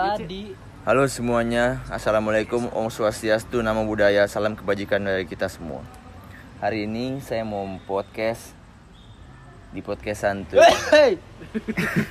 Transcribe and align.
tadi. 0.00 0.56
Halo 0.80 1.04
semuanya, 1.12 1.84
Assalamualaikum, 1.92 2.72
Om 2.72 2.88
Swastiastu, 2.88 3.60
Namo 3.60 3.84
Buddhaya, 3.84 4.24
Salam 4.24 4.56
Kebajikan 4.56 5.04
dari 5.04 5.28
kita 5.28 5.44
semua 5.52 5.84
Hari 6.64 6.88
ini 6.88 7.20
saya 7.20 7.44
mau 7.44 7.68
podcast 7.84 8.56
di 9.76 9.84
podcast 9.84 10.24
santuy 10.24 10.56
Hei. 10.88 11.20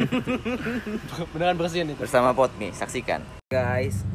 Beneran 1.33 1.57
bersihin 1.57 1.97
itu. 1.97 2.05
bersama 2.05 2.37
Potmi, 2.37 2.69
saksikan 2.69 3.25
guys 3.49 4.05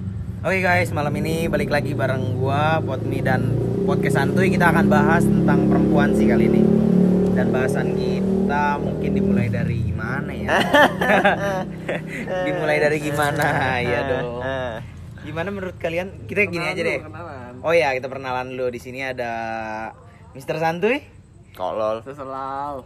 Oke 0.45 0.61
guys, 0.61 0.93
malam 0.95 1.17
ini 1.19 1.49
balik 1.51 1.73
lagi 1.73 1.97
bareng 1.97 2.37
gua, 2.39 2.77
Potmi 2.79 3.25
dan 3.25 3.49
podcast 3.89 4.23
santuy 4.23 4.53
kita 4.55 4.71
akan 4.71 4.87
bahas 4.93 5.25
tentang 5.25 5.73
perempuan 5.73 6.13
sih 6.13 6.29
kali 6.29 6.53
ini. 6.53 6.61
Dan 7.33 7.49
bahasan 7.49 7.97
kita 7.97 8.24
mungkin 8.79 9.11
dimulai 9.17 9.49
dari 9.49 9.77
gimana 9.81 10.31
ya? 10.33 10.49
dimulai 12.47 12.77
dari 12.81 12.99
gimana 13.01 13.47
ya 13.81 14.01
dong. 14.09 14.29
Gimana 15.25 15.49
menurut 15.49 15.77
kalian? 15.81 16.29
Kita 16.29 16.45
gini 16.45 16.65
aja 16.69 16.83
deh. 16.85 17.01
Oh 17.65 17.73
ya, 17.73 17.97
kita 17.97 18.13
perkenalan 18.13 18.53
dulu. 18.53 18.69
Di 18.69 18.81
sini 18.81 19.01
ada 19.01 19.33
Mr. 20.37 20.61
Santuy. 20.61 21.01
Kolol 21.57 22.05
Seselau. 22.05 22.85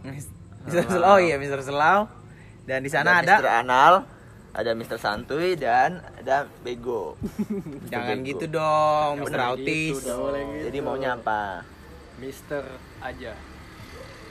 Mr. 0.63 0.83
Selau. 0.87 1.15
Oh 1.15 1.19
iya, 1.19 1.35
Mr. 1.35 1.59
Selau. 1.59 2.07
Dan 2.63 2.85
di 2.85 2.89
sana 2.93 3.19
ada, 3.19 3.41
Mr. 3.41 3.49
Anal, 3.49 3.93
ada 4.53 4.71
Mr. 4.77 5.01
Santuy, 5.01 5.57
dan 5.57 6.05
ada 6.21 6.45
Bego 6.61 7.17
Jangan 7.91 8.21
Bego. 8.21 8.29
gitu 8.29 8.45
dong, 8.45 9.25
Mr. 9.25 9.25
boleh 9.25 9.49
Autis. 9.57 9.97
gitu, 9.97 10.13
gitu. 10.13 10.63
Jadi 10.69 10.77
maunya 10.85 11.17
apa? 11.17 11.65
Mister 12.21 12.61
aja. 13.01 13.33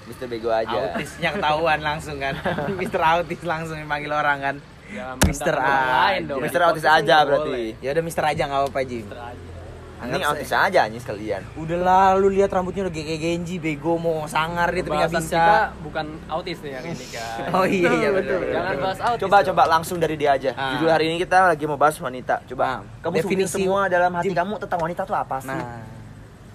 Mr. 0.09 0.25
Bego 0.27 0.49
aja 0.49 0.73
Autisnya 0.73 1.31
ketahuan 1.31 1.81
langsung 1.81 2.17
kan. 2.17 2.35
Mr. 2.81 3.01
Autis 3.01 3.41
langsung 3.43 3.77
dipanggil 3.77 4.11
orang 4.11 4.39
kan. 4.41 4.57
Ya, 4.89 5.13
orang 5.13 5.61
A. 5.61 6.17
dong. 6.25 6.41
Mr. 6.41 6.61
Autis 6.65 6.85
aja 6.85 7.17
berarti 7.23 7.77
Ya 7.79 7.93
udah 7.93 8.03
Mr. 8.03 8.25
aja 8.27 8.43
nggak 8.45 8.61
apa-apa 8.63 8.81
Jim. 8.83 9.05
Mister 9.05 9.21
aja. 9.21 9.47
Ini 9.99 10.15
Anggap 10.15 10.31
autis 10.31 10.53
aja 10.55 10.87
anjing 10.87 11.03
sekalian 11.03 11.43
Udah 11.59 11.75
lah, 11.75 12.15
lu 12.15 12.31
lihat 12.31 12.55
rambutnya 12.55 12.87
udah 12.87 12.95
kayak 12.95 13.19
Genji, 13.19 13.59
bego 13.59 13.99
mau 13.99 14.31
sangar 14.31 14.71
dia 14.71 14.87
tapi 14.87 14.95
nggak 14.95 15.11
bisa. 15.11 15.27
kita 15.35 15.59
bukan 15.83 16.07
autis 16.31 16.59
nih 16.63 16.71
yang 16.71 16.85
ini 16.87 17.07
kan. 17.11 17.47
Oh 17.59 17.67
iya 17.67 17.91
iya 17.93 18.09
betul. 18.15 18.39
Jangan 18.47 18.75
bahas 18.79 18.99
autis. 19.03 19.23
Coba 19.27 19.37
dong. 19.37 19.47
coba 19.51 19.63
langsung 19.67 19.99
dari 19.99 20.15
dia 20.15 20.39
aja. 20.39 20.55
Ah. 20.55 20.79
Judul 20.79 20.87
hari 20.89 21.11
ini 21.11 21.19
kita 21.19 21.51
lagi 21.51 21.67
mau 21.67 21.75
bahas 21.75 21.99
wanita. 21.99 22.47
Coba 22.47 22.63
Ah, 22.65 22.79
kamu 23.03 23.15
definisi- 23.19 23.59
semua 23.59 23.91
dalam 23.91 24.15
hati 24.15 24.31
Jim. 24.31 24.39
kamu 24.39 24.55
tentang 24.63 24.81
wanita 24.81 25.03
tuh 25.03 25.17
apa 25.19 25.37
sih? 25.43 25.51
Nah, 25.51 25.83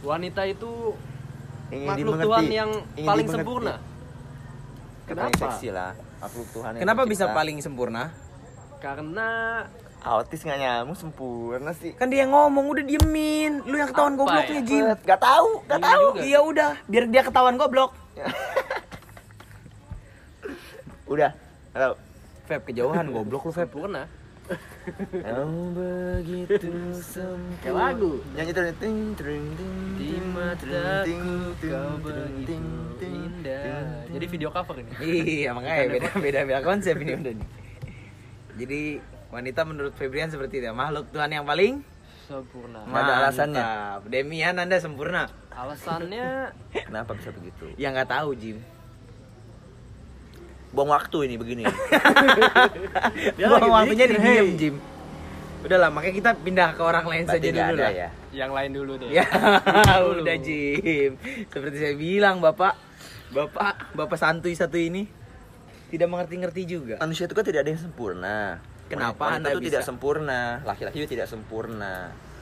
Wanita 0.02 0.42
itu 0.44 0.72
Ingin 1.74 1.84
makhluk 1.84 2.00
dimengerti. 2.00 2.28
Tuhan 2.28 2.46
yang 2.48 2.70
Ingin 2.72 2.86
paling 3.04 3.26
dimengerti. 3.26 3.34
sempurna. 3.36 3.74
Paling 3.74 5.10
Kenapa? 5.10 5.36
seksi 5.36 5.68
lah. 5.70 5.92
Makhluk 6.20 6.48
Tuhan 6.54 6.70
yang 6.72 6.82
kenapa 6.82 7.02
bisa 7.04 7.26
paling 7.30 7.58
sempurna? 7.60 8.04
Karena 8.80 9.28
autis 10.00 10.40
nggak 10.40 10.60
nyamuk 10.60 10.96
sempurna 10.96 11.72
sih? 11.74 11.92
Kan 11.94 12.08
dia 12.08 12.24
yang 12.24 12.32
ngomong 12.32 12.66
udah 12.70 12.84
diemin. 12.84 13.64
Lu 13.64 13.74
yang 13.74 13.88
ketahuan 13.88 14.14
Apa 14.14 14.22
gobloknya 14.22 14.56
ya? 14.56 14.64
Jim. 14.64 14.84
Gak 15.02 15.20
tahu, 15.20 15.50
gak 15.66 15.76
Iya 15.76 15.86
tahu. 15.86 16.04
juga. 16.06 16.22
Iya 16.22 16.40
udah, 16.42 16.70
biar 16.86 17.04
dia 17.08 17.22
ketahuan 17.22 17.56
goblok. 17.56 17.92
Udah. 21.06 21.32
Halo. 21.72 22.00
Feb 22.44 22.62
kejauhan 22.66 23.06
goblok 23.08 23.44
lu 23.44 23.52
Feb. 23.52 23.68
sempurna. 23.68 24.08
Kamu 25.24 25.62
begitu 25.72 26.72
sempurna. 27.00 27.60
Kayak 27.64 27.76
lagu. 27.80 28.12
Nyanyi 28.36 28.52
terus 28.52 28.76
ting 28.78 28.98
ting 29.16 29.44
ting 29.56 29.74
Di 29.96 30.12
mataku 30.36 31.28
kau 31.64 31.92
begitu 32.04 32.56
indah. 33.04 34.04
Jadi 34.12 34.26
video 34.28 34.50
cover 34.52 34.76
ini. 34.80 34.92
Iya 35.00 35.50
makanya 35.56 35.84
beda 35.90 36.10
beda 36.20 36.40
beda 36.48 36.60
konsep 36.62 36.96
ini 37.00 37.12
udah 37.16 37.34
nih. 37.34 37.50
Jadi 38.54 38.82
wanita 39.34 39.62
menurut 39.66 39.94
Febrian 39.98 40.30
seperti 40.30 40.62
itu 40.62 40.70
ya, 40.70 40.74
makhluk 40.78 41.10
Tuhan 41.10 41.32
yang 41.34 41.48
paling 41.48 41.82
Sempurna. 42.24 42.88
Nggak 42.88 43.04
ada 43.04 43.14
alasannya. 43.20 43.66
Demian 44.08 44.56
Anda 44.56 44.80
sempurna. 44.80 45.28
Alasannya 45.52 46.56
Kenapa 46.88 47.12
bisa 47.20 47.36
begitu? 47.36 47.68
Ya 47.76 47.92
nggak 47.92 48.08
tahu 48.08 48.32
Jim. 48.40 48.64
Buang 50.74 50.90
waktu 50.90 51.18
ini 51.30 51.36
begini. 51.38 51.64
Dia 53.38 53.46
Buang 53.46 53.70
waktunya 53.72 54.06
di 54.10 54.16
diem 54.18 54.26
hey. 54.26 54.58
Jim. 54.58 54.76
Udah 55.64 55.78
lah 55.80 55.90
makanya 55.94 56.16
kita 56.18 56.30
pindah 56.36 56.70
ke 56.76 56.82
orang 56.84 57.06
lain 57.08 57.24
Berarti 57.24 57.40
saja 57.40 57.50
dulu 57.56 57.72
ada 57.72 57.86
lah. 57.88 57.92
ya. 57.94 58.10
yang 58.34 58.52
lain 58.52 58.70
dulu 58.74 58.92
deh. 59.00 59.10
Ya 59.14 59.26
udah 60.20 60.36
Jim. 60.42 61.12
Seperti 61.48 61.78
saya 61.78 61.96
bilang 61.96 62.42
Bapak, 62.42 62.74
Bapak, 63.32 63.96
Bapak 63.96 64.18
santuy 64.18 64.58
satu 64.58 64.76
ini 64.76 65.08
tidak 65.88 66.10
mengerti-ngerti 66.10 66.62
juga. 66.66 66.96
Manusia 67.00 67.30
itu 67.30 67.38
kan 67.38 67.46
tidak 67.46 67.64
ada 67.64 67.72
yang 67.72 67.80
sempurna. 67.80 68.58
Kenapa 68.90 69.22
Wanita 69.24 69.38
Anda 69.40 69.50
itu 69.54 69.60
bisa? 69.62 69.70
tidak 69.70 69.84
sempurna, 69.88 70.42
laki-laki 70.66 70.96
juga 71.00 71.10
tidak 71.14 71.28
sempurna. 71.30 71.94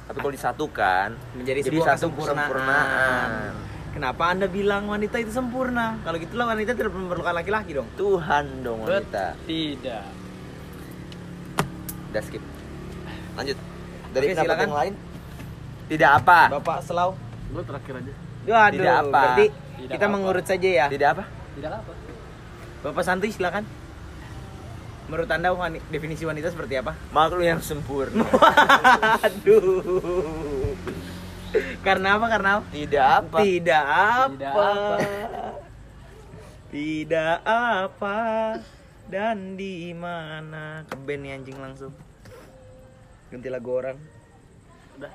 Tapi 0.02 0.18
kalau 0.18 0.34
disatukan 0.34 1.08
Menjadi 1.38 1.60
jadi 1.62 1.70
sebuah 1.70 1.86
satu 1.94 2.08
kesempurnaan. 2.10 2.50
kesempurnaan. 2.50 3.52
Kenapa 3.92 4.24
Anda 4.28 4.48
bilang 4.48 4.88
wanita 4.88 5.20
itu 5.20 5.30
sempurna? 5.30 6.00
Kalau 6.02 6.16
gitulah 6.16 6.48
wanita 6.48 6.72
tidak 6.72 6.90
memerlukan 6.90 7.34
laki-laki 7.34 7.72
dong. 7.74 7.88
Tuhan 7.94 8.64
dong 8.64 8.82
Bet- 8.82 9.04
wanita. 9.04 9.26
Tidak. 9.44 10.04
Udah 12.08 12.22
skip. 12.22 12.44
Lanjut. 13.36 13.58
Dari 14.12 14.26
Oke, 14.26 14.32
pendapat 14.34 14.48
silakan. 14.48 14.64
yang 14.66 14.76
lain? 14.78 14.94
Tidak 15.88 16.10
apa? 16.14 16.40
Bapak 16.52 16.78
Selau. 16.82 17.16
Gue 17.50 17.64
terakhir 17.64 17.94
aja. 17.98 18.14
Waduh, 18.42 18.72
Tidak 18.74 18.96
apa. 18.98 19.12
berarti 19.14 19.46
Tidak 19.52 19.92
kita 19.92 20.06
apa. 20.06 20.14
mengurut 20.14 20.46
saja 20.46 20.70
ya. 20.74 20.86
Tidak 20.88 21.10
apa? 21.10 21.24
Tidak 21.52 21.72
apa. 21.74 21.92
Bapak 22.82 23.04
santuy 23.04 23.30
silakan. 23.30 23.64
Menurut 25.06 25.28
Anda 25.28 25.52
wani- 25.52 25.84
definisi 25.88 26.24
wanita 26.24 26.48
seperti 26.48 26.80
apa? 26.80 26.96
Makhluk 27.12 27.44
yang 27.44 27.60
sempurna. 27.60 28.24
Aduh. 29.28 30.80
Karena 31.84 32.16
apa? 32.16 32.26
Karena 32.32 32.50
apa? 32.60 32.66
Tidak 32.72 33.06
apa? 33.06 33.38
Tidak 33.44 33.84
apa. 33.86 34.30
Tidak 34.32 34.54
apa. 34.54 34.98
Tidak 36.72 37.38
apa. 37.44 38.18
Dan 39.12 39.60
di 39.60 39.92
mana? 39.92 40.88
Ke 40.88 40.96
band 40.96 41.22
nih 41.28 41.32
anjing 41.36 41.58
langsung. 41.60 41.92
Ganti 43.28 43.48
lagu 43.52 43.70
orang. 43.76 44.00
Udah. 44.96 45.12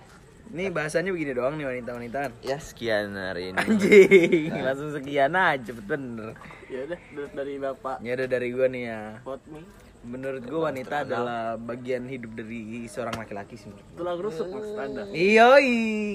Nih 0.47 0.70
bahasanya 0.70 1.10
begini 1.10 1.32
doang 1.34 1.58
nih 1.58 1.66
wanita-wanita. 1.66 2.30
Ya 2.44 2.60
sekian 2.62 3.16
hari 3.18 3.50
ini. 3.50 3.58
Anjing, 3.58 4.53
langsung 4.62 4.94
sekian 4.94 5.34
aja 5.34 5.72
bener. 5.74 6.38
Ya 6.70 6.82
udah 6.86 6.98
dari 7.30 7.54
Bapak 7.62 8.03
Ya 8.03 8.12
udah 8.18 8.28
dari 8.30 8.48
gua 8.54 8.66
nih 8.70 8.82
ya. 8.86 9.03
Potmi. 9.26 9.85
Menurut 10.06 10.43
gua 10.47 10.71
wanita 10.71 11.03
adalah 11.03 11.59
bagian 11.59 12.06
hidup 12.06 12.31
dari 12.33 12.87
seorang 12.87 13.19
laki-laki 13.19 13.59
sih. 13.59 13.75
Tulang 13.93 14.22
rusuk 14.22 14.47
maksud 14.47 14.78
Anda. 14.78 15.03
Iya, 15.11 15.59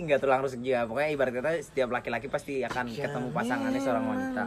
nggak 0.02 0.20
tulang 0.24 0.40
rusuk 0.40 0.64
ya. 0.64 0.88
Pokoknya 0.88 1.10
ibarat 1.12 1.34
kata 1.36 1.60
setiap 1.60 1.92
laki-laki 1.92 2.32
pasti 2.32 2.64
akan 2.64 2.88
ketemu 2.88 3.28
pasangannya 3.30 3.82
seorang 3.84 4.06
wanita. 4.08 4.44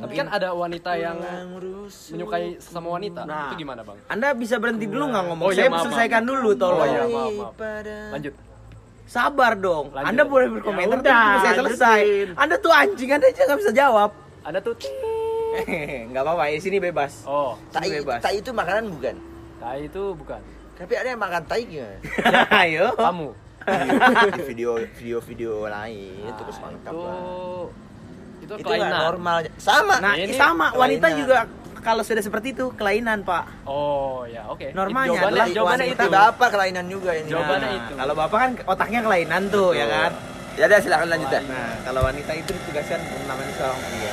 Tapi 0.00 0.12
kan 0.14 0.28
ada 0.30 0.48
wanita 0.54 0.90
yang 0.94 1.18
menyukai 1.52 2.56
sesama 2.56 2.96
wanita. 2.96 3.26
Nah. 3.26 3.52
Itu 3.52 3.60
gimana, 3.60 3.82
Bang? 3.84 3.98
Anda 4.06 4.32
bisa 4.32 4.56
berhenti 4.56 4.86
dulu 4.86 5.10
nggak 5.10 5.24
ngomong? 5.26 5.46
Oh, 5.46 5.52
iya, 5.52 5.66
Saya 5.66 5.68
maaf, 5.68 5.82
selesaikan 5.84 6.22
maaf. 6.22 6.30
dulu, 6.30 6.48
tolong. 6.56 6.80
Oh 6.80 6.86
iya, 6.86 7.02
maaf, 7.04 7.32
maaf. 7.36 7.54
Lanjut. 8.14 8.34
Sabar 9.04 9.52
dong. 9.58 9.90
Lanjut. 9.90 10.06
Anda 10.08 10.22
boleh 10.22 10.48
berkomentar, 10.54 10.86
Ya 10.86 10.96
tapi 10.96 11.02
udah, 11.04 11.20
belum 11.20 11.42
saya 11.42 11.54
selesai. 11.58 12.00
lanjutin. 12.00 12.28
Anda 12.38 12.54
tuh 12.56 12.72
anjing, 12.72 13.10
Anda 13.10 13.26
aja 13.26 13.42
nggak 13.42 13.58
bisa 13.58 13.72
jawab. 13.74 14.10
Ada 14.40 14.58
tuh 14.62 14.72
Nggak 16.10 16.22
apa-apa, 16.22 16.42
di 16.48 16.60
sini 16.60 16.78
bebas. 16.78 17.24
Oh, 17.24 17.58
Tai, 17.68 17.86
bebas. 17.86 18.20
tai 18.20 18.36
itu 18.36 18.50
makanan 18.50 18.84
bukan? 18.88 19.16
tai 19.56 19.80
itu 19.84 20.02
bukan. 20.14 20.40
Tapi 20.74 20.92
ada 20.94 21.08
yang 21.08 21.20
makan 21.20 21.42
tai 21.44 21.62
gimana? 21.62 21.96
Ayo. 22.64 22.86
Kamu. 22.94 23.28
Di 24.32 24.42
video 24.48 24.70
video 24.90 25.16
video 25.20 25.52
lain 25.64 26.24
itu 26.24 26.40
terus 26.40 26.58
mantap 26.58 26.90
itu 26.90 26.98
lah. 26.98 27.20
itu 28.40 28.52
Itu 28.56 28.64
kelainan. 28.64 29.00
normal. 29.04 29.36
Sama. 29.56 29.94
Nah, 30.00 30.14
Ini 30.16 30.32
sama 30.32 30.72
wanita 30.72 31.06
kelainan. 31.06 31.20
juga 31.20 31.36
kalau 31.78 32.00
sudah 32.00 32.20
seperti 32.20 32.52
itu 32.52 32.72
kelainan, 32.72 33.20
Pak. 33.20 33.44
Oh, 33.64 34.24
ya, 34.24 34.44
oke. 34.46 34.72
Normalnya 34.72 35.12
jawabannya, 35.14 35.28
adalah 35.30 35.48
jawabannya 35.50 35.84
Wanita 35.86 36.02
itu. 36.02 36.10
bapak 36.10 36.48
kelainan 36.50 36.86
juga 36.88 37.10
ini. 37.14 37.28
Jawabannya 37.28 37.66
Nah, 37.66 37.78
itu. 37.78 37.92
Kalau 37.96 38.14
Bapak 38.14 38.38
kan 38.38 38.50
otaknya 38.66 39.00
kelainan 39.00 39.42
tuh, 39.48 39.70
ya 39.72 39.86
kan? 39.86 40.10
Ya 40.56 40.64
udah 40.66 40.78
silakan 40.78 41.08
lanjut 41.08 41.28
dah. 41.30 41.42
Nah, 41.42 41.72
kalau 41.82 42.00
wanita 42.02 42.32
itu 42.34 42.50
ditugaskan 42.50 43.00
namanya 43.24 43.52
seorang 43.54 43.80
pria. 43.82 44.12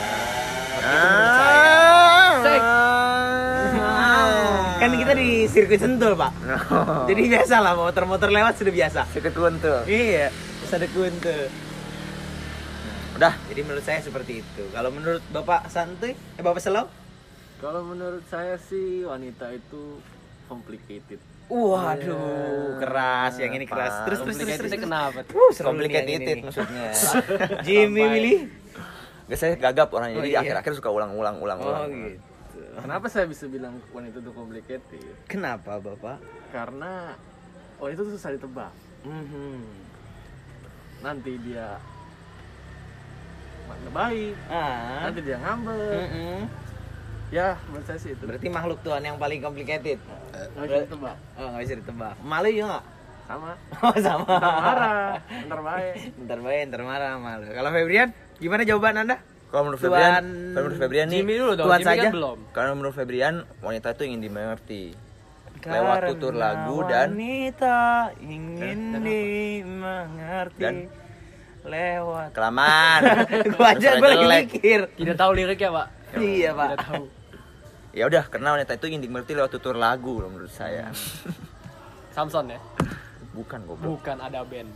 Ah. 0.87 2.39
Kan 4.77 4.95
kita 4.95 5.13
di 5.19 5.43
sirkuit 5.51 5.83
sentul, 5.83 6.15
Pak. 6.15 6.31
Jadi 7.11 7.21
biasa 7.27 7.59
lah, 7.59 7.75
motor-motor 7.75 8.31
lewat 8.31 8.55
sudah 8.55 8.71
biasa. 8.71 9.03
Sikit 9.11 9.35
tuh. 9.35 9.83
Iya, 9.83 10.31
ada 10.71 10.87
kuntul. 10.95 11.51
Udah. 13.17 13.33
Jadi 13.49 13.61
menurut 13.65 13.83
saya 13.83 13.99
seperti 13.99 14.45
itu. 14.45 14.63
Kalau 14.71 14.93
menurut 14.93 15.25
Bapak 15.33 15.67
Santuy, 15.73 16.13
eh 16.13 16.43
Bapak 16.45 16.61
Selau? 16.61 16.85
Kalau 17.57 17.81
menurut 17.81 18.21
saya 18.29 18.61
sih 18.61 19.01
wanita 19.01 19.49
itu 19.49 19.97
complicated. 20.45 21.17
Waduh, 21.49 22.77
keras. 22.77 23.41
Yang 23.41 23.51
ini 23.57 23.65
keras. 23.65 24.05
Terus 24.05 24.19
terus 24.21 24.37
terus 24.37 24.55
terus. 24.61 24.71
Kenapa? 24.77 25.25
Uh, 25.33 25.51
Complicated 25.57 26.45
maksudnya. 26.45 26.93
Jimmy 27.65 28.03
Willy. 28.05 28.35
Gak 29.27 29.37
saya 29.37 29.53
gagap 29.55 29.91
orangnya 29.91 30.17
Oh, 30.17 30.23
jadi 30.23 30.31
iya. 30.31 30.39
akhir-akhir 30.39 30.73
suka 30.75 30.87
ulang-ulang 30.87 31.35
ulang 31.37 31.59
Oh 31.59 31.67
ulang. 31.67 31.91
gitu. 31.91 32.63
Kenapa 32.77 33.05
saya 33.09 33.25
bisa 33.25 33.43
bilang 33.45 33.77
wanita 33.91 34.17
itu 34.17 34.31
complicated? 34.31 35.03
Kenapa 35.27 35.77
bapak? 35.77 36.17
Karena 36.49 37.11
wanita 37.75 38.01
itu 38.01 38.13
susah 38.15 38.31
ditebak. 38.33 38.71
Mhm. 39.03 39.59
Nanti 40.99 41.31
dia 41.41 41.75
baik, 43.87 44.35
Ah. 44.47 45.03
nanti 45.03 45.19
dia 45.21 45.37
ngambek. 45.37 46.07
Mhm. 46.07 46.39
Ya, 47.27 47.59
menurut 47.67 47.83
saya 47.83 47.99
sih 47.99 48.15
itu. 48.15 48.23
Berarti 48.23 48.47
makhluk 48.47 48.79
Tuhan 48.79 49.03
yang 49.03 49.19
paling 49.19 49.43
complicated. 49.43 49.99
Nggak 50.55 50.63
bisa 50.63 50.83
ditebak. 50.87 51.15
Oh, 51.35 51.47
nggak 51.51 51.63
bisa 51.67 51.75
ditebak. 51.75 52.13
Malu 52.23 52.47
ya 52.47 52.63
nggak? 52.65 52.85
Sama. 53.27 53.51
Oh, 53.83 53.97
sama. 53.99 54.23
Ntar 54.23 54.55
marah, 54.55 55.11
ntar 55.43 55.59
baik. 55.61 55.95
Ntar 56.23 56.39
baik, 56.39 56.61
ntar 56.71 56.81
marah 56.81 57.13
malu. 57.17 57.45
Kalau 57.51 57.69
Febrian, 57.69 58.09
gimana 58.37 58.61
jawaban 58.61 58.95
Anda? 58.97 59.17
Kalau 59.47 59.63
menurut 59.63 59.79
Tuan- 59.79 59.91
Febrian, 59.93 60.23
kalau 60.51 60.63
menurut 60.65 60.77
Febrian 60.77 61.07
nih, 61.07 61.17
Jimmy 61.17 61.33
dulu 61.37 61.51
dong, 61.55 61.67
Tuan 61.71 61.79
Jimmy 61.79 61.89
saja. 61.89 62.01
kan 62.03 62.13
belum. 62.13 62.37
kalau 62.51 62.71
menurut 62.75 62.95
Febrian 62.95 63.35
wanita 63.59 63.87
itu 63.91 64.03
ingin 64.03 64.21
dimengerti. 64.21 64.83
Lewat 65.57 65.99
tutur 66.07 66.31
Karena 66.31 66.43
lagu 66.53 66.77
dan 66.85 67.07
wanita 67.11 67.77
ingin 68.19 68.79
dimengerti 69.01 70.61
Dan? 70.61 70.75
lewat 71.63 72.29
kelamaan. 72.31 73.01
gua 73.55 73.67
aja 73.73 73.89
gua 73.97 74.09
lagi 74.15 74.47
mikir 74.47 74.79
Tidak 74.93 75.17
tahu 75.17 75.31
liriknya, 75.33 75.69
Pak. 75.73 75.87
iya 76.17 76.49
pak 76.51 76.65
Tidak 76.67 76.79
tahu. 76.85 77.03
Ya 77.91 78.03
udah, 78.05 78.23
karena 78.29 78.53
wanita 78.53 78.71
itu 78.73 78.85
ingin 78.87 79.01
dimengerti 79.01 79.33
lewat 79.33 79.49
tutur 79.49 79.75
lagu 79.75 80.21
loh 80.21 80.29
menurut 80.29 80.53
saya. 80.53 80.87
Samson 82.13 82.47
ya? 82.47 82.59
Bukan 83.33 83.65
goblok. 83.65 83.97
Bukan 83.97 84.17
ada 84.17 84.41
band. 84.41 84.69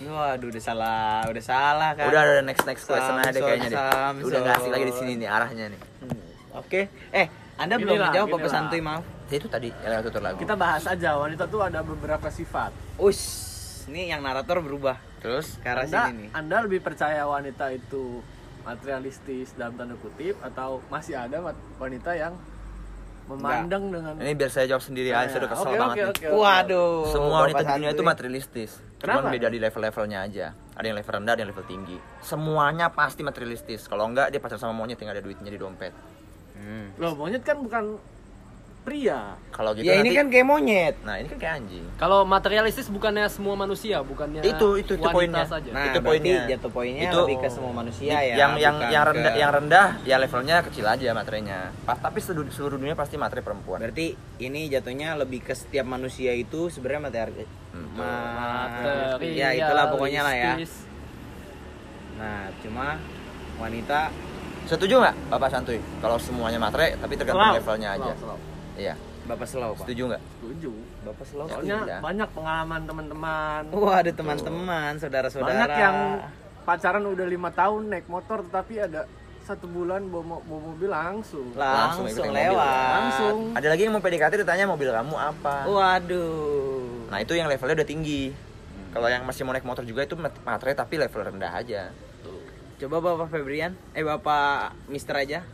Waduh 0.00 0.48
udah 0.48 0.62
salah 0.64 1.22
udah 1.28 1.44
salah 1.44 1.90
kan 1.92 2.08
Udah 2.08 2.20
ada 2.24 2.40
next 2.40 2.64
next 2.64 2.88
question 2.88 3.20
aja 3.20 3.30
deh 3.30 3.42
kayaknya 3.44 3.68
deh. 3.68 4.24
Udah 4.24 4.38
nggak 4.40 4.56
asik 4.60 4.70
lagi 4.72 4.84
di 4.88 4.94
sini 4.96 5.12
nih 5.20 5.28
arahnya 5.28 5.64
nih. 5.72 5.80
Hmm, 6.00 6.20
oke 6.56 6.80
eh 7.12 7.26
anda 7.60 7.76
Gini 7.76 7.84
belum 7.84 7.96
lah, 8.00 8.08
menjawab 8.08 8.28
apa 8.40 8.48
santuy 8.48 8.80
maaf 8.80 9.04
Ya, 9.30 9.38
itu 9.38 9.46
tadi 9.46 9.70
yang 9.70 10.02
tutur 10.02 10.26
lagu. 10.26 10.42
Kita 10.42 10.58
bahas 10.58 10.82
aja 10.90 11.14
wanita 11.14 11.46
tuh 11.46 11.62
ada 11.62 11.86
beberapa 11.86 12.26
sifat. 12.34 12.74
us 12.98 13.20
ini 13.86 14.10
yang 14.10 14.22
narator 14.22 14.58
berubah 14.62 14.98
Terus 15.22 15.58
ke 15.58 15.66
arah 15.70 15.86
Anda, 15.86 16.10
sini 16.10 16.26
nih 16.26 16.28
Anda 16.34 16.56
lebih 16.66 16.80
percaya 16.82 17.22
wanita 17.26 17.70
itu 17.74 18.22
materialistis 18.62 19.56
dalam 19.56 19.76
tanda 19.76 19.96
kutip 19.96 20.36
atau 20.44 20.84
masih 20.92 21.16
ada 21.16 21.40
wanita 21.80 22.12
yang 22.12 22.36
memandang 23.30 23.82
dengan 23.94 24.12
ini 24.18 24.32
biar 24.34 24.50
saya 24.50 24.66
jawab 24.66 24.82
sendiri 24.82 25.10
aja, 25.14 25.28
saya 25.30 25.40
udah 25.46 25.50
kesel 25.54 25.68
Oke, 25.70 25.78
banget 25.78 25.96
nih. 25.96 26.04
oke, 26.06 26.24
oke. 26.26 26.36
waduh 26.36 26.94
Semua 27.06 27.28
Bapak 27.30 27.42
wanita 27.46 27.60
di 27.60 27.70
dunia 27.78 27.90
itu 27.94 28.02
materialistis. 28.02 28.70
Cuman 29.00 29.16
Kenapa? 29.22 29.32
beda 29.32 29.48
di 29.48 29.58
level-levelnya 29.62 30.18
aja. 30.20 30.46
Ada 30.76 30.84
yang 30.84 30.96
level 31.00 31.12
rendah, 31.16 31.32
ada 31.32 31.40
yang 31.40 31.50
level 31.52 31.66
tinggi. 31.68 31.96
Semuanya 32.20 32.86
pasti 32.92 33.20
materialistis. 33.24 33.88
Kalau 33.88 34.04
enggak 34.04 34.28
dia 34.28 34.40
pacaran 34.42 34.60
sama 34.60 34.74
monyet 34.76 35.00
yang 35.00 35.12
ada 35.12 35.22
duitnya 35.24 35.48
di 35.48 35.56
dompet. 35.56 35.92
Hmm. 36.60 36.92
Loh, 37.00 37.16
monyet 37.16 37.40
kan 37.40 37.56
bukan 37.64 37.96
pria. 38.80 39.36
Kalau 39.52 39.76
gitu 39.76 39.84
ya 39.84 40.00
ini 40.00 40.08
nanti- 40.08 40.16
kan 40.16 40.26
kayak 40.28 40.46
monyet 40.46 40.94
Nah, 41.04 41.20
ini 41.20 41.28
kan 41.28 41.38
kayak 41.38 41.54
anjing. 41.60 41.84
Kalau 41.94 42.24
materialistis 42.24 42.88
bukannya 42.88 43.28
semua 43.28 43.52
manusia, 43.54 44.00
bukannya 44.00 44.40
Itu- 44.40 44.80
itu- 44.80 44.96
itu 44.96 45.04
poinnya. 45.06 45.44
saja. 45.44 45.68
Nah, 45.68 45.92
Itu 45.92 46.00
berarti 46.00 46.20
poinnya. 46.24 46.48
jatuh 46.48 46.70
poinnya 46.70 47.02
Itu- 47.06 47.20
lebih 47.22 47.36
ke 47.38 47.48
semua 47.48 47.72
manusia 47.72 48.12
Di- 48.14 48.28
ya. 48.30 48.34
yang 48.40 48.52
yang 48.56 48.76
yang 48.88 49.04
rendah 49.06 49.30
ke- 49.30 49.38
yang 49.38 49.50
rendah 49.52 49.86
ya 50.02 50.16
levelnya 50.16 50.56
kecil 50.64 50.84
aja 50.84 51.08
materinya. 51.12 51.58
Pas 51.84 51.96
tapi 51.96 52.18
seluruh, 52.18 52.48
seluruh 52.48 52.80
dunia 52.80 52.96
pasti 52.96 53.14
materi 53.14 53.40
perempuan. 53.40 53.80
Berarti 53.80 54.12
ini 54.38 54.66
jatuhnya 54.66 55.12
lebih 55.14 55.42
ke 55.42 55.52
setiap 55.52 55.84
manusia 55.84 56.32
itu 56.32 56.68
sebenarnya 56.68 57.02
materi. 57.02 57.44
Hmm, 57.70 57.86
Ma- 57.94 59.20
ya 59.20 59.54
itulah 59.54 59.92
pokoknya 59.92 60.24
lah 60.24 60.34
ya. 60.34 60.52
Nah, 62.16 62.52
cuma 62.60 62.96
wanita 63.56 64.12
Setuju 64.60 65.02
nggak 65.02 65.32
Bapak 65.32 65.50
Santuy? 65.50 65.80
Kalau 65.98 66.14
semuanya 66.14 66.60
materi 66.60 66.94
tapi 66.94 67.18
tergantung 67.18 67.42
Slow, 67.42 67.58
levelnya 67.58 67.88
aja. 67.90 68.12
slow, 68.14 68.36
slow. 68.36 68.38
Iya. 68.80 68.94
Bapak 69.20 69.46
slow, 69.46 69.76
Pak. 69.76 69.84
Setuju 69.84 70.02
nggak? 70.08 70.22
Setuju. 70.34 70.72
Bapak 71.04 71.24
slow. 71.28 71.46
Soalnya 71.46 72.00
banyak 72.00 72.28
pengalaman 72.32 72.80
teman-teman. 72.82 73.60
Wah, 73.70 73.96
ada 74.00 74.10
teman-teman, 74.10 74.92
saudara-saudara. 74.96 75.52
Banyak 75.52 75.70
yang 75.76 75.96
pacaran 76.64 77.04
udah 77.04 77.26
lima 77.28 77.50
tahun 77.52 77.92
naik 77.92 78.08
motor 78.08 78.40
tetapi 78.42 78.80
ada 78.80 79.04
satu 79.40 79.66
bulan 79.66 80.06
bawa, 80.08 80.22
mo- 80.22 80.44
bawa 80.46 80.60
mobil 80.64 80.88
langsung. 80.88 81.52
langsung, 81.52 82.06
mobil. 82.06 82.32
lewat. 82.32 82.90
Langsung. 82.96 83.36
Ada 83.52 83.66
lagi 83.68 83.82
yang 83.82 83.92
mau 83.92 84.02
PDKT 84.02 84.32
ditanya 84.40 84.64
mobil 84.64 84.88
kamu 84.88 85.14
apa? 85.14 85.54
Waduh. 85.66 87.10
Nah 87.10 87.18
itu 87.18 87.32
yang 87.34 87.46
levelnya 87.46 87.76
udah 87.76 87.88
tinggi. 87.88 88.30
Kalau 88.90 89.06
yang 89.06 89.22
masih 89.22 89.42
mau 89.42 89.54
naik 89.54 89.62
motor 89.62 89.84
juga 89.84 90.02
itu 90.02 90.14
mat- 90.14 90.42
materi 90.42 90.74
tapi 90.74 90.98
level 90.98 91.22
rendah 91.22 91.52
aja. 91.52 91.90
Coba 92.78 92.96
Bapak 92.98 93.28
Febrian, 93.28 93.76
eh 93.92 94.00
Bapak 94.00 94.72
Mister 94.88 95.12
aja. 95.14 95.44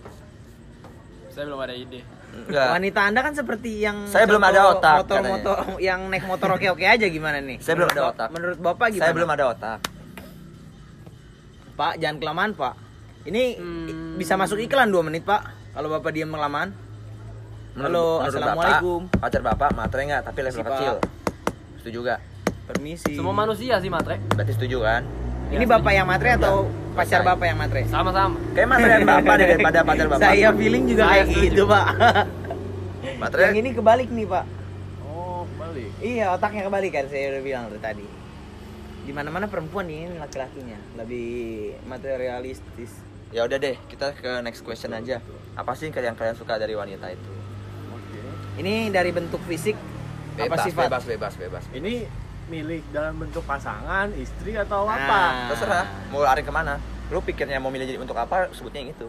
Saya 1.28 1.44
belum 1.44 1.58
ada 1.58 1.74
ide. 1.74 2.00
Enggak. 2.36 2.68
Wanita 2.76 3.00
Anda 3.02 3.20
kan 3.24 3.32
seperti 3.32 3.70
yang 3.80 4.04
Saya 4.04 4.28
belum 4.28 4.42
ada 4.44 4.60
otak, 4.70 4.96
Motor-motor 5.02 5.56
yang 5.80 6.00
naik 6.12 6.28
motor 6.28 6.48
oke-oke 6.54 6.84
aja 6.84 7.06
gimana 7.08 7.40
nih? 7.40 7.56
Saya 7.58 7.80
belum 7.80 7.88
Menurut 7.88 8.04
ada 8.04 8.12
otak. 8.12 8.28
Menurut 8.30 8.58
Bapak 8.60 8.86
gimana? 8.92 9.04
Saya 9.08 9.12
belum 9.16 9.30
ada 9.32 9.44
otak. 9.48 9.78
Pak, 11.76 11.92
jangan 12.00 12.16
kelamaan, 12.16 12.50
Pak. 12.52 12.74
Ini 13.26 13.44
Hmm. 13.58 14.16
bisa 14.16 14.36
masuk 14.36 14.56
iklan 14.56 14.88
2 14.88 15.02
menit, 15.02 15.24
Pak. 15.24 15.72
Kalau 15.72 15.88
Bapak 15.92 16.12
diam 16.12 16.32
kelamaan. 16.32 16.72
Halo, 17.76 18.24
Assalamualaikum. 18.24 19.12
Bapak, 19.12 19.20
pacar 19.20 19.42
bapak 19.44 19.70
materi 19.76 20.08
nggak 20.08 20.22
tapi 20.24 20.40
level 20.40 20.56
Si, 20.56 20.64
Pak. 20.64 20.72
kecil. 20.72 20.94
Setuju 21.84 21.98
gak? 22.08 22.20
Permisi. 22.66 23.12
Semua 23.12 23.36
manusia 23.36 23.76
sih 23.78 23.92
matre. 23.92 24.16
Berarti 24.32 24.56
setuju 24.56 24.80
kan? 24.80 25.04
Ini 25.46 25.62
Ya, 25.62 25.68
Bapak 25.78 25.92
yang 25.94 26.06
matre 26.10 26.30
atau 26.34 26.66
pacar 26.96 27.22
Selesai. 27.22 27.28
Bapak 27.30 27.46
yang 27.46 27.58
matre? 27.60 27.80
Sama-sama. 27.86 28.36
Kayak 28.50 28.68
materi 28.72 28.90
dan 28.90 29.04
bapak 29.06 29.34
deh 29.38 29.46
daripada 29.54 29.78
pacar 29.86 30.06
bapak. 30.10 30.22
Saya 30.26 30.48
feeling 30.56 30.84
juga 30.90 31.02
Saya 31.06 31.22
kayak 31.22 31.38
gitu, 31.46 31.62
Pak. 31.68 31.86
Materi 33.22 33.40
yang 33.46 33.58
ini 33.62 33.70
kebalik 33.72 34.08
nih, 34.10 34.26
Pak. 34.26 34.44
Oh, 35.06 35.42
balik. 35.56 35.90
Iya, 36.02 36.24
otaknya 36.34 36.62
kebalik 36.66 36.90
kan 36.92 37.04
saya 37.06 37.24
udah 37.36 37.42
bilang 37.46 37.64
dari 37.70 37.80
tadi. 37.80 38.06
Di 39.06 39.12
mana-mana 39.14 39.46
perempuan 39.46 39.86
ini 39.86 40.18
laki-lakinya 40.18 40.78
lebih 40.98 41.28
materialistis. 41.86 42.90
Ya 43.30 43.46
udah 43.46 43.58
deh, 43.58 43.78
kita 43.86 44.10
ke 44.18 44.42
next 44.42 44.66
question 44.66 44.90
aja. 44.90 45.22
Apa 45.54 45.78
sih 45.78 45.86
yang 45.88 46.18
kalian 46.18 46.34
suka 46.34 46.58
dari 46.58 46.74
wanita 46.74 47.06
itu? 47.14 47.30
Oke. 47.94 48.18
Ini 48.58 48.90
dari 48.90 49.14
bentuk 49.14 49.38
fisik 49.46 49.78
apa 50.36 50.52
Bebas, 50.52 50.64
sifat? 50.68 50.84
bebas, 50.90 51.04
bebas, 51.06 51.34
bebas. 51.38 51.64
Ini 51.72 52.04
milik 52.46 52.82
dalam 52.94 53.18
bentuk 53.18 53.42
pasangan, 53.42 54.06
istri 54.14 54.54
atau 54.54 54.86
Nah. 54.86 54.94
apa? 54.94 55.20
Terserah, 55.50 55.86
mau 56.14 56.22
lari 56.22 56.46
ke 56.46 56.52
mana? 56.54 56.78
Lu 57.10 57.18
pikirnya 57.22 57.58
mau 57.58 57.70
milih 57.70 57.86
jadi 57.86 57.98
untuk 57.98 58.14
apa? 58.14 58.50
Sebutnya 58.54 58.82
yang 58.82 58.90
itu. 58.94 59.08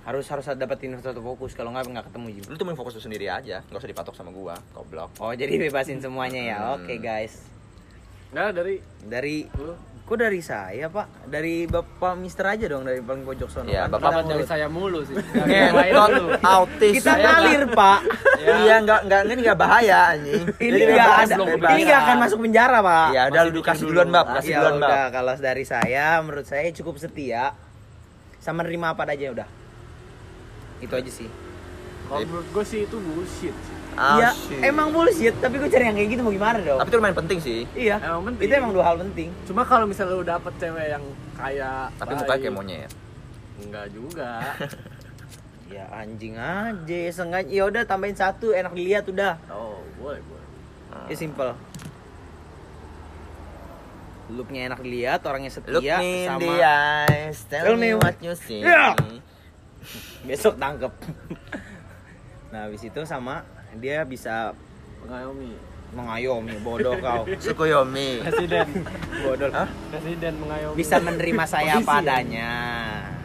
Harus 0.00 0.24
harus 0.32 0.48
dapetin 0.56 0.96
satu 0.96 1.20
fokus 1.20 1.52
kalau 1.52 1.70
nggak 1.76 1.92
nggak 1.92 2.06
ketemu 2.08 2.28
juga. 2.40 2.46
Lu 2.48 2.56
tuh 2.56 2.66
main 2.66 2.76
fokus 2.76 2.96
lu 2.96 3.02
sendiri 3.04 3.28
aja, 3.28 3.60
nggak 3.68 3.80
usah 3.84 3.90
dipatok 3.92 4.14
sama 4.16 4.32
gua, 4.32 4.56
goblok. 4.72 5.12
Oh, 5.20 5.32
jadi 5.36 5.60
bebasin 5.60 6.00
semuanya 6.00 6.40
ya. 6.40 6.58
Hmm. 6.58 6.74
Oke, 6.80 6.96
guys. 6.96 7.44
Nah, 8.32 8.48
dari 8.54 8.80
Dari 9.04 9.44
lu 9.60 9.76
kok 10.10 10.18
dari 10.18 10.42
saya, 10.42 10.90
Pak? 10.90 11.30
Dari 11.30 11.70
Bapak 11.70 12.18
Mister 12.18 12.42
aja 12.42 12.66
dong 12.66 12.82
dari 12.82 12.98
paling 12.98 13.22
pojok 13.22 13.46
sono. 13.46 13.70
Iya, 13.70 13.86
kan? 13.86 13.94
Bapak 13.94 14.26
dari 14.26 14.42
mulut. 14.42 14.50
saya 14.50 14.66
mulu 14.66 15.00
sih? 15.06 15.14
Dulu. 15.94 16.26
autis. 16.42 16.94
Kita 16.98 17.12
ngalir, 17.14 17.62
Pak. 17.70 18.00
Iya, 18.42 18.74
nggak 18.82 19.00
nggak 19.06 19.20
ini 19.30 19.40
nggak 19.46 19.58
bahaya 19.58 19.98
anjing. 20.18 20.42
Ini 20.58 20.78
Jadi 20.82 20.92
nggak 20.98 21.08
bebas, 21.14 21.30
ada. 21.30 21.68
Ini 21.70 21.82
nggak 21.86 22.00
akan 22.02 22.16
masuk 22.26 22.38
penjara, 22.42 22.78
Pak. 22.82 23.08
Ya 23.14 23.22
udah 23.30 23.42
lu 23.46 23.62
kasih 23.62 23.84
dulu. 23.86 24.02
duluan, 24.02 24.08
Bab. 24.10 24.26
Kasih 24.34 24.50
ya 24.50 24.58
duluan, 24.58 24.74
Bab. 24.82 24.90
udah 24.90 25.04
kalau 25.14 25.34
dari 25.38 25.64
saya 25.64 26.06
menurut 26.26 26.46
saya 26.50 26.66
cukup 26.74 26.98
setia 26.98 27.54
sama 28.40 28.64
nerima 28.64 28.96
apa 28.96 29.04
aja 29.04 29.30
udah 29.30 29.48
itu 30.80 30.94
aja 30.96 31.10
sih 31.12 31.28
kalau 32.08 32.26
menurut 32.26 32.48
gue 32.50 32.64
sih 32.66 32.80
itu 32.88 32.96
bullshit. 32.98 33.54
sih. 33.54 33.79
Ah, 33.92 34.16
Iya, 34.16 34.30
shit. 34.32 34.60
emang 34.62 34.90
bullshit 34.90 35.34
tapi 35.36 35.56
gue 35.56 35.66
cari 35.66 35.84
yang 35.84 35.96
kayak 35.96 36.08
gitu 36.10 36.20
mau 36.20 36.30
gimana 36.30 36.58
dong 36.58 36.78
Tapi 36.78 36.88
itu 36.88 36.96
lumayan 36.96 37.16
penting 37.16 37.38
sih. 37.38 37.60
iya 37.74 37.96
Emang 37.98 38.22
penting. 38.28 38.46
itu 38.46 38.54
emang 38.54 38.72
dua 38.72 38.84
hal 38.84 38.96
penting 38.98 39.28
Cuma 39.44 39.62
kalau 39.62 39.84
misalnya 39.84 40.14
lu 40.14 40.24
dapet 40.24 40.52
cewek 40.56 40.86
yang 40.88 41.04
kaya, 41.34 41.90
Tapi 41.94 42.10
baik, 42.10 42.20
mukanya 42.20 42.40
kayak 42.40 42.54
monyet. 42.54 42.90
Enggak 43.60 43.86
juga. 43.90 44.32
ya 45.70 45.86
anjing 45.88 46.34
aja 46.34 46.98
sengaja 47.14 47.46
ya 47.46 47.62
udah 47.64 47.86
tambahin 47.86 48.18
satu 48.18 48.50
enak 48.50 48.74
dilihat 48.74 49.06
udah 49.06 49.38
oh, 49.46 49.78
boleh, 49.96 50.18
boleh. 50.18 50.46
ya 51.06 51.14
simple 51.14 51.54
looknya 54.30 54.66
enak 54.66 54.80
dilihat 54.80 55.22
orangnya 55.22 55.50
Look 55.62 55.78
setia 55.78 55.98
me 55.98 56.10
in 56.16 56.28
sama 56.28 56.40
the 56.40 56.54
eyes, 56.58 57.38
tell, 57.46 57.64
Tell 57.64 57.78
me 57.78 57.90
me 57.90 57.98
what 57.98 58.18
you 58.18 58.34
see. 58.34 58.62
Yeah. 58.62 58.94
besok 60.26 60.54
tangkep 60.54 60.90
nah 62.50 62.66
habis 62.66 62.82
itu 62.82 63.00
sama 63.06 63.46
dia 63.76 64.02
bisa 64.02 64.50
Mengayomi. 65.00 65.52
mengayomi 65.90 66.54
bodoh 66.60 66.94
kau 67.04 67.22
Sukuyomi. 67.36 68.20
Presiden. 68.20 68.66
bodoh 69.20 69.50
Hah? 69.50 69.68
Presiden 69.88 70.32
mengayomi. 70.36 70.76
bisa 70.76 70.96
menerima 70.98 71.44
saya 71.44 71.74
Polisi 71.74 71.82
apa 71.82 71.92
ya? 71.92 72.00
adanya 72.00 72.50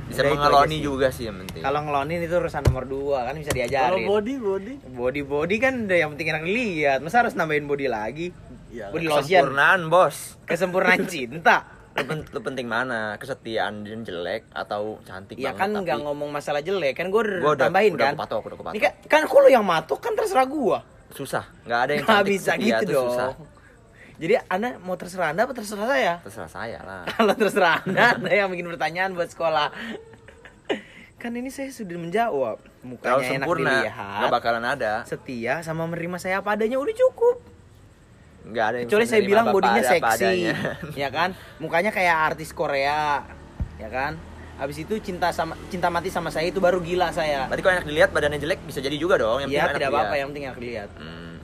Bisa 0.06 0.22
Udah 0.22 0.32
mengeloni 0.32 0.78
juga 0.80 1.08
sih 1.10 1.26
yang 1.26 1.42
penting. 1.42 1.62
kalau 1.62 1.82
ngelonin 1.82 2.22
itu 2.22 2.36
urusan 2.36 2.62
nomor 2.64 2.86
dua 2.86 3.26
kan 3.26 3.34
bisa 3.36 3.50
Kalau 3.50 3.58
diajarin 3.60 4.06
body, 4.06 4.34
body. 4.38 4.74
body 4.88 5.22
body 5.24 5.56
kan 5.58 5.74
udah 5.84 5.98
yang 5.98 6.10
penting 6.12 6.28
enak 6.30 6.44
dilihat 6.44 7.00
masa 7.00 7.22
harus 7.22 7.34
nambahin 7.34 7.66
body 7.66 7.88
lagi 7.88 8.30
Iya. 8.68 8.92
body 8.92 9.06
lotion 9.08 9.24
Kesempurnaan, 9.24 9.80
Bos. 9.88 10.16
kesempurnaan 10.44 11.02
cinta 11.06 11.58
lu, 11.96 12.04
pen- 12.04 12.28
lu 12.28 12.40
penting 12.42 12.68
mana 12.68 13.16
kesetiaan 13.16 13.82
dan 13.82 14.04
jelek 14.04 14.52
atau 14.52 15.00
cantik 15.02 15.36
Ya 15.36 15.50
banget 15.50 15.58
kan 15.58 15.70
tapi 15.72 15.84
nggak 15.86 16.00
ngomong 16.04 16.30
masalah 16.30 16.60
jelek 16.60 16.94
kan 16.94 17.08
gue 17.08 17.22
udah, 17.40 17.56
tambahin 17.56 17.96
udah 17.96 18.06
kan. 18.06 18.14
udah 18.14 18.28
kepatok. 18.28 18.74
Ini 18.76 18.80
kan 19.08 19.24
kan 19.24 19.42
lu 19.42 19.48
yang 19.48 19.64
matok 19.64 20.00
kan 20.00 20.12
terserah 20.14 20.44
gua. 20.46 20.80
susah 21.08 21.48
nggak 21.64 21.80
ada 21.80 21.92
yang 21.94 22.04
Nggak 22.04 22.18
cantik 22.18 22.34
bisa 22.34 22.52
setia 22.52 22.66
gitu 22.78 22.92
dong. 22.92 23.08
susah 23.08 23.28
Jadi 24.16 24.34
anda 24.46 24.70
mau 24.80 24.96
terserah 24.96 25.28
anda 25.32 25.42
apa 25.44 25.54
terserah 25.54 25.86
saya? 25.86 26.14
terserah 26.20 26.48
saya 26.50 26.80
lah 26.82 27.02
Kalau 27.14 27.34
terserah 27.34 27.80
anda, 27.82 28.04
anda 28.14 28.32
yang 28.34 28.48
bikin 28.50 28.68
pertanyaan 28.68 29.12
buat 29.12 29.28
sekolah. 29.28 29.72
kan 31.22 31.32
ini 31.32 31.48
saya 31.48 31.72
sudah 31.72 31.96
menjawab. 31.96 32.58
kalau 32.60 32.86
Mukanya 32.86 33.18
enak 33.18 33.28
sempurna 33.42 33.72
dilihat, 33.82 34.20
nggak 34.20 34.32
bakalan 34.32 34.66
ada 34.68 34.94
setia 35.04 35.60
sama 35.62 35.84
menerima 35.86 36.18
saya 36.18 36.36
apa 36.40 36.54
adanya 36.54 36.78
udah 36.78 36.94
cukup. 36.94 37.38
Nggak 38.46 38.66
ada 38.66 38.76
yang 38.78 38.88
Kecuali 38.88 39.06
saya 39.10 39.22
bilang 39.26 39.46
bapak 39.50 39.56
bodinya 39.58 39.84
seksi, 39.84 40.34
ya 41.02 41.10
kan? 41.10 41.30
Mukanya 41.58 41.90
kayak 41.90 42.16
artis 42.34 42.54
Korea, 42.54 43.26
ya 43.82 43.90
kan? 43.90 44.16
Habis 44.56 44.88
itu 44.88 44.96
cinta 45.04 45.36
sama 45.36 45.60
cinta 45.68 45.92
mati 45.92 46.08
sama 46.08 46.32
saya 46.32 46.48
itu 46.48 46.64
baru 46.64 46.80
gila 46.80 47.12
saya. 47.12 47.50
berarti 47.52 47.62
kalau 47.66 47.76
enak 47.76 47.86
dilihat 47.90 48.10
badannya 48.16 48.40
jelek 48.40 48.64
bisa 48.64 48.80
jadi 48.80 48.96
juga 48.96 49.20
dong 49.20 49.44
yang 49.44 49.52
Ya 49.52 49.68
tidak 49.68 49.92
apa-apa 49.92 50.16
yang 50.16 50.28
penting 50.32 50.46
enak 50.48 50.60
dilihat. 50.62 50.90
Hmm. 50.96 51.36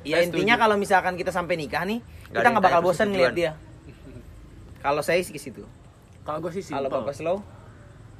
Ya 0.00 0.16
Saya 0.16 0.32
intinya 0.32 0.56
kalau 0.56 0.80
misalkan 0.80 1.12
kita 1.20 1.28
sampai 1.28 1.60
nikah 1.60 1.84
nih, 1.84 2.00
Nggak 2.00 2.40
kita 2.40 2.48
nggak 2.56 2.64
bakal 2.64 2.80
bosan 2.80 3.12
ngeliat 3.12 3.34
dia. 3.36 3.52
Kalau 4.80 5.04
saya 5.04 5.20
sih 5.20 5.36
ke 5.36 5.36
situ. 5.36 5.60
Kalau 6.24 6.40
gue 6.40 6.52
sih 6.56 6.64
Kalau 6.64 6.88
simpel. 6.88 7.04
bapak 7.04 7.12
slow, 7.12 7.36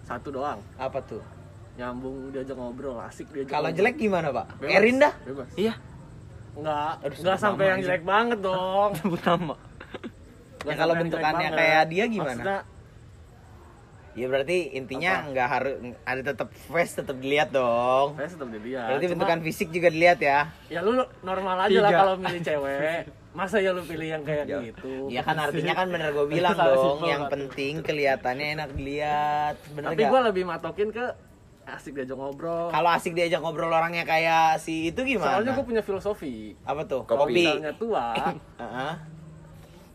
Satu 0.05 0.29
doang. 0.29 0.61
apa 0.77 1.01
tuh? 1.01 1.25
Nyambung 1.81 2.37
diajak 2.37 2.53
ngobrol, 2.53 3.01
asik 3.01 3.33
diajak 3.33 3.57
Kalau 3.57 3.73
jelek 3.73 3.97
gimana 3.97 4.29
pak? 4.29 4.61
Bebas. 4.61 4.77
Erin 4.77 4.97
dah. 5.01 5.13
Bebas. 5.25 5.49
iya 5.57 5.73
Enggak, 6.61 6.93
enggak 7.03 7.39
sampai 7.39 7.65
yang 7.67 7.81
jelek 7.81 8.05
banget 8.05 8.39
dong. 8.39 8.91
Sebut 9.01 9.21
nama. 9.23 9.55
Ya, 10.61 10.75
kalau 10.77 10.95
bentukannya 10.95 11.49
kayak 11.51 11.83
dia 11.89 12.05
gimana? 12.07 12.37
Maksudnya, 12.37 12.61
Ya 14.11 14.27
berarti 14.27 14.75
intinya 14.75 15.13
Apa? 15.17 15.29
nggak 15.31 15.49
harus 15.49 15.75
ada 16.03 16.23
tetap 16.27 16.49
face 16.51 16.99
tetap 16.99 17.15
dilihat 17.17 17.55
dong. 17.55 18.19
saya 18.19 18.27
tetap 18.29 18.51
dilihat. 18.51 18.87
Berarti 18.91 19.07
Cuma, 19.07 19.13
bentukan 19.15 19.39
fisik 19.41 19.69
juga 19.71 19.89
dilihat 19.89 20.19
ya. 20.19 20.51
Ya 20.67 20.83
lu 20.83 20.93
normal 21.23 21.57
aja 21.65 21.79
lah 21.79 21.91
kalau 21.95 22.15
milih 22.19 22.43
cewek. 22.43 23.07
Masa 23.31 23.63
ya 23.63 23.71
lu 23.71 23.87
pilih 23.87 24.11
yang 24.11 24.27
kayak 24.27 24.51
Ya. 24.51 24.59
gitu? 24.67 25.07
Ya 25.07 25.23
kan 25.23 25.39
artinya 25.39 25.73
kan 25.73 25.87
bener 25.89 26.11
gue 26.11 26.27
bilang 26.35 26.53
dong, 26.53 27.07
yang 27.07 27.31
penting 27.31 27.87
kelihatannya 27.87 28.47
enak 28.59 28.69
dilihat. 28.75 29.55
Bener 29.71 29.89
Tapi 29.89 30.03
gue 30.03 30.21
lebih 30.27 30.45
matokin 30.45 30.91
ke 30.91 31.07
asik 31.73 31.93
diajak 31.95 32.15
ngobrol. 32.15 32.69
Kalau 32.69 32.91
asik 32.91 33.13
diajak 33.13 33.39
ngobrol 33.39 33.69
orangnya 33.69 34.03
kayak 34.03 34.59
si 34.59 34.89
itu 34.89 35.01
gimana? 35.01 35.37
Soalnya 35.37 35.53
gue 35.53 35.65
punya 35.65 35.81
filosofi. 35.81 36.55
apa 36.63 36.83
tuh? 36.85 37.03
Kalau 37.05 37.25
Kopi. 37.25 37.43
misalnya 37.43 37.73
tua, 37.75 38.07
Heeh. 38.63 38.93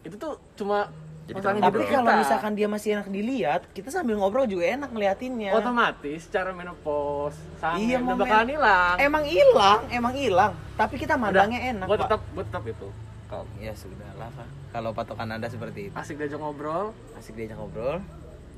itu 0.04 0.16
tuh 0.16 0.34
cuma 0.56 0.88
Jadi 1.26 1.42
Tapi 1.42 1.90
kalau 1.90 2.14
misalkan 2.16 2.54
dia 2.54 2.68
masih 2.68 2.90
enak 2.94 3.10
dilihat, 3.10 3.66
kita 3.72 3.90
sambil 3.90 4.14
ngobrol 4.14 4.46
juga 4.46 4.70
enak 4.70 4.94
ngeliatinnya. 4.94 5.52
otomatis 5.52 6.22
secara 6.22 6.54
menopause 6.54 7.34
sange 7.58 7.82
Iya, 7.84 7.98
udah 7.98 8.06
momen- 8.06 8.22
bakalan 8.22 8.50
hilang. 8.52 8.96
Emang 9.00 9.24
hilang, 9.26 9.80
emang 9.90 10.14
hilang. 10.14 10.54
Tapi 10.76 10.96
kita 10.96 11.16
mandangnya 11.16 11.66
enak. 11.68 11.88
Gue 11.88 11.98
tetap 11.98 12.22
gue 12.22 12.44
tetap 12.46 12.64
itu. 12.64 12.88
Kalau 13.26 13.42
Ya 13.58 13.74
sudah 13.74 14.06
lah, 14.14 14.30
Pak. 14.30 14.46
Kalau 14.70 14.94
patokan 14.94 15.26
Anda 15.32 15.50
seperti 15.50 15.90
itu. 15.90 15.96
asik 15.98 16.14
diajak 16.16 16.38
ngobrol, 16.38 16.94
Asik 17.18 17.34
diajak 17.34 17.58
ngobrol. 17.58 17.98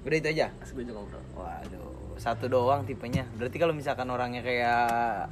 Udah 0.04 0.18
itu 0.18 0.28
aja. 0.30 0.52
asik 0.60 0.76
diajak 0.76 0.96
ngobrol. 0.98 1.24
Waduh, 1.34 1.87
satu 2.18 2.46
doang 2.46 2.84
tipenya. 2.84 3.24
Berarti 3.32 3.56
kalau 3.56 3.72
misalkan 3.72 4.08
orangnya 4.08 4.42
kayak 4.42 5.30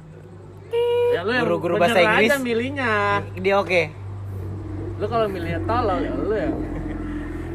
Ya 1.08 1.22
lu 1.22 1.30
yang 1.30 1.46
Guru-guru 1.46 1.78
bahasa 1.78 2.00
Inggris. 2.00 2.28
aja 2.28 2.36
milihnya. 2.38 2.92
dia 3.36 3.54
oke. 3.56 3.82
Lu 4.96 5.06
kalau 5.06 5.26
milihnya 5.26 5.62
tolol 5.62 6.00
ya 6.00 6.12
lu 6.12 6.34
ya. 6.34 6.50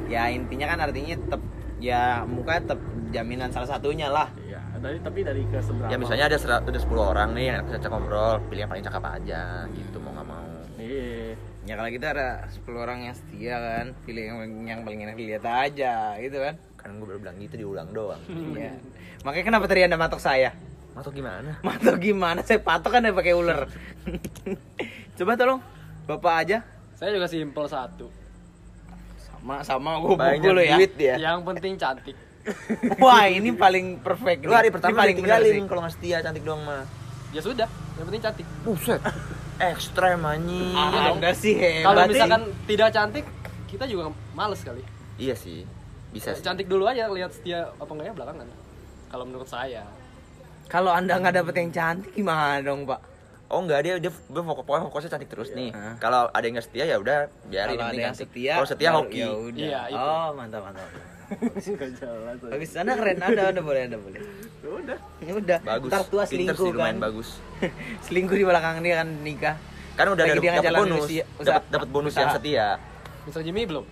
Ya 0.08 0.24
intinya 0.30 0.68
kan 0.68 0.80
artinya 0.82 1.16
tetap 1.16 1.42
ya 1.78 2.02
muka 2.24 2.58
tetap 2.58 2.80
jaminan 3.10 3.50
salah 3.50 3.68
satunya 3.70 4.08
lah. 4.08 4.32
Iya, 4.38 4.60
dari 4.78 4.98
tapi 4.98 5.20
dari 5.22 5.44
ke 5.46 5.60
seberapa? 5.60 5.88
ya 5.88 5.98
misalnya 5.98 6.26
ada 6.26 6.38
sera- 6.38 6.64
ada 6.64 6.80
10 6.80 6.88
orang 7.06 7.32
nih 7.32 7.46
yang 7.50 7.60
bisa 7.66 7.86
ngobrol 7.86 8.40
pilih 8.48 8.62
yang 8.62 8.72
paling 8.72 8.82
cakep 8.82 9.04
aja 9.06 9.42
gitu 9.70 9.98
mau 9.98 10.12
nggak 10.12 10.26
mau 10.26 10.48
Iya. 10.76 11.36
Ya 11.62 11.74
kalau 11.76 11.90
kita 11.90 12.08
ada 12.10 12.28
10 12.50 12.66
orang 12.76 13.00
yang 13.04 13.14
setia 13.14 13.56
kan, 13.56 13.86
pilih 14.02 14.24
yang, 14.26 14.38
yang 14.66 14.80
paling 14.82 15.04
enak 15.04 15.14
dilihat 15.14 15.46
aja 15.46 16.16
gitu 16.18 16.40
kan. 16.40 16.56
kan 16.74 16.98
gue 16.98 17.06
baru 17.06 17.20
bilang 17.20 17.38
gitu 17.38 17.56
diulang 17.60 17.90
doang 17.92 18.18
Iya. 18.28 18.74
Makanya 19.22 19.46
kenapa 19.46 19.66
tadi 19.66 19.82
Anda 19.84 19.98
matok 19.98 20.20
saya? 20.20 20.52
atau 20.92 21.08
gimana 21.08 21.56
Matok 21.64 21.98
gimana? 21.98 22.44
Saya 22.44 22.60
patok 22.60 22.92
kan 22.92 23.08
pakai 23.08 23.32
ular. 23.32 23.64
Coba 25.18 25.34
tolong 25.34 25.64
Bapak 26.04 26.34
aja. 26.38 26.58
Saya 26.94 27.16
juga 27.16 27.26
simpel 27.26 27.64
satu. 27.66 28.12
Sama 29.18 29.64
sama 29.64 29.96
gue 29.98 30.14
banyak 30.14 30.44
dulu 30.44 30.60
ya. 30.60 30.76
duit 30.76 30.92
dia 30.94 31.16
Yang 31.16 31.38
penting 31.48 31.74
cantik. 31.76 32.18
Wah, 33.00 33.24
ini 33.24 33.54
paling 33.54 34.02
perfect. 34.02 34.44
lu 34.44 34.50
nih. 34.50 34.58
hari 34.58 34.68
Ini 34.68 34.74
pertama 34.74 34.96
paling 34.98 35.16
tinggalin 35.16 35.54
sih. 35.56 35.62
kalau 35.64 35.82
nggak 35.82 35.94
setia 35.94 36.18
cantik 36.20 36.44
doang 36.44 36.62
mah 36.62 36.84
Ya 37.32 37.40
sudah, 37.40 37.70
yang 37.96 38.06
penting 38.06 38.22
cantik. 38.22 38.46
buset 38.62 39.00
ekstrem 39.58 40.20
anjing 40.20 40.74
Ah, 40.74 41.14
Anda 41.14 41.32
sih 41.32 41.54
hebat. 41.54 41.86
Kalau 41.86 42.02
sih. 42.02 42.12
misalkan 42.12 42.42
tidak 42.68 42.90
cantik, 42.92 43.26
kita 43.66 43.86
juga 43.86 44.04
males 44.34 44.60
kali. 44.60 44.84
iya 45.16 45.32
sih 45.34 45.64
bisa 46.10 46.34
sih 46.34 46.42
Cantik 46.42 46.66
dulu 46.66 46.84
aja 46.84 47.08
lihat 47.08 47.32
setia 47.32 47.72
apa 47.72 47.88
enggak 47.88 48.08
ya 48.08 48.14
belakangan. 48.14 48.48
Kalau 49.12 49.24
menurut 49.24 49.46
saya. 49.46 49.84
kalau 50.66 50.88
Anda 50.90 51.20
nggak 51.20 51.36
dapet 51.36 51.56
yang 51.58 51.70
cantik 51.70 52.16
gimana 52.16 52.64
dong, 52.64 52.88
Pak? 52.88 53.12
oh 53.52 53.60
enggak 53.60 53.84
dia 53.84 53.94
dia, 54.00 54.08
dia 54.08 54.42
fokus 54.42 54.64
pokoknya 54.64 54.84
fokusnya 54.88 55.10
cantik 55.12 55.28
terus 55.28 55.52
nih 55.52 55.76
Hah? 55.76 56.00
kalau 56.00 56.32
ada 56.32 56.40
yang 56.40 56.56
nggak 56.56 56.64
setia 56.64 56.86
ya 56.88 56.96
udah 56.96 57.18
biarin 57.46 57.76
Kalau 57.76 57.84
ada 57.84 57.92
yang 57.92 58.08
cantik. 58.08 58.24
setia, 58.24 58.54
kalau 58.56 58.70
setia 58.72 58.90
hoki 58.96 59.20
ya 59.20 59.30
udah. 59.30 59.60
Iya, 59.60 59.82
itu. 59.86 60.00
Oh, 60.00 60.28
mantap 60.32 60.62
mantap. 60.64 60.88
Bagus, 62.48 62.72
Anda 62.76 62.94
keren, 62.94 63.18
Anda, 63.20 63.42
Anda 63.52 63.62
boleh, 63.62 63.82
Anda 63.88 63.98
boleh. 64.00 64.20
Ya 64.60 64.70
udah. 64.70 64.98
Ya 65.20 65.34
udah, 65.34 65.58
bagus 65.62 65.90
ntar 65.92 66.04
tua 66.08 66.24
selingkuh 66.24 66.56
sih, 66.58 66.72
kan. 66.74 66.96
bagus 66.98 67.30
selingkuh 68.08 68.36
di 68.36 68.44
belakang 68.44 68.80
dia 68.80 68.96
kan 69.00 69.08
nikah. 69.20 69.56
kan 69.92 70.06
udah 70.08 70.24
ada 70.24 70.40
dapat 70.40 70.72
bonus 70.74 71.04
dapat 71.38 71.64
usaha- 71.68 71.86
bonus 71.86 72.14
yang 72.16 72.32
usaha. 72.32 72.40
setia 72.40 72.68
Mr. 73.28 73.42
Jimmy 73.44 73.68
belum? 73.68 73.84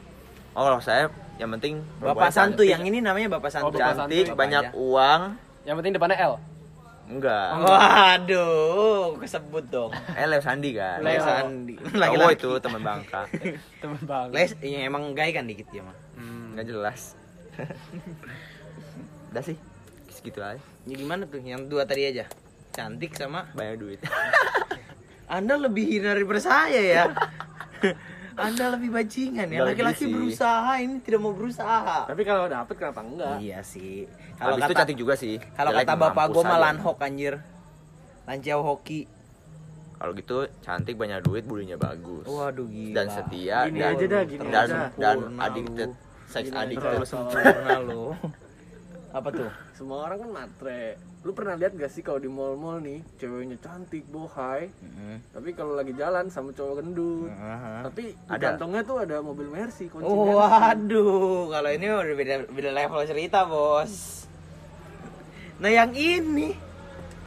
oh 0.56 0.62
kalau 0.64 0.80
saya 0.80 1.12
yang 1.40 1.50
penting 1.50 1.80
Bapak 1.98 2.30
cantik. 2.30 2.68
yang 2.68 2.84
ini 2.84 3.00
namanya 3.00 3.32
Bapak 3.32 3.48
santuy. 3.50 3.66
Oh, 3.66 3.74
Bapak 3.74 3.96
cantik 3.98 4.28
santuy. 4.28 4.36
banyak 4.36 4.64
Bapak 4.68 4.78
uang 4.78 5.22
Yang 5.62 5.76
penting 5.80 5.94
depannya 5.96 6.18
L. 6.22 6.34
enggak 7.10 7.48
Waduh, 7.60 9.18
kesebut 9.18 9.66
dong. 9.66 9.90
eh 10.14 10.26
Leo 10.26 10.40
Sandi 10.40 10.70
kan 10.72 11.00
Leo. 11.00 11.18
Sandi. 11.20 11.74
Cowok 11.80 11.96
Laki-laki. 11.96 12.36
itu 12.36 12.50
teman 12.60 12.82
bangka 12.82 13.22
Temen 13.82 14.02
banget. 14.04 14.32
Les, 14.32 14.50
ya 14.62 14.80
emang 14.84 15.14
gay 15.14 15.32
kan 15.32 15.44
dikit 15.44 15.66
ya 15.70 15.82
mah. 15.82 15.96
hmm, 16.14 16.54
nggak 16.54 16.66
jelas 16.68 17.16
udah 19.30 19.44
sih 19.44 19.58
segitu 20.10 20.40
aja 20.40 20.60
Ya 20.84 20.96
gimana 20.96 21.24
tuh? 21.24 21.38
Yang 21.40 21.68
dua 21.68 21.84
tadi 21.84 22.02
aja. 22.04 22.26
Cantik 22.72 23.14
sama 23.14 23.46
banyak 23.52 23.78
duit 23.78 24.00
Anda 25.28 25.56
lebih 25.56 25.86
hina 25.88 26.12
daripada 26.12 26.42
saya 26.42 26.80
ya. 26.80 27.04
Anda 28.40 28.66
lebih 28.74 28.90
bajingan 28.90 29.48
ya. 29.52 29.60
Laki-laki 29.62 30.08
berusaha, 30.08 30.72
ini 30.80 31.04
tidak 31.04 31.20
mau 31.20 31.36
berusaha. 31.36 32.08
Tapi 32.08 32.22
kalau 32.24 32.48
dapet 32.48 32.76
kenapa 32.80 33.02
enggak? 33.04 33.36
Iya 33.40 33.60
sih. 33.62 34.08
kalau 34.40 34.56
itu 34.56 34.64
kata 34.64 34.80
cantik 34.80 34.96
juga 34.96 35.14
sih 35.20 35.36
kalau 35.52 35.76
kata 35.76 36.00
bapak 36.00 36.26
gue 36.32 36.44
mah 36.48 36.56
aja. 36.56 36.64
lanhok 36.72 36.98
anjir. 37.04 37.34
Lanciau 38.24 38.62
hoki. 38.64 39.04
kalau 40.00 40.16
gitu 40.16 40.48
cantik 40.64 40.96
banyak 40.96 41.20
duit 41.20 41.44
budinya 41.44 41.76
bagus 41.76 42.24
Waduh 42.24 42.64
gila. 42.72 42.96
dan 42.96 43.08
setia 43.12 43.68
Gini 43.68 43.84
dan 43.84 43.92
aja 43.92 44.06
dah, 44.08 44.22
gini 44.24 44.40
dan 44.48 44.68
aja. 44.72 44.80
dan 44.96 45.18
addicted 45.36 45.90
sex 46.24 46.44
Gini 46.48 46.56
addicted 46.56 46.88
terlalu 46.88 47.04
Sempurna 47.04 47.76
lu. 47.84 48.06
Apa 49.12 49.28
tuh? 49.28 49.50
Semua 49.76 50.08
orang 50.08 50.18
kan 50.24 50.30
matre. 50.32 50.96
Lu 51.20 51.36
pernah 51.36 51.60
lihat 51.60 51.76
gak 51.76 51.92
sih 51.92 52.00
kalau 52.00 52.16
di 52.16 52.32
mall-mall 52.32 52.80
nih 52.80 53.04
ceweknya 53.20 53.60
cantik, 53.60 54.08
bohai, 54.08 54.72
tapi 55.36 55.52
kalau 55.52 55.76
lagi 55.76 55.92
jalan 55.92 56.32
sama 56.32 56.56
cowok 56.56 56.80
gendut. 56.80 57.28
Tapi 57.84 58.16
di 58.16 58.32
Ada. 58.32 58.56
kantongnya 58.56 58.88
tuh 58.88 59.04
ada 59.04 59.20
mobil 59.20 59.52
Mercy 59.52 59.92
kunci 59.92 60.08
Oh, 60.08 60.40
waduh, 60.40 61.52
kalau 61.52 61.70
ini 61.76 61.92
udah 61.92 62.16
beda 62.16 62.36
beda 62.48 62.72
level 62.72 63.04
cerita, 63.04 63.44
Bos. 63.44 64.24
Nah, 65.60 65.68
yang 65.68 65.92
ini 65.92 66.56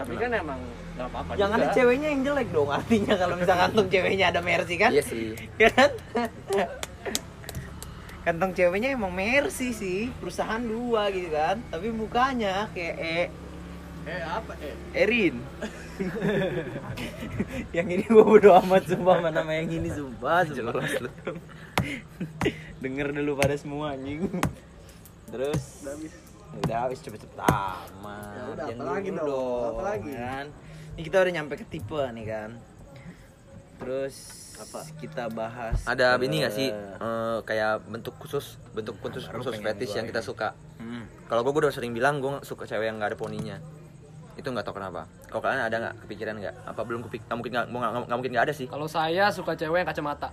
Tapi 0.00 0.16
kan 0.16 0.32
emang 0.32 0.56
gak 0.96 1.08
apa-apa 1.12 1.30
jangan 1.36 1.58
juga. 1.60 1.68
ada 1.68 1.76
ceweknya 1.76 2.08
yang 2.16 2.22
jelek 2.24 2.48
dong. 2.48 2.68
Artinya 2.72 3.14
kalau 3.20 3.34
misalkan 3.36 3.60
kantong 3.68 3.88
ceweknya 3.92 4.26
ada 4.32 4.40
Mercy 4.40 4.74
kan? 4.80 4.88
iya 4.88 5.04
sih 5.04 5.36
kan? 5.60 5.90
Kantong 8.22 8.56
ceweknya 8.56 8.94
emang 8.96 9.12
Mercy 9.12 9.76
sih, 9.76 10.00
perusahaan 10.16 10.64
dua 10.64 11.12
gitu 11.12 11.28
kan. 11.28 11.60
Tapi 11.68 11.92
mukanya 11.92 12.72
kayak 12.72 12.96
e 12.96 13.16
Eh 14.02 14.18
apa 14.20 14.52
eh? 14.58 14.74
Erin. 14.96 15.38
yang 17.76 17.86
ini 17.86 18.02
gua 18.04 18.24
bodo 18.24 18.50
amat 18.58 18.82
sumpah 18.84 19.16
mana 19.20 19.40
nama 19.40 19.52
yang 19.54 19.70
ini 19.70 19.88
sumpah, 19.88 20.42
sumpah. 20.42 20.54
jelas 20.74 20.90
lu 20.98 21.10
Denger 22.78 23.08
dulu 23.12 23.32
pada 23.36 23.54
semua 23.54 23.94
anjing. 23.94 24.26
Terus 25.28 25.62
Udah 25.80 25.94
habis. 25.94 26.12
udah 26.54 26.76
habis 26.80 26.98
cepet-cepet 27.00 27.38
amat. 27.40 28.26
Ya 28.28 28.42
udah, 28.50 28.66
apa 28.68 28.82
lagi 28.90 29.08
dong? 29.12 29.70
Apa 29.72 29.82
lagi? 29.86 30.10
Kan? 30.10 30.46
Ini 30.92 31.02
kita 31.02 31.16
udah 31.18 31.32
nyampe 31.32 31.54
ke 31.56 31.64
tipe 31.64 32.00
nih 32.10 32.26
kan. 32.26 32.50
Terus 33.78 34.14
Apa? 34.60 34.80
kita 35.00 35.26
bahas 35.26 35.78
Ada 35.82 36.14
ke- 36.14 36.26
ini 36.26 36.42
gak 36.42 36.54
sih 36.54 36.68
eh, 36.70 37.38
kayak 37.42 37.82
bentuk 37.84 38.14
khusus, 38.16 38.58
bentuk 38.70 38.94
khusus 39.00 39.24
Baru 39.24 39.40
khusus 39.40 39.58
fetish 39.58 39.94
yang 39.94 40.06
kita 40.06 40.18
ini. 40.18 40.28
suka. 40.28 40.48
Hmm. 40.76 41.06
Kalau 41.24 41.40
gue 41.40 41.52
udah 41.56 41.70
sering 41.70 41.90
bilang 41.90 42.18
gue 42.18 42.42
suka 42.42 42.62
cewek 42.64 42.86
yang 42.86 42.98
nggak 42.98 43.14
ada 43.14 43.18
poninya. 43.18 43.56
Itu 44.32 44.48
nggak 44.48 44.62
tahu 44.62 44.76
kenapa. 44.76 45.04
Kalau 45.26 45.40
kalian 45.40 45.62
ada 45.62 45.76
nggak 45.78 45.94
kepikiran 46.02 46.34
nggak? 46.38 46.54
Apa 46.64 46.80
belum 46.82 47.00
kepik? 47.04 47.20
Nggak 47.24 47.36
mungkin 47.36 47.52
nggak 47.52 47.66
nggak- 47.68 48.08
mungkin 48.10 48.30
nggak 48.32 48.44
ada 48.46 48.54
sih. 48.54 48.66
Kalau 48.66 48.86
saya 48.86 49.28
suka 49.28 49.52
cewek 49.52 49.78
yang 49.78 49.88
kacamata. 49.88 50.28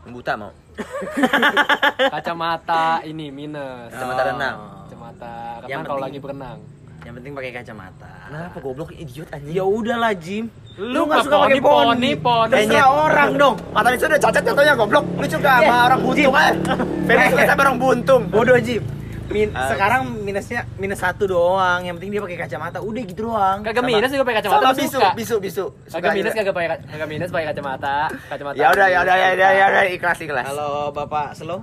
Yang 0.00 0.12
Buta 0.14 0.32
mau. 0.34 0.52
Kacamata 2.08 3.02
ini 3.02 3.28
minus. 3.28 3.90
Kacamata 3.90 4.22
renang. 4.26 4.56
Kacamata 4.84 5.32
Yang 5.58 5.68
renang 5.68 5.82
kalau 5.82 5.98
penting- 5.98 6.04
lagi 6.06 6.18
berenang. 6.18 6.58
Yang 6.98 7.14
penting 7.14 7.32
pakai 7.32 7.52
kacamata. 7.54 8.10
Kenapa 8.26 8.56
goblok 8.58 8.90
idiot 8.92 9.28
anjing? 9.30 9.54
Ya 9.54 9.64
udahlah 9.64 10.12
Jim. 10.14 10.44
Lu 10.76 11.00
nggak 11.04 11.24
suka 11.24 11.36
pakai 11.40 11.58
poni, 11.58 12.10
poni. 12.14 12.52
Terserah 12.52 12.88
orang 12.90 13.30
dong. 13.34 13.54
Mata 13.70 13.88
itu 13.90 14.04
udah 14.04 14.20
cacat 14.20 14.42
contohnya 14.44 14.74
goblok. 14.74 15.04
Lu 15.08 15.26
suka 15.26 15.50
sama 15.56 15.64
Eh, 15.64 15.86
orang 15.86 16.00
buntung 16.00 16.34
aja. 16.34 16.52
Femi 17.08 17.24
suka 17.28 17.44
sama 17.44 17.60
orang 17.62 17.76
buntung. 17.76 18.22
Bodoh 18.28 18.58
Jim. 18.58 18.82
Min, 19.28 19.52
Ah. 19.52 19.68
sekarang 19.68 20.08
minusnya 20.18 20.64
minus 20.74 20.98
satu 20.98 21.24
doang. 21.24 21.80
Yang 21.82 21.94
penting 21.96 22.10
dia 22.10 22.22
pakai 22.22 22.38
kacamata. 22.40 22.78
Udah 22.80 23.02
gitu 23.02 23.20
doang. 23.26 23.60
Kagak 23.60 23.84
minus 23.84 24.08
juga 24.08 24.24
pakai 24.24 24.38
kacamata 24.40 24.62
Sama 24.62 24.72
bisu, 24.74 24.88
suka. 24.90 25.08
bisu, 25.12 25.36
bisu. 25.38 25.64
Kagak 25.86 26.12
minus 26.14 26.32
kagak 26.32 26.54
pakai 26.54 26.68
kagak 26.82 27.08
minus 27.08 27.28
pakai 27.28 27.46
kacamata. 27.46 27.96
Kacamata. 28.26 28.56
Ya 28.56 28.66
udah, 28.68 28.86
ya 28.86 28.98
udah, 29.02 29.14
ya 29.14 29.28
udah, 29.30 29.50
ya 29.50 29.64
udah, 29.68 29.82
ikhlas, 29.90 30.18
ikhlas. 30.18 30.46
Kalau 30.46 30.72
Bapak 30.90 31.32
Slow, 31.34 31.60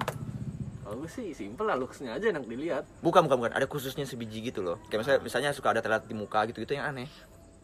Kalau 0.86 1.02
gue 1.02 1.10
sih 1.10 1.34
simple 1.34 1.66
lah 1.66 1.74
looksnya 1.74 2.14
aja 2.14 2.30
enak 2.30 2.46
dilihat. 2.46 2.86
Bukan, 3.02 3.26
bukan, 3.26 3.38
bukan. 3.40 3.52
Ada 3.52 3.66
khususnya 3.66 4.06
sebiji 4.06 4.46
gitu 4.46 4.62
loh. 4.62 4.78
Kayak 4.86 5.02
misalnya, 5.02 5.20
misalnya 5.20 5.50
suka 5.50 5.74
ada 5.74 5.82
telat 5.82 6.06
di 6.06 6.14
muka 6.14 6.46
gitu-gitu 6.46 6.72
yang 6.72 6.86
aneh. 6.88 7.10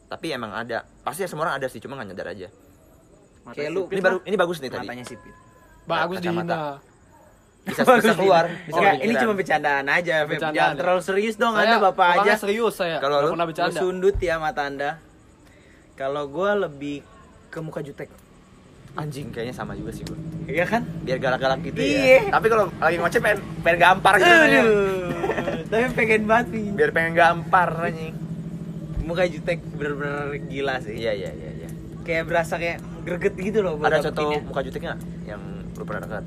Tapi 0.10 0.34
emang 0.34 0.50
ada. 0.52 0.90
Pasti 1.00 1.24
semua 1.24 1.46
orang 1.46 1.62
ada 1.62 1.70
sih, 1.70 1.78
cuma 1.78 1.94
nggak 1.94 2.10
nyadar 2.10 2.28
aja. 2.28 2.50
Mata 3.42 3.54
Kayak 3.54 3.72
lu- 3.72 3.86
Ini 3.88 4.02
baru, 4.02 4.18
ini 4.24 4.36
bagus 4.36 4.58
nih 4.58 4.70
tadi. 4.70 4.82
matanya 4.84 5.06
sipit. 5.06 5.36
Bagus 5.84 6.18
Kacamata. 6.18 6.42
dihina. 6.50 6.91
Bisa, 7.62 7.86
bisa 7.86 8.14
keluar. 8.14 8.50
Bisa 8.66 8.74
Enggak, 8.74 8.96
ini 9.00 9.14
cuma 9.16 9.34
bercandaan 9.34 9.86
aja. 9.86 10.16
Bercandaan 10.26 10.56
Jangan 10.58 10.74
ya? 10.74 10.80
terlalu 10.82 11.02
serius 11.02 11.36
dong, 11.38 11.54
Saya 11.54 11.66
Anda 11.68 11.78
Bapak 11.80 12.08
aja. 12.18 12.34
serius 12.36 12.74
saya. 12.74 12.98
Kalau 12.98 13.18
lu? 13.22 13.28
pernah 13.32 13.46
Lu 13.46 13.50
bercanda. 13.50 13.78
sundut 13.78 14.18
ya 14.18 14.36
mata 14.36 14.62
Anda. 14.64 14.92
Kalau 15.94 16.26
gua 16.26 16.58
lebih 16.58 17.06
ke 17.48 17.60
muka 17.62 17.80
jutek. 17.80 18.10
Anjing, 18.92 19.30
kayaknya 19.30 19.54
sama 19.54 19.72
juga 19.72 19.94
sih 19.94 20.04
gua. 20.04 20.18
Iya 20.46 20.66
kan? 20.66 20.82
Biar 21.06 21.16
galak-galak 21.16 21.62
gitu 21.62 21.80
Iya. 21.80 22.02
ya. 22.28 22.34
Tapi 22.34 22.48
kalau 22.50 22.66
lagi 22.74 22.98
ngoceh 22.98 23.20
pengen, 23.20 23.40
pengen 23.62 23.80
gampar 23.80 24.14
gitu. 24.18 24.26
Aduh. 24.28 25.06
Tapi 25.70 25.86
pengen 25.94 26.22
banget 26.26 26.48
nih. 26.52 26.66
Biar 26.74 26.90
pengen 26.92 27.14
gampar 27.14 27.70
anjing. 27.80 28.16
Muka 29.02 29.24
jutek 29.26 29.62
bener-bener 29.72 30.18
gila 30.44 30.82
sih. 30.82 30.98
Iya, 30.98 31.14
iya, 31.14 31.32
iya, 31.32 31.50
iya. 31.56 31.70
Kayak 32.02 32.26
berasa 32.26 32.58
kayak 32.58 32.82
greget 33.02 33.34
gitu 33.36 33.62
loh 33.62 33.78
Ada 33.78 34.10
contoh 34.10 34.34
muka 34.42 34.62
jutek 34.62 34.82
nggak 34.82 35.00
yang 35.24 35.42
lu 35.72 35.84
pernah 35.86 36.02
dekat? 36.04 36.26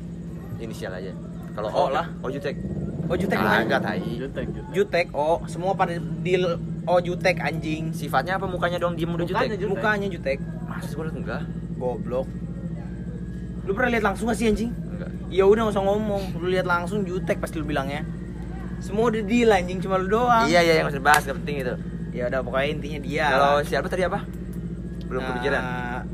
Inisial 0.58 0.92
aja. 0.92 1.12
Kalau 1.54 1.68
Oh 1.70 1.87
O 1.87 1.94
lah. 1.94 2.06
O 2.20 2.28
jutek. 2.28 2.56
Oh 3.04 3.14
jutek 3.14 3.37
Ah, 3.37 3.61
enggak 3.61 3.80
tai. 3.84 4.00
Jutek, 4.00 4.44
jutek. 4.49 4.70
Jutek, 4.73 5.06
oh 5.12 5.44
semua 5.44 5.76
pada 5.76 5.92
deal 6.25 6.56
oh 6.84 6.99
jutek 6.99 7.37
anjing. 7.38 7.92
Sifatnya 7.92 8.40
apa 8.40 8.49
mukanya 8.49 8.80
dong 8.80 8.96
diem 8.96 9.12
udah 9.12 9.23
Mukanya 9.23 9.54
jutek? 9.54 9.61
jutek. 9.61 9.70
Mukanya 9.76 10.08
jutek. 10.08 10.38
Masa 10.64 10.96
liat 10.96 11.14
enggak? 11.14 11.42
Goblok. 11.76 12.26
Lu 13.64 13.73
pernah 13.73 13.90
lihat 13.92 14.04
langsung 14.04 14.28
gak 14.28 14.37
sih 14.37 14.49
anjing? 14.49 14.70
Enggak. 14.73 15.11
Ya 15.28 15.44
udah 15.44 15.68
gak 15.68 15.75
usah 15.76 15.84
ngomong, 15.84 16.23
lu 16.37 16.46
lihat 16.49 16.64
langsung 16.64 17.04
jutek 17.04 17.40
pasti 17.40 17.56
lu 17.56 17.64
bilangnya. 17.64 18.04
Semua 18.80 19.08
udah 19.08 19.25
deal 19.25 19.49
anjing 19.49 19.80
cuma 19.80 19.96
lu 19.96 20.08
doang. 20.08 20.44
Iya, 20.44 20.61
iya, 20.61 20.73
yang 20.80 20.87
harus 20.88 20.96
dibahas, 20.96 21.25
gak 21.25 21.37
penting 21.40 21.64
itu. 21.64 21.75
Ya 22.12 22.28
udah 22.28 22.40
pokoknya 22.40 22.68
intinya 22.70 23.00
dia. 23.00 23.26
Kalau 23.26 23.52
siapa 23.64 23.87
tadi 23.88 24.02
apa? 24.04 24.20
Belum 25.08 25.20
Nah, 25.20 25.28
kepikiran. 25.30 25.62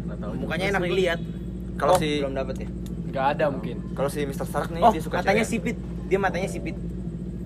Nggak 0.00 0.18
tahu 0.18 0.30
Mukanya 0.38 0.66
enak 0.70 0.80
dilihat. 0.82 1.18
Kalau 1.76 1.92
Oh, 1.92 1.98
si- 1.98 2.18
belum 2.18 2.34
dapet 2.34 2.54
ya. 2.56 2.68
Nggak 3.10 3.26
ada 3.36 3.44
mungkin. 3.50 3.76
Kalau 3.92 4.08
si 4.08 4.22
Mr. 4.22 4.46
Stark 4.46 4.70
nih 4.70 4.82
Oh, 4.82 4.92
dia 4.94 5.02
suka 5.02 5.18
matanya 5.18 5.42
cewek 5.42 5.50
sipit. 5.50 5.76
Dia 6.06 6.18
matanya 6.18 6.48
sipit. 6.48 6.76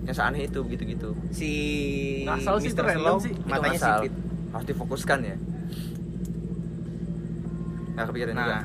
yang 0.05 0.13
seaneh 0.13 0.45
itu 0.45 0.61
gitu-gitu. 0.69 1.17
Si 1.33 1.49
Ngasal 2.29 2.61
sih, 2.61 2.69
Mr. 2.69 2.83
random 2.85 3.01
Slow 3.01 3.17
sih. 3.25 3.33
Matanya 3.49 3.73
ngasal. 3.73 3.97
sipit. 4.05 4.13
Harus 4.53 4.65
difokuskan 4.69 5.19
ya. 5.25 5.35
Nggak 7.97 8.05
kepikiran 8.11 8.33
juga. 8.37 8.45
Nah, 8.45 8.63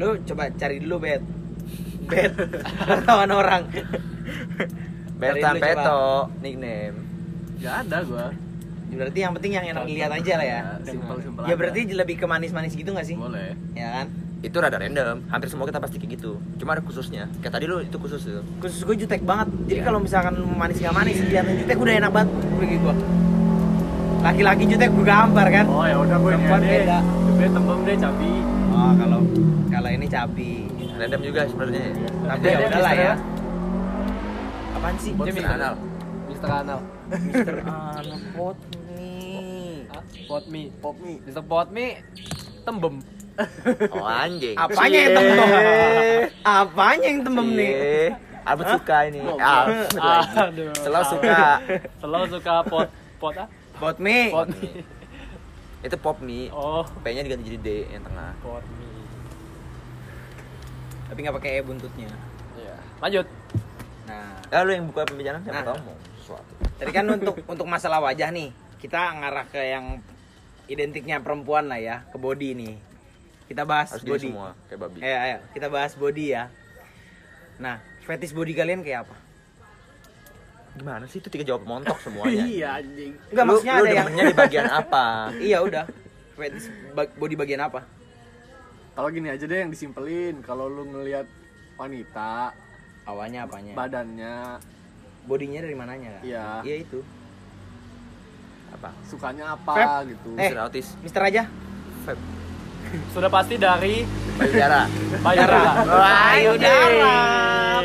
lu 0.00 0.08
coba 0.24 0.42
cari 0.56 0.76
dulu 0.80 0.96
bet. 1.04 1.22
Bet. 2.08 2.32
Wartawan 2.88 3.30
orang. 3.30 3.62
Berta 5.20 5.38
Cari 5.52 5.58
dulu, 5.60 5.66
Peto, 5.68 6.02
nickname. 6.40 6.96
Nggak 7.60 7.74
ada 7.86 7.98
gua. 8.08 8.26
Berarti 8.92 9.18
yang 9.24 9.32
penting 9.32 9.52
yang 9.56 9.66
enak 9.72 9.82
dilihat 9.88 10.12
aja 10.12 10.32
lah 10.36 10.46
ya. 10.46 10.60
Simpel 10.84 11.16
simpel. 11.20 11.42
Ya 11.48 11.54
berarti 11.56 11.80
lebih 11.92 12.16
ke 12.20 12.26
manis-manis 12.28 12.76
gitu 12.76 12.92
gak 12.92 13.08
sih? 13.08 13.16
boleh. 13.16 13.56
Ya 13.72 13.88
kan? 14.00 14.06
Itu 14.42 14.58
rada 14.58 14.74
random. 14.74 15.22
Hampir 15.26 15.46
semua 15.46 15.64
kita 15.64 15.78
pasti 15.78 15.96
kayak 15.96 16.12
gitu. 16.12 16.34
Cuma 16.56 16.74
ada 16.74 16.82
khususnya. 16.82 17.30
Kayak 17.38 17.54
tadi 17.54 17.64
lu 17.64 17.78
itu 17.78 17.94
khusus 17.94 18.20
tuh. 18.20 18.42
Khusus 18.58 18.82
gue 18.82 18.96
jutek 18.98 19.22
banget. 19.22 19.48
Jadi 19.64 19.78
Iya. 19.78 19.86
kalau 19.86 19.98
misalkan 19.98 20.34
manis 20.52 20.76
gak 20.76 20.90
manis, 20.92 21.16
kelihatan 21.16 21.54
jutek 21.56 21.76
udah 21.76 21.94
enak 21.96 22.10
banget 22.10 22.28
bagi 22.52 22.76
gue. 22.76 22.94
Laki-laki 24.20 24.62
jutek 24.66 24.90
gue 24.90 25.04
gambar 25.04 25.46
kan. 25.48 25.64
Oh 25.66 25.82
ya 25.82 25.96
udah 25.96 26.16
gue 26.16 26.26
ini 26.28 26.36
Perempuan 26.36 26.60
beda. 26.60 26.98
Gue 27.32 27.48
tembem 27.48 27.78
deh 27.82 27.96
cabi. 27.96 28.32
Oh 28.68 28.92
kalau 28.96 29.20
kalau 29.68 29.90
ini 29.90 30.06
cabi. 30.06 30.50
Random 30.92 31.20
juga 31.20 31.40
sebenarnya. 31.44 31.82
ya. 31.88 32.10
Tapi 32.24 32.40
Dia- 32.40 32.50
ya 32.50 32.56
dia 32.56 32.66
udahlah 32.68 32.92
ya. 32.94 33.12
Apaan 34.72 34.96
sih? 34.96 35.12
Dia 35.12 35.32
Mister 35.32 35.50
Anal. 35.52 35.74
Mister 36.28 36.50
Anal. 36.50 36.80
Mister 37.08 37.56
Anal 37.94 38.20
pot. 38.32 38.56
Ah, 39.88 40.02
Pot 40.24 40.44
mie. 40.48 40.68
Pop 40.78 40.96
mie. 40.98 41.18
Mister 41.20 41.42
Pot 41.42 41.68
mie 41.70 42.02
tembem. 42.62 42.98
Oh 43.94 44.04
anjing. 44.04 44.54
Apanya 44.54 44.98
yang 44.98 45.12
tembem? 45.14 45.38
Apanya 46.42 47.06
yang 47.06 47.20
tembem 47.22 47.48
nih? 47.52 47.72
Albert 48.42 48.68
suka 48.74 48.96
ini. 49.06 49.18
Oh, 49.22 49.38
Ah, 49.38 49.64
Aduh. 50.50 50.74
Selalu 50.76 51.04
suka. 51.08 51.38
Selalu 52.02 52.24
suka 52.28 52.54
pot 52.64 52.88
pot 53.16 53.34
ah? 53.36 53.48
Pot 53.78 53.96
mie. 53.96 54.28
Pot 54.28 54.50
mie. 54.52 54.82
Itu 55.80 55.96
pop 55.96 56.18
mie. 56.18 56.50
Oh, 56.50 56.82
P-nya 57.00 57.22
diganti 57.22 57.46
jadi 57.46 57.58
D 57.58 57.68
yang 57.88 58.02
tengah. 58.02 58.34
pot 58.38 58.62
mie. 58.76 58.90
Tapi 61.06 61.18
nggak 61.18 61.36
pakai 61.38 61.50
e 61.54 61.60
buntutnya. 61.60 62.10
Iya. 62.54 62.76
Lanjut. 62.98 63.26
Nah, 64.02 64.34
Lalu 64.50 64.70
yang 64.74 64.84
buka 64.86 65.02
pembicaraan 65.04 65.40
siapa 65.40 65.56
Nah. 65.56 65.66
tahu 65.68 65.78
mau 65.82 65.96
sesuatu. 66.16 66.52
tadi 66.76 66.90
kan 66.90 67.06
untuk 67.06 67.34
untuk 67.42 67.66
masalah 67.66 67.98
wajah 68.00 68.28
nih, 68.28 68.50
kita 68.76 68.98
ngarah 69.14 69.46
ke 69.46 69.60
yang 69.60 70.02
identiknya 70.66 71.18
perempuan 71.18 71.66
lah 71.66 71.78
ya, 71.78 72.02
ke 72.04 72.16
body 72.16 72.50
nih. 72.52 72.74
Kita 73.52 73.68
bahas 73.68 73.92
Harus 73.92 74.08
body. 74.08 74.32
semua 74.32 74.56
kayak 74.64 74.80
babi. 74.80 74.98
Ayo, 75.04 75.18
ayo, 75.20 75.38
kita 75.52 75.66
bahas 75.68 75.92
body 75.92 76.24
ya. 76.32 76.48
Nah, 77.60 77.84
fetish 78.08 78.32
body 78.32 78.56
kalian 78.56 78.80
kayak 78.80 79.04
apa? 79.04 79.16
Gimana 80.72 81.04
sih 81.04 81.20
itu 81.20 81.28
tiga 81.28 81.44
jawab 81.44 81.68
montok 81.68 82.00
semuanya. 82.00 82.48
Iya 82.56 82.80
anjing. 82.80 83.12
Enggak, 83.28 83.44
maksudnya 83.44 83.74
lu 83.76 83.84
ada 83.84 83.92
yang 83.92 84.08
di 84.08 84.32
bagian 84.32 84.68
apa? 84.72 85.04
Iya, 85.52 85.58
udah. 85.60 85.84
Fetish 86.32 86.66
body 86.96 87.34
bagian 87.36 87.60
apa? 87.60 87.84
Kalau 88.96 89.08
gini 89.12 89.28
aja 89.28 89.44
deh 89.44 89.58
yang 89.60 89.68
disimpelin. 89.68 90.40
Kalau 90.40 90.72
lu 90.72 90.88
ngelihat 90.88 91.28
wanita, 91.76 92.56
Awalnya 93.04 93.44
apanya? 93.44 93.74
badannya 93.76 94.36
Bodinya 95.28 95.60
dari 95.60 95.76
mananya? 95.76 96.08
Kak? 96.18 96.22
Iya. 96.24 96.46
Iya 96.64 96.76
itu. 96.88 96.98
Apa? 98.72 98.88
sukanya 99.04 99.52
apa 99.52 99.76
Feb. 99.76 100.16
gitu. 100.16 100.30
Eh. 100.40 100.48
Mister 100.48 100.58
Autis. 100.64 100.86
Mister 101.04 101.20
aja. 101.20 101.42
Feb. 102.08 102.41
Sudah 103.14 103.28
pasti 103.28 103.56
dari 103.56 104.04
Payudara. 104.32 104.88
payudara. 105.20 105.72
Payudara, 106.32 107.16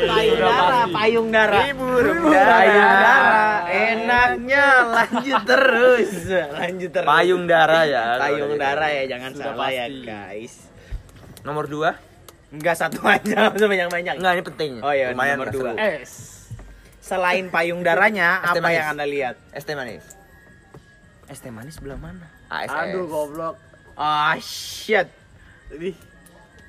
payudara, 0.00 0.78
payung 0.88 1.28
darah. 1.28 1.62
burung 1.76 2.20
Payung 2.24 2.92
darah. 2.96 3.52
Enaknya 3.68 4.64
lanjut 4.88 5.42
terus. 5.44 6.10
Lanjut 6.30 6.90
terus. 6.90 7.08
Payung 7.08 7.44
darah 7.44 7.84
ya. 7.84 8.04
Payung 8.16 8.54
darah 8.56 8.90
ya, 8.90 9.04
jangan 9.06 9.30
Sudah 9.36 9.44
salah 9.52 9.68
ya, 9.68 9.84
pasti. 9.86 10.04
guys. 10.04 10.54
Nomor 11.44 11.64
dua? 11.68 11.90
Enggak 12.48 12.76
satu 12.80 13.04
aja, 13.04 13.48
usah 13.56 13.68
banyak-banyak. 13.68 14.14
Enggak, 14.16 14.32
ini 14.40 14.44
penting. 14.44 14.70
Oh 14.80 14.92
iya, 14.92 15.12
Lumayan 15.12 15.36
nomor 15.36 15.52
dua. 15.52 15.70
Es. 15.76 16.48
Selain 17.04 17.48
payung 17.48 17.84
darahnya, 17.84 18.40
apa 18.40 18.56
manis. 18.60 18.76
yang 18.80 18.88
Anda 18.96 19.04
lihat? 19.04 19.34
Es 19.52 19.64
teh 19.68 19.76
manis. 19.76 20.04
Es 21.28 21.40
teh 21.44 21.52
manis 21.52 21.76
sebelah 21.76 22.00
mana? 22.00 22.24
ASS. 22.48 22.72
Aduh 22.72 23.04
goblok. 23.04 23.67
Ah, 23.98 24.38
shit. 24.38 25.10
Ini 25.74 25.90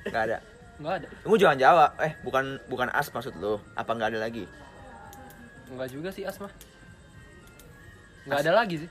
Enggak 0.02 0.22
ada. 0.26 0.38
Enggak 0.82 0.94
ada. 0.98 1.08
Tunggu 1.22 1.36
jangan 1.38 1.58
jawab. 1.62 1.90
Eh, 2.02 2.12
bukan 2.26 2.58
bukan 2.66 2.88
as 2.90 3.06
maksud 3.14 3.38
lu. 3.38 3.62
Apa 3.78 3.94
enggak 3.94 4.10
ada 4.16 4.26
lagi? 4.26 4.44
Enggak 5.70 5.88
juga 5.94 6.10
sih 6.10 6.26
asma. 6.26 6.50
Enggak 8.26 8.40
ada 8.42 8.52
lagi 8.58 8.82
sih. 8.82 8.90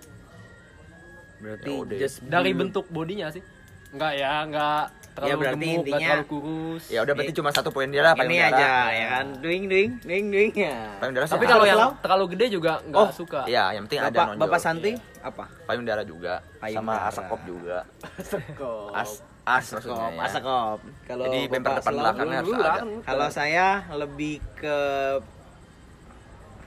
Berarti 1.44 1.68
Ya 1.68 1.76
udah. 1.84 1.98
just 2.00 2.18
Dari 2.24 2.52
bentuk 2.56 2.88
bodinya 2.88 3.28
sih. 3.28 3.44
Enggak 3.90 4.14
ya, 4.14 4.32
enggak 4.42 4.84
terlalu 5.10 5.28
Ya, 5.28 5.36
berarti 5.36 5.58
gemuk, 5.58 5.66
enggak 5.66 5.82
intinya- 5.82 6.10
terlalu 6.14 6.26
kurus. 6.28 6.84
Ya 6.88 7.00
udah 7.02 7.14
berarti 7.14 7.34
cuma 7.34 7.50
satu 7.50 7.70
poin 7.70 7.88
dia 7.88 8.00
lah 8.00 8.14
payung 8.14 8.30
ini 8.30 8.38
darah. 8.40 8.54
aja 8.54 8.70
ya 8.92 9.06
kan. 9.12 9.26
Duing 9.36 9.64
duing 9.66 9.92
duing 10.00 10.26
duing 10.30 10.52
ya. 10.54 10.78
Payung 10.96 11.14
darah 11.14 11.28
Tapi 11.28 11.46
kalau 11.46 11.66
Kalau 11.66 11.66
yang 11.66 11.98
terlalu 12.00 12.26
gede 12.32 12.46
juga 12.50 12.72
enggak 12.80 13.02
Oh, 13.02 13.10
suka. 13.12 13.42
Iya, 13.44 13.64
yang 13.74 13.84
penting 13.86 14.00
ada 14.00 14.10
Bapak 14.12 14.26
nonjol. 14.30 14.42
Bapak 14.46 14.60
Santuy 14.60 14.94
apa? 15.20 15.44
Payung 15.66 15.84
darah 15.84 16.06
juga 16.06 16.34
Payung 16.58 16.78
sama 16.80 16.92
darah. 16.94 17.10
asakop 17.10 17.40
juga. 17.44 17.78
sekop. 18.22 18.94
As 18.94 19.12
as 19.44 19.66
maksudnya 19.72 20.08
ya. 20.08 20.22
Asakop. 20.24 20.80
Kalau 21.04 21.24
Jadi 21.26 21.40
bemper 21.48 21.72
depan 21.76 21.94
belakangnya 21.96 22.38
harus 22.40 22.54
ada. 22.56 22.72
kan. 22.76 22.88
Kalau 23.02 23.28
saya 23.30 23.68
lebih 23.92 24.36
ke 24.54 24.78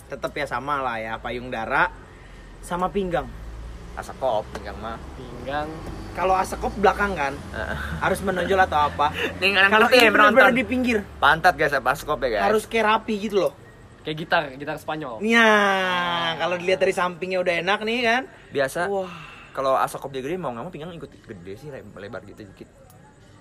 tetap 0.09 0.33
ya 0.35 0.45
sama 0.45 0.83
lah 0.83 0.99
ya 0.99 1.15
payung 1.17 1.49
dara 1.49 1.89
sama 2.61 2.91
pinggang. 2.91 3.25
Asakop 3.95 4.45
pinggang 4.51 4.77
mah. 4.77 4.99
Pinggang. 5.15 5.71
Kalau 6.13 6.37
asakop 6.37 6.77
belakang 6.77 7.17
kan 7.17 7.33
harus 7.99 8.21
menonjol 8.21 8.61
atau 8.61 8.87
apa? 8.87 9.09
Kalau 9.41 9.89
ini 9.89 10.07
benar-benar 10.07 10.53
di 10.53 10.61
pinggir 10.63 11.01
Pantat 11.17 11.57
guys, 11.57 11.73
apa 11.73 11.91
asakop 11.91 12.21
ya 12.21 12.29
guys? 12.31 12.43
harus 12.45 12.65
kayak 12.65 12.85
rapi 12.87 13.17
gitu 13.19 13.41
loh. 13.41 13.53
Kayak 14.03 14.17
gitar, 14.19 14.43
gitar 14.53 14.77
Spanyol. 14.77 15.23
Ya, 15.23 15.47
kalau 16.37 16.59
dilihat 16.59 16.79
dari 16.79 16.91
sampingnya 16.91 17.39
udah 17.39 17.55
enak 17.57 17.81
nih 17.81 17.99
kan. 18.03 18.23
biasa. 18.51 18.81
Wah, 18.87 19.09
Kalau 19.53 19.77
asakop 19.77 20.09
dia 20.09 20.21
gede 20.21 20.37
mau 20.37 20.49
nggak 20.49 20.65
mau 20.65 20.73
pinggang 20.73 20.93
ikut 20.93 21.07
gede 21.23 21.53
sih 21.55 21.69
le- 21.69 21.85
lebar 21.95 22.25
gitu 22.25 22.41
dikit. 22.43 22.69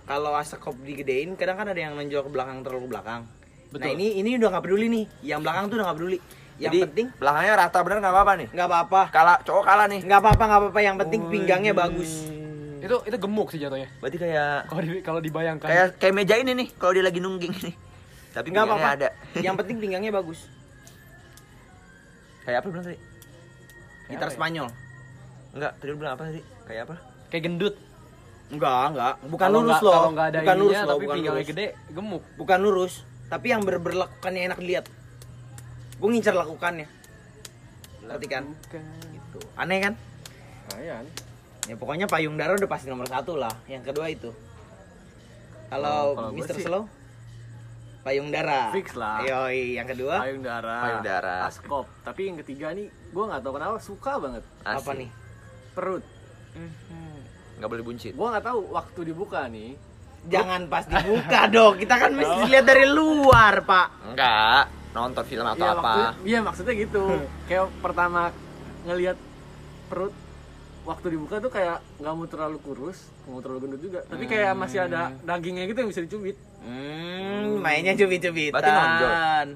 kalau 0.01 0.35
asakop 0.35 0.75
digedein 0.77 1.33
kadang 1.33 1.55
kan 1.55 1.65
ada 1.65 1.77
yang 1.77 1.95
nonjol 1.95 2.19
ke 2.21 2.29
belakang 2.29 2.59
terlalu 2.61 2.83
ke 2.83 2.89
belakang. 2.89 3.21
Nah 3.23 3.71
Betul. 3.71 3.95
ini 3.95 4.07
ini 4.17 4.29
udah 4.35 4.49
nggak 4.49 4.63
peduli 4.65 4.87
nih. 4.87 5.05
Yang 5.23 5.39
belakang 5.41 5.63
tuh 5.65 5.75
udah 5.75 5.85
nggak 5.87 5.97
peduli. 5.97 6.17
Yang 6.53 6.61
Jadi 6.61 6.77
penting 6.83 7.07
belakangnya 7.15 7.53
rata 7.57 7.77
bener 7.79 7.97
nggak 7.97 8.13
apa-apa 8.13 8.33
nih. 8.35 8.47
nggak 8.49 8.67
apa-apa. 8.67 9.01
Kalah 9.07 9.37
cowok 9.41 9.63
kalah 9.63 9.87
nih. 9.87 9.99
Nggak 10.03 10.19
apa-apa 10.19 10.43
nggak 10.43 10.59
apa-apa. 10.59 10.79
Yang 10.81 10.95
penting 10.99 11.21
pinggangnya 11.27 11.73
bagus. 11.73 12.11
Itu 12.81 12.95
itu 13.05 13.17
gemuk 13.17 13.47
sih 13.53 13.59
jatuhnya. 13.61 13.87
Berarti 14.01 14.17
kayak 14.17 14.65
Kalau 14.65 14.81
di, 14.81 14.89
kalau 15.01 15.19
dibayangkan. 15.21 15.67
kayak 15.69 15.87
kayak 16.01 16.13
meja 16.17 16.35
ini 16.35 16.51
nih 16.57 16.67
kalau 16.75 16.91
dia 16.91 17.05
lagi 17.05 17.21
nungging 17.21 17.53
nih. 17.61 17.75
Tapi 18.31 18.47
Nggak 18.49 18.65
apa-apa. 18.65 18.89
ada. 18.97 19.09
Yang 19.37 19.55
penting 19.61 19.77
pinggangnya 19.77 20.11
bagus. 20.11 20.49
Kayak 22.41 22.65
apa 22.65 22.67
bilang 22.69 22.85
tadi? 22.85 22.97
Gitar 24.09 24.27
apa 24.27 24.33
ya? 24.33 24.35
Spanyol. 24.35 24.67
Enggak, 25.51 25.71
tadi 25.77 25.89
bilang 25.93 26.13
apa 26.15 26.23
tadi? 26.25 26.41
Kayak 26.65 26.81
apa? 26.89 26.95
kayak 27.31 27.43
gendut. 27.47 27.75
Enggak, 28.51 28.83
enggak. 28.91 29.13
Bukan 29.23 29.47
Kalau 29.47 29.59
lurus 29.61 29.79
loh. 29.79 29.93
Kalau 29.93 30.11
nggak 30.11 30.27
ada 30.27 30.39
bukan 30.41 30.57
lurus 30.57 30.71
ininya, 30.71 30.81
loh, 30.81 30.91
tapi 30.91 30.99
bukan 30.99 31.15
pinggangnya 31.15 31.39
lurus. 31.39 31.51
gede, 31.55 31.67
gemuk. 31.95 32.23
Bukan 32.35 32.59
lurus, 32.59 32.93
tapi 33.31 33.45
yang 33.47 33.61
ber 33.63 33.75
berlakukannya 33.79 34.41
enak 34.51 34.57
dilihat. 34.59 34.85
Gue 35.95 36.09
ngincer 36.11 36.35
lakukannya. 36.35 36.87
Ngerti 38.03 38.27
kan? 38.27 38.43
Gitu. 39.13 39.39
Aneh 39.55 39.79
kan? 39.79 39.93
Lumayan. 40.67 41.05
Ya 41.65 41.75
pokoknya 41.75 42.05
payung 42.05 42.35
dara 42.35 42.53
udah 42.53 42.65
pasti 42.65 42.87
nomor 42.87 43.05
satu 43.05 43.35
lah. 43.35 43.53
Yang 43.65 43.83
kedua 43.87 44.05
itu. 44.07 44.29
Kalau 45.67 46.13
Oh, 46.13 46.31
sih- 46.35 46.61
Slow 46.61 46.83
payung 48.01 48.27
dara. 48.27 48.73
Fix 48.73 48.97
lah. 48.97 49.21
Yoi, 49.21 49.77
yang 49.77 49.85
kedua 49.85 50.19
Payung 50.19 50.41
darah. 50.41 50.81
Payung 50.81 51.03
darah. 51.03 51.41
Askop. 51.45 51.85
Tapi 52.01 52.21
yang 52.27 52.37
ketiga 52.39 52.73
nih, 52.73 52.89
gue 52.89 53.23
nggak 53.23 53.39
tahu 53.39 53.53
kenapa 53.53 53.77
suka 53.77 54.17
banget 54.17 54.43
apa 54.59 54.81
Asik. 54.81 54.97
nih? 54.97 55.09
perut. 55.71 56.03
Nggak 57.55 57.69
boleh 57.69 57.83
buncit. 57.85 58.11
Gue 58.11 58.27
nggak 58.27 58.43
tahu 58.43 58.59
waktu 58.71 58.99
dibuka 59.05 59.45
nih. 59.47 59.77
Jangan 60.23 60.65
pas 60.67 60.83
dibuka 60.83 61.39
dong. 61.55 61.77
Kita 61.77 61.95
kan 61.95 62.11
mesti 62.11 62.41
lihat 62.47 62.65
dari 62.65 62.85
luar, 62.85 63.61
Pak. 63.61 63.87
Enggak, 64.11 64.63
nonton 64.91 65.23
film 65.23 65.45
atau 65.47 65.61
Iya, 65.61 65.73
apa. 65.73 65.93
Iya 66.21 66.39
maksudnya 66.41 66.73
gitu. 66.75 67.05
kayak 67.47 67.69
pertama 67.79 68.33
ngelihat 68.83 69.15
perut 69.87 70.11
waktu 70.81 71.07
dibuka 71.09 71.37
tuh 71.37 71.47
kayak 71.47 71.77
nggak 71.97 72.13
mau 72.13 72.25
terlalu 72.25 72.57
kurus, 72.59 72.97
nggak 73.23 73.31
mau 73.31 73.41
terlalu 73.41 73.59
gendut 73.61 73.81
juga. 73.81 73.99
Tapi 74.03 74.23
kayak 74.25 74.53
masih 74.53 74.79
ada 74.81 75.13
dagingnya 75.21 75.65
gitu 75.65 75.77
yang 75.77 75.89
bisa 75.89 76.01
dicubit. 76.01 76.35
Hmm, 76.61 77.57
mainnya 77.57 77.93
cubit-cubitan. 77.93 78.53
Berarti 78.53 78.71
nonjol? 78.71 79.09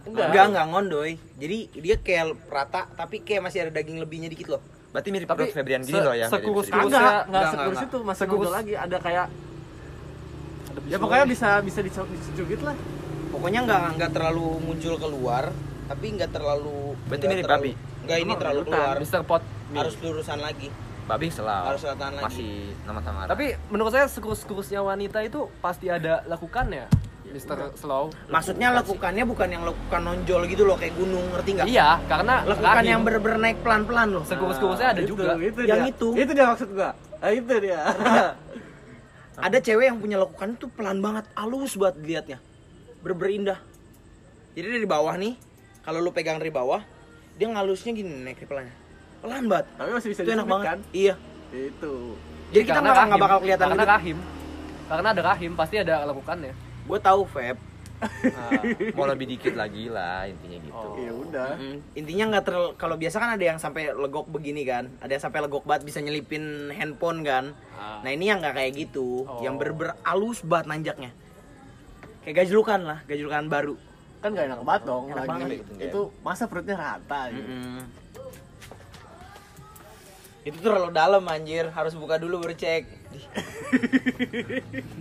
Enggak. 0.05 0.25
enggak, 0.27 0.45
enggak 0.47 0.65
ngondoy. 0.67 1.11
Jadi 1.35 1.57
dia 1.75 1.95
kayak 1.97 2.25
rata 2.45 2.89
tapi 2.91 3.21
kayak 3.21 3.41
masih 3.43 3.59
ada 3.61 3.71
daging 3.71 3.97
lebihnya 3.97 4.25
dikit 4.27 4.49
loh. 4.49 4.61
Berarti 4.89 5.09
mirip 5.11 5.27
Tapi 5.27 5.37
perut 5.43 5.53
Febrian 5.53 5.81
gini 5.81 5.99
loh 5.99 6.13
ya. 6.13 6.25
sekurus- 6.27 6.69
mirip- 6.69 6.87
Kurusnya- 6.87 6.97
Kagak, 6.97 7.11
nggak 7.11 7.25
enggak, 7.27 7.51
sekurus 7.51 7.67
enggak. 7.75 7.87
itu, 7.87 7.97
masih 7.99 8.21
Sekurus- 8.21 8.39
nonjol 8.39 8.55
lagi. 8.55 8.73
Ada 8.75 8.97
kayak, 8.97 9.25
Ada 10.65 10.79
ya 10.85 10.97
pokoknya 10.97 11.25
bisa 11.25 11.49
bisa 11.61 11.79
dicu- 11.81 12.09
dicubit 12.31 12.61
lah. 12.61 12.75
Pokoknya 13.27 13.59
enggak 13.61 13.81
enggak 13.91 14.11
terlalu 14.13 14.47
muncul 14.61 14.93
keluar, 14.95 15.43
tapi 15.85 16.05
enggak 16.09 16.31
terlalu 16.31 16.95
Berarti 17.05 17.15
enggak 17.19 17.35
mirip 17.35 17.51
babi? 17.51 17.71
Enggak 18.01 18.17
ini 18.19 18.33
terlalu 18.35 18.61
keluar. 18.63 18.95
Mr. 18.97 19.21
Pot. 19.25 19.43
Harus 19.67 19.95
lurusan 19.99 20.39
lagi. 20.39 20.69
Babi 21.05 21.29
selau. 21.29 21.69
Harus 21.69 21.81
selatan 21.81 22.11
lagi. 22.13 22.25
Masih 22.25 22.53
nama 22.83 22.99
sama. 22.99 23.19
Tapi 23.25 23.45
menurut 23.69 23.93
saya 23.93 24.05
sekurus-kurusnya 24.05 24.81
wanita 24.81 25.21
itu 25.21 25.49
pasti 25.59 25.87
ada 25.87 26.25
lakukannya, 26.25 26.89
Mr. 27.25 27.75
Slow. 27.75 28.09
Maksudnya 28.27 28.73
lakukannya 28.73 29.23
bukan 29.23 29.47
yang 29.47 29.63
lakukan 29.63 30.01
nonjol 30.01 30.41
gitu 30.45 30.63
loh 30.63 30.75
kayak 30.75 30.95
gunung, 30.95 31.25
ngerti 31.31 31.49
nggak? 31.53 31.67
Iya, 31.67 31.89
karena 32.05 32.41
Lakukan 32.43 32.83
yang 32.83 33.01
bener-bener 33.03 33.39
naik 33.39 33.57
pelan-pelan 33.61 34.07
loh. 34.11 34.23
sekurus-kurusnya 34.23 34.87
ada 34.91 34.99
Nah, 34.99 35.05
itu, 35.05 35.11
juga. 35.13 35.23
Itu 35.35 35.59
Yang 35.63 35.79
dia. 35.79 35.91
itu. 35.93 36.07
Itu 36.15 36.31
dia 36.33 36.45
maksud 36.47 36.69
gua. 36.73 36.89
Ah, 37.21 37.31
itu 37.31 37.53
dia. 37.59 37.81
Ada 39.35 39.59
cewek 39.59 39.91
yang 39.91 39.99
punya 39.99 40.15
lakukan 40.15 40.55
itu 40.55 40.71
pelan 40.71 41.03
banget, 41.03 41.27
halus 41.35 41.75
banget 41.75 41.95
dilihatnya. 41.99 42.37
Bener-bener 43.03 43.31
indah. 43.35 43.59
Jadi 44.55 44.67
dari 44.79 44.87
bawah 44.87 45.11
nih, 45.11 45.35
kalau 45.83 45.99
lu 45.99 46.15
pegang 46.15 46.39
dari 46.39 46.47
bawah, 46.47 46.79
dia 47.35 47.51
ngalusnya 47.51 47.91
gini 47.91 48.23
naik 48.23 48.47
pelannya. 48.47 48.71
Pelan 49.25 49.43
banget. 49.47 49.65
Tapi 49.73 49.89
masih 49.91 50.09
bisa 50.11 50.21
Itu 50.21 50.31
enak 50.31 50.45
banget. 50.45 50.65
kan? 50.67 50.79
Iya. 50.93 51.13
Itu. 51.49 51.93
Jadi 52.47 52.63
kita 52.63 52.73
Karena 52.75 52.89
nggak 52.91 53.05
nggak 53.07 53.21
bakal 53.21 53.37
kelihatan 53.41 53.65
karena 53.67 53.81
gitu. 53.81 53.95
rahim. 53.97 54.17
Karena 54.85 55.07
ada 55.09 55.21
rahim 55.25 55.51
pasti 55.53 55.75
ada 55.75 55.95
lakukannya. 56.05 56.53
Gue 56.85 56.99
tahu 56.99 57.21
Feb. 57.25 57.57
Nah, 57.95 58.51
mau 58.91 59.07
lebih 59.07 59.25
dikit 59.25 59.55
lagi 59.55 59.87
lah 59.87 60.27
intinya 60.27 60.59
gitu. 60.59 60.85
Oh. 60.85 60.99
Ya 60.99 61.11
udah. 61.15 61.49
Mm, 61.55 61.77
Intinya 61.95 62.23
nggak 62.29 62.43
terlalu 62.43 62.69
kalau 62.75 62.95
biasa 62.95 63.15
kan 63.17 63.29
ada 63.33 63.45
yang 63.45 63.57
sampai 63.57 63.87
legok 63.89 64.27
begini 64.27 64.61
kan, 64.61 64.91
ada 64.99 65.09
yang 65.09 65.23
sampai 65.23 65.39
legok 65.41 65.63
banget 65.63 65.87
bisa 65.87 65.99
nyelipin 65.99 66.43
handphone 66.69 67.23
kan. 67.23 67.55
Ah. 67.73 68.03
Nah 68.03 68.11
ini 68.11 68.27
yang 68.27 68.43
nggak 68.43 68.51
kayak 68.53 68.71
gitu, 68.77 69.23
Oh. 69.23 69.39
yang 69.39 69.55
berber 69.55 69.95
halus 70.03 70.43
banget 70.43 70.69
nanjaknya. 70.69 71.11
Kayak 72.21 72.35
gajlukan 72.43 72.79
lah, 72.83 72.99
gajlukan 73.05 73.43
baru. 73.47 73.75
Kan 74.17 74.33
gak 74.33 74.45
enak 74.49 74.59
banget 74.59 74.83
dong 74.83 75.03
Enak 75.05 75.15
lagi. 75.15 75.29
banget 75.29 75.47
itu 75.79 76.01
masa 76.19 76.43
perutnya 76.45 76.75
rata 76.75 77.21
gitu. 77.29 77.45
Mm-mm. 77.47 77.79
Itu 80.45 80.61
terlalu 80.61 80.93
dalam 80.93 81.25
anjir, 81.25 81.73
harus 81.73 81.97
buka 81.97 82.21
dulu 82.21 82.45
baru 82.45 82.53
cek. 82.53 82.83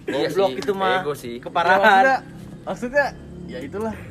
Iya 0.05 0.31
Goblok 0.31 0.53
itu 0.63 0.73
mah. 0.73 1.03
ego 1.03 1.13
sih. 1.13 1.37
Ya, 1.37 1.43
maksudnya, 1.43 1.45
Keparahan. 1.45 2.05
maksudnya 2.65 3.07
ya 3.45 3.59
itulah. 3.61 3.95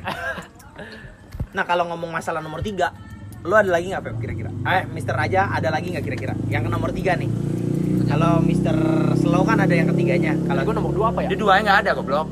Nah 1.54 1.62
kalau 1.62 1.86
ngomong 1.86 2.10
masalah 2.10 2.42
nomor 2.42 2.58
tiga, 2.66 2.90
lu 3.46 3.54
ada 3.54 3.70
lagi 3.70 3.94
nggak 3.94 4.02
Pep 4.02 4.18
kira-kira? 4.18 4.50
Eh, 4.66 4.82
Mister 4.90 5.14
Raja 5.14 5.46
ada 5.54 5.70
lagi 5.70 5.94
nggak 5.94 6.02
kira-kira? 6.02 6.34
Yang 6.50 6.66
nomor 6.66 6.90
tiga 6.90 7.14
nih. 7.14 7.30
Kalau 8.10 8.42
Mister 8.42 8.74
Slow 9.14 9.46
kan 9.46 9.62
ada 9.62 9.70
yang 9.70 9.86
ketiganya. 9.94 10.34
Kalau 10.50 10.66
gue 10.66 10.74
nomor 10.74 10.90
dua 10.90 11.06
apa 11.14 11.22
ya? 11.22 11.30
Dia 11.30 11.38
duanya 11.38 11.62
nggak 11.62 11.78
ada 11.86 11.90
goblok. 11.94 12.28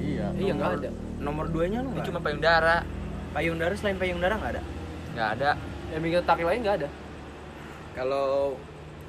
Iya. 0.00 0.26
Iya 0.40 0.52
nggak 0.56 0.70
ada. 0.80 0.90
nomor 1.20 1.46
duanya 1.52 1.84
lu 1.84 1.92
nggak? 1.92 2.08
cuma 2.08 2.18
payudara. 2.24 2.76
payudara 3.36 3.72
selain 3.76 4.00
payudara 4.00 4.34
nggak 4.40 4.52
ada. 4.56 4.62
Nggak 5.12 5.28
ada. 5.36 5.50
Yang 5.92 6.00
mikir 6.00 6.20
taki 6.24 6.42
lain 6.48 6.60
nggak 6.64 6.76
ada. 6.80 6.88
Kalau 7.92 8.56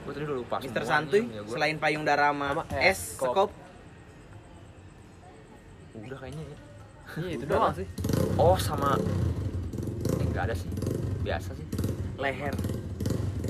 Gue 0.03 0.11
tadi 0.11 0.23
udah 0.27 0.37
lupa. 0.43 0.55
Mister 0.59 0.83
Santuy 0.83 1.23
ya 1.31 1.41
gua. 1.47 1.53
selain 1.55 1.79
payudara 1.79 2.35
sama 2.35 2.47
Sama 2.51 2.63
es, 2.83 2.99
sekop, 3.15 3.49
udah 5.95 6.17
kayaknya 6.19 6.43
ya. 6.43 6.57
Iya 7.23 7.31
itu 7.39 7.45
doang 7.47 7.71
sih. 7.71 7.87
Oh 8.35 8.59
sama 8.59 8.99
eh, 10.19 10.27
ada 10.35 10.51
sih. 10.51 10.67
Biasa 11.23 11.49
sih. 11.55 11.65
leher. 12.19 12.51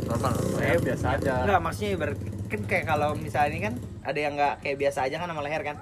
Normal. 0.06 0.34
Saya 0.54 0.78
biasa 0.78 1.06
aja. 1.18 1.34
Enggak, 1.42 1.60
maksudnya 1.66 1.90
ibarat 1.98 2.18
kan 2.54 2.62
kayak 2.70 2.86
kalau 2.86 3.10
misalnya 3.18 3.50
ini 3.50 3.60
kan 3.66 3.74
ada 4.06 4.20
yang 4.22 4.34
nggak 4.38 4.54
kayak 4.62 4.78
biasa 4.78 5.00
aja 5.10 5.16
kan 5.18 5.28
sama 5.34 5.42
leher 5.42 5.64
kan. 5.66 5.76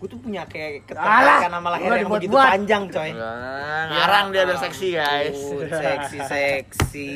Gue 0.00 0.08
tuh 0.08 0.20
punya 0.20 0.48
kayak 0.48 0.88
ketertarikan 0.88 1.52
sama 1.52 1.68
leher 1.76 1.90
yang 1.92 2.08
begitu 2.08 2.32
panjang, 2.32 2.82
coy. 2.88 3.10
Nah, 3.12 3.84
ngarang 3.92 4.26
dia 4.32 4.42
biar 4.48 4.58
seksi 4.64 4.88
guys. 4.96 5.36
Uh, 5.36 5.68
seksi 5.68 6.18
seksi. 6.24 7.08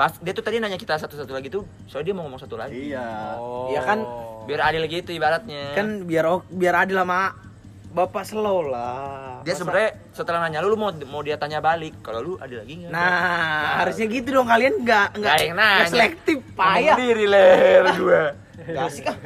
Mas, 0.00 0.16
dia 0.16 0.32
tuh 0.32 0.40
tadi 0.40 0.56
nanya 0.56 0.80
kita 0.80 0.96
satu-satu 0.96 1.28
lagi 1.28 1.52
tuh, 1.52 1.68
soalnya 1.84 2.08
dia 2.08 2.14
mau 2.16 2.24
ngomong 2.24 2.40
satu 2.40 2.56
lagi. 2.56 2.88
Iya. 2.88 3.36
Oh. 3.36 3.68
Iya 3.68 3.84
kan? 3.84 4.00
Biar 4.48 4.72
adil 4.72 4.88
gitu 4.88 5.12
ibaratnya. 5.12 5.76
Kan 5.76 6.08
biar 6.08 6.24
biar 6.48 6.88
adil 6.88 6.96
sama 6.96 7.36
Bapak 7.90 8.24
slow 8.24 8.70
lah. 8.70 9.44
dia 9.44 9.52
Masa- 9.52 9.60
sebenarnya 9.60 9.90
setelah 10.16 10.40
nanya 10.40 10.64
lu, 10.64 10.72
lu 10.72 10.78
mau 10.80 10.88
mau 11.04 11.20
dia 11.20 11.36
tanya 11.36 11.60
balik. 11.60 12.00
Kalau 12.00 12.24
lu 12.24 12.32
ada 12.40 12.64
lagi 12.64 12.80
nggak? 12.80 12.88
Nah, 12.88 13.84
harusnya 13.84 14.06
gitu 14.08 14.28
dong 14.30 14.48
kalian 14.48 14.74
nggak 14.80 15.06
nggak 15.20 15.36
yang 15.36 15.54
nanya. 15.58 15.90
selektif 15.90 16.38
payah. 16.56 16.96
diri 16.96 17.26
leher 17.28 17.84
gua. 18.00 18.24
Gak 18.56 18.84
asik 18.88 19.04
ah. 19.04 19.16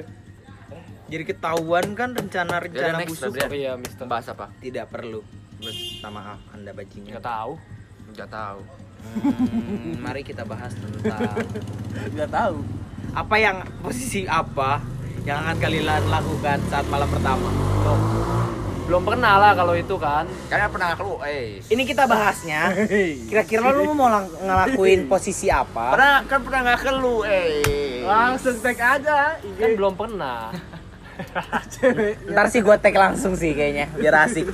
Jadi 1.06 1.22
ketahuan 1.22 1.86
kan 1.94 2.18
rencana-rencana 2.18 3.06
busuk. 3.06 3.30
Iya, 3.46 3.78
Mister. 3.78 4.10
Bahas 4.10 4.26
apa? 4.26 4.50
Tidak 4.58 4.90
perlu. 4.90 5.22
Minta 5.60 6.10
maaf, 6.10 6.42
Anda 6.50 6.74
bajingan. 6.74 7.14
Nggak 7.14 7.26
tahu. 7.30 7.52
Enggak 8.10 8.28
tahu. 8.32 8.58
Hmm, 9.14 10.00
mari 10.00 10.20
kita 10.20 10.42
bahas 10.42 10.72
tentang 10.72 11.20
Nggak 12.14 12.30
tahu. 12.30 12.56
apa 13.14 13.36
yang 13.36 13.56
posisi 13.78 14.26
apa 14.26 14.82
yang 15.22 15.38
akan 15.38 15.56
kalian 15.56 15.86
lakukan 16.04 16.58
saat 16.66 16.84
malam 16.88 17.06
pertama. 17.06 17.46
Loh, 17.80 18.00
belum 18.84 19.02
pernah 19.02 19.38
lah 19.38 19.52
kalau 19.54 19.72
itu 19.72 19.94
kan. 19.96 20.28
Kalian 20.50 20.68
pernah 20.68 20.92
lu, 20.98 21.16
eh. 21.22 21.62
Ini 21.64 21.82
kita 21.82 22.04
bahasnya. 22.04 22.74
Kira-kira 23.24 23.70
lu 23.70 23.94
mau 23.94 24.10
lang- 24.10 24.34
ngelakuin 24.34 25.06
posisi 25.12 25.48
apa? 25.48 25.94
Pernah 25.94 26.16
kan 26.26 26.40
pernah 26.42 26.60
nggak 26.62 26.80
ke 26.80 26.90
lu, 26.92 27.16
eh. 27.24 28.02
Langsung 28.02 28.58
tag 28.60 28.76
aja. 28.76 29.38
Kan 29.40 29.70
belum 29.72 29.94
pernah. 29.94 30.52
cewek. 31.70 32.20
Ntar 32.34 32.46
sih 32.50 32.60
gue 32.60 32.76
tag 32.76 32.92
langsung 32.92 33.32
sih 33.32 33.54
kayaknya 33.54 33.88
biar 33.94 34.28
asik. 34.28 34.50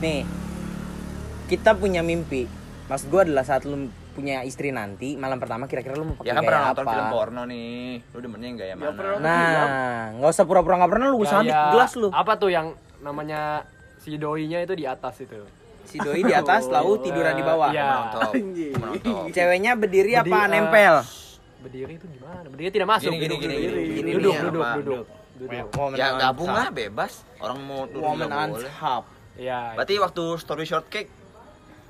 Nih, 0.00 0.24
kita 1.46 1.76
punya 1.76 2.00
mimpi. 2.00 2.48
Maksud 2.90 3.06
gue 3.06 3.20
adalah 3.22 3.46
saat 3.46 3.62
lu 3.62 3.86
punya 4.10 4.42
istri 4.42 4.74
nanti 4.74 5.14
malam 5.14 5.38
pertama 5.38 5.70
kira-kira 5.70 5.94
lu 5.94 6.10
mau 6.10 6.18
pakai 6.18 6.26
Ya 6.26 6.34
kan 6.34 6.42
pernah 6.42 6.74
nonton 6.74 6.82
apa? 6.82 6.90
film 6.90 7.06
porno 7.08 7.42
nih. 7.46 8.02
Lu 8.10 8.18
demennya 8.18 8.46
yang 8.50 8.58
gaya 8.58 8.74
mana? 8.74 8.90
pernah. 8.90 9.18
Nah, 9.22 10.02
nggak 10.18 10.30
usah 10.34 10.44
pura-pura 10.44 10.74
nggak 10.82 10.90
pernah 10.90 11.06
lu 11.06 11.22
sabit 11.22 11.54
Kayak 11.54 11.70
gelas 11.70 11.92
lu. 11.94 12.08
Apa 12.10 12.32
tuh 12.34 12.50
yang 12.50 12.66
namanya 12.98 13.62
si 14.02 14.18
doinya 14.18 14.58
itu 14.58 14.74
di 14.74 14.90
atas 14.90 15.22
itu? 15.22 15.38
Si 15.86 15.98
doi 15.98 16.22
di 16.22 16.30
atas, 16.30 16.66
lalu 16.74 17.02
tiduran 17.02 17.34
di 17.34 17.42
bawah. 17.42 17.70
Iya. 17.70 17.82
Menonton. 17.82 18.32
Ceweknya 19.34 19.72
berdiri 19.74 20.12
apa 20.14 20.26
Berdiri, 20.26 20.50
nempel? 20.50 20.94
Berdiri 21.60 21.92
itu 21.94 22.06
gimana? 22.10 22.46
Berdiri 22.46 22.70
tidak 22.70 22.88
masuk. 22.90 23.10
Gini 23.10 23.18
gini 23.18 23.34
gini 23.36 23.54
Duduk, 23.54 23.70
gini. 23.70 23.90
Gini 23.90 24.10
Duduk, 24.14 24.34
duduk, 24.34 24.66
duduk. 24.76 25.06
Duduk. 25.40 25.66
Ya 25.94 26.14
gabung 26.14 26.50
lah 26.50 26.70
bebas. 26.70 27.22
Orang 27.38 27.58
mau 27.62 27.86
turun 27.86 28.18
Woman 28.18 28.30
on 28.30 28.50
top. 28.58 29.06
Iya. 29.34 29.74
Berarti 29.74 29.94
waktu 29.98 30.24
story 30.36 30.64
short 30.64 30.86
cake 30.86 31.10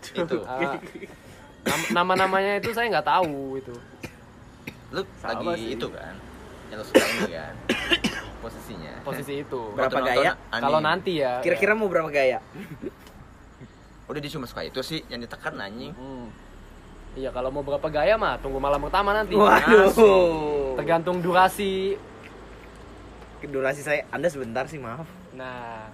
itu 0.03 0.39
Ah, 0.43 0.77
nam- 1.63 1.89
nama-namanya 1.95 2.57
itu 2.57 2.71
saya 2.71 2.89
nggak 2.89 3.07
tahu 3.07 3.57
itu. 3.57 3.75
lu 4.91 5.03
Sama 5.17 5.41
lagi 5.47 5.61
sih. 5.61 5.75
itu 5.75 5.87
kan 5.89 6.15
yang 6.67 6.79
lu 6.79 6.85
suka 6.85 7.05
ini 7.05 7.31
kan 7.31 7.55
posisinya 8.41 8.93
Posisi 9.01 9.35
itu. 9.39 9.61
Berapa 9.71 9.87
Waktu 9.87 9.97
nonton 10.03 10.17
gaya? 10.17 10.33
Kalau 10.51 10.81
nanti 10.81 11.13
ya. 11.17 11.39
Kira-kira 11.41 11.73
mau 11.73 11.87
berapa 11.87 12.09
gaya? 12.09 12.39
udah 14.05 14.19
dia 14.19 14.33
cuma 14.33 14.43
suka 14.45 14.65
itu 14.65 14.81
sih 14.81 15.07
yang 15.07 15.19
ditekan 15.19 15.55
anjing 15.57 15.93
Hmm. 15.93 16.27
Iya 17.13 17.31
kalau 17.31 17.51
mau 17.51 17.61
berapa 17.61 17.87
gaya 17.87 18.15
mah 18.15 18.39
tunggu 18.39 18.57
malam 18.57 18.79
pertama 18.81 19.11
nanti. 19.13 19.35
Waduh. 19.35 20.75
Tergantung 20.75 21.19
durasi. 21.19 21.95
Durasi 23.41 23.81
saya 23.81 24.05
Anda 24.09 24.27
sebentar 24.27 24.63
sih, 24.65 24.77
maaf. 24.77 25.09
Nah, 25.33 25.89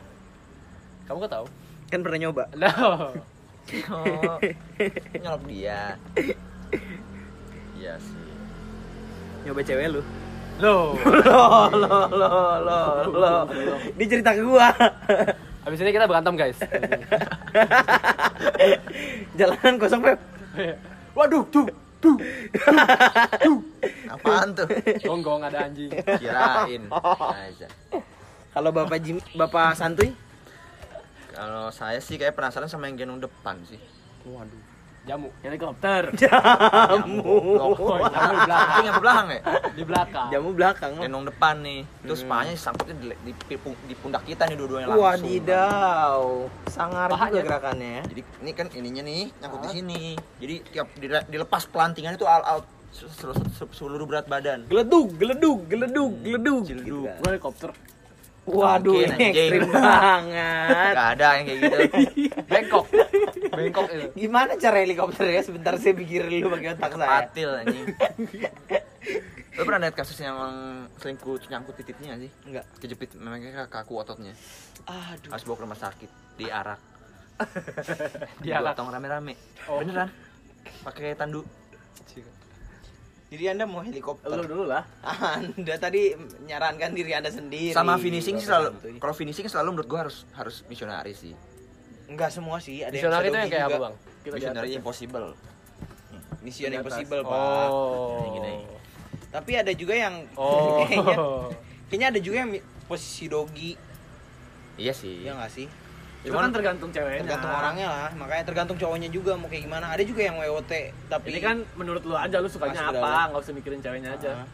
kamu 1.05 1.25
gak 1.25 1.33
tahu? 1.33 1.47
Kan 1.87 2.01
pernah 2.01 2.19
nyoba. 2.21 2.45
No. 2.57 3.17
Oh 3.91 4.39
nyolok 5.23 5.43
dia 5.51 5.99
iya 7.77 7.95
sih 7.99 8.27
Nyoba 9.47 9.63
cewek 9.63 9.87
lu. 9.95 10.03
Loh. 10.59 10.99
Loh, 11.23 11.71
loh, 11.71 12.07
loh, 12.11 12.59
loh, 12.59 12.91
loh. 13.07 13.79
Dia 13.95 14.07
cerita 14.11 14.35
ke 14.35 14.43
gua. 14.43 14.75
Habis 15.63 15.79
ini 15.87 15.95
kita 15.95 16.11
berantem 16.11 16.35
guys. 16.35 16.59
Jalanan 19.39 19.79
kosong, 19.79 20.03
Pep. 20.03 20.19
Waduh, 21.15 21.47
tuh, 21.55 21.71
tuh. 22.03 22.19
apaan 24.11 24.51
tuh 24.55 24.67
Gonggong 25.05 25.47
ada 25.47 25.71
anjing. 25.71 25.91
kirain 26.19 26.83
aja 26.91 27.69
Kalau 28.57 28.71
Bapak 28.73 28.99
Jim, 29.05 29.21
Bapak 29.37 29.77
Santuy? 29.77 30.11
Kalau 31.37 31.69
saya 31.69 31.99
sih 31.99 32.17
kayak 32.17 32.33
penasaran 32.33 32.67
sama 32.67 32.87
yang 32.87 32.97
gendong 32.97 33.21
depan 33.23 33.61
sih 33.63 33.77
Waduh. 34.25 34.65
Jamu. 35.07 35.31
Helikopter. 35.39 36.11
Jamu. 36.19 37.23
Oh, 37.55 38.03
jamu 38.03 38.35
di 38.35 38.43
belakang. 38.43 38.67
tapi 38.67 38.83
yang 38.83 38.99
belakang 38.99 39.27
ya 39.29 39.41
Di 39.71 39.83
belakang. 39.85 40.27
Jamu 40.29 40.49
belakang. 40.51 40.91
loh. 40.91 41.03
gendong 41.05 41.27
depan 41.27 41.55
nih 41.61 41.81
terus 42.03 42.21
pahanya 42.25 42.53
disangkutnya 42.53 42.95
di, 42.97 43.31
di, 43.31 43.55
di 43.87 43.95
pundak 43.95 44.27
kita 44.27 44.43
nih 44.45 44.57
dua-duanya 44.57 44.87
langsung 44.89 45.07
Wadidaw. 45.07 46.21
Sangar 46.67 47.07
juga 47.07 47.15
Pahanya. 47.15 47.43
gerakannya 47.45 47.91
ya. 47.93 48.03
jadi 48.09 48.21
ini 48.37 48.51
kan 48.51 48.67
ininya 48.69 49.03
nih 49.05 49.23
nyangkut 49.37 49.61
di 49.61 49.71
sini 49.71 50.03
jadi 50.37 50.55
tiap 50.67 50.89
dile- 50.97 51.27
dilepas 51.29 51.63
pelantingan 51.67 52.13
itu 52.13 52.27
all 52.27 52.43
out 52.43 52.65
seluruh, 52.91 53.37
seluruh 53.71 54.07
berat 54.07 54.27
badan 54.27 54.67
Geledug, 54.67 55.15
geledug, 55.15 55.59
geledug, 55.67 56.13
geledug. 56.19 56.63
Geledug. 56.65 56.83
Gitu 56.83 56.99
kan. 57.05 57.17
Gue 57.17 57.29
helikopter. 57.31 57.71
Waduh, 58.47 59.03
ini 59.03 59.25
ekstrim 59.27 59.67
banget. 59.75 60.93
Gak 60.95 61.09
ada 61.13 61.27
yang 61.35 61.45
kayak 61.45 61.59
gitu 61.59 61.77
Bengkok. 62.51 62.85
Bengkok 63.51 63.87
itu. 63.91 64.07
Gimana 64.17 64.55
cara 64.55 64.77
helikopter 64.79 65.27
ya? 65.27 65.43
Sebentar 65.43 65.75
saya 65.77 65.93
pikirin 65.93 66.41
dulu 66.41 66.55
pakai 66.55 66.69
otak 66.73 66.93
saya. 66.95 67.11
patil 67.27 67.51
anjing 67.53 67.87
lo 69.57 69.65
pernah 69.65 69.81
lihat 69.81 69.97
kasus 69.97 70.21
yang 70.21 70.37
orang 70.37 70.59
selingkuh 71.01 71.41
nyangkut 71.49 71.81
titiknya 71.81 72.21
sih 72.21 72.29
Enggak. 72.45 72.69
kejepit 72.77 73.17
memangnya 73.17 73.65
kaku 73.65 73.97
ototnya 73.97 74.37
Aduh. 74.85 75.33
harus 75.33 75.49
bawa 75.49 75.57
ke 75.57 75.63
rumah 75.65 75.81
sakit 75.81 76.11
diarak 76.37 76.77
Diarak. 78.45 78.77
Digotong 78.77 78.93
rame-rame 78.93 79.33
Oh. 79.65 79.81
beneran 79.81 80.13
pakai 80.85 81.17
tandu 81.17 81.41
Jadi 83.27 83.45
Anda 83.51 83.67
mau 83.67 83.83
helikopter? 83.83 84.31
Lu 84.31 84.47
dulu 84.47 84.65
lah. 84.71 84.87
Anda 85.43 85.75
tadi 85.77 86.15
menyarankan 86.15 86.95
diri 86.95 87.11
Anda 87.11 87.29
sendiri. 87.29 87.75
sama 87.75 87.99
finishing 87.99 88.39
sih 88.39 88.47
selalu 88.47 88.71
kalau 89.03 89.13
finishing 89.13 89.51
selalu 89.51 89.75
menurut 89.75 89.89
gua 89.91 90.01
harus 90.07 90.23
harus 90.33 90.63
misionaris 90.67 91.27
sih 91.27 91.35
Enggak 92.07 92.31
semua 92.31 92.63
sih, 92.63 92.87
ada 92.87 92.95
Visioner 92.95 93.19
itu 93.19 93.35
yang 93.35 93.51
kayak 93.51 93.67
apa 93.67 93.79
bang? 93.83 93.95
Kita 94.23 94.31
di 94.31 94.39
misionary 94.39 94.69
atas. 94.69 94.79
impossible 94.79 95.27
Mission 96.39 96.71
impossible, 96.71 97.23
Pak. 97.27 97.67
Oh. 97.67 98.23
Gini. 98.31 98.55
Tapi 99.35 99.53
ada 99.59 99.73
juga 99.75 99.95
yang 99.99 100.15
Oh. 100.39 100.87
kayaknya, 100.87 101.17
kayaknya 101.91 102.09
ada 102.15 102.21
juga 102.23 102.37
yang 102.47 102.51
posisi 102.87 103.27
dogi, 103.27 103.75
iya 104.79 104.95
sih 104.95 105.27
ya 105.27 105.35
nggak 105.35 105.51
sih? 105.51 105.67
Itu 106.27 106.35
kan 106.35 106.51
tergantung 106.51 106.91
ceweknya. 106.91 107.23
Tergantung 107.23 107.53
orangnya 107.53 107.87
lah, 107.87 108.11
makanya 108.13 108.45
tergantung 108.45 108.77
cowoknya 108.77 109.09
juga 109.09 109.33
mau 109.35 109.47
kayak 109.47 109.63
gimana. 109.63 109.87
Ada 109.89 110.03
juga 110.03 110.23
yang 110.23 110.37
WOT, 110.37 110.73
tapi 111.07 111.27
Ini 111.29 111.39
kan 111.41 111.57
menurut 111.75 112.03
lu 112.03 112.13
aja 112.13 112.37
lu 112.37 112.51
sukanya 112.51 112.91
apa, 112.91 113.31
nggak 113.31 113.41
usah 113.41 113.55
mikirin 113.55 113.79
ceweknya 113.79 114.11
aja. 114.13 114.31
Ah. 114.37 114.49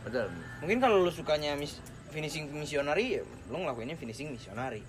betul 0.00 0.30
mungkin 0.58 0.78
kalau 0.78 0.96
lu 1.00 1.10
sukanya 1.10 1.52
mis- 1.52 1.78
finishing 2.08 2.48
missionary, 2.50 3.16
ya 3.16 3.22
lu 3.46 3.56
ngelakuinnya 3.58 3.94
finishing 3.94 4.28
missionary. 4.28 4.80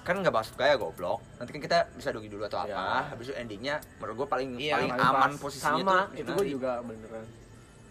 kan 0.00 0.14
nggak 0.14 0.30
bahas 0.30 0.52
gaya 0.52 0.76
goblok 0.76 1.24
nanti 1.34 1.48
kan 1.50 1.60
kita 1.60 1.78
bisa 1.90 2.12
dogi 2.12 2.28
dulu 2.28 2.44
atau 2.44 2.60
apa 2.60 2.68
Ya. 2.70 3.08
habis 3.08 3.24
itu 3.24 3.34
endingnya 3.34 3.80
menurut 3.96 4.14
gua 4.14 4.28
paling 4.28 4.52
Iya, 4.54 4.76
paling 4.76 4.92
aman 4.92 5.32
pas. 5.32 5.40
posisinya 5.40 5.80
sama, 5.80 5.98
tuh 6.06 6.20
itu 6.20 6.30
gue 6.34 6.46
juga 6.50 6.72
beneran. 6.80 7.24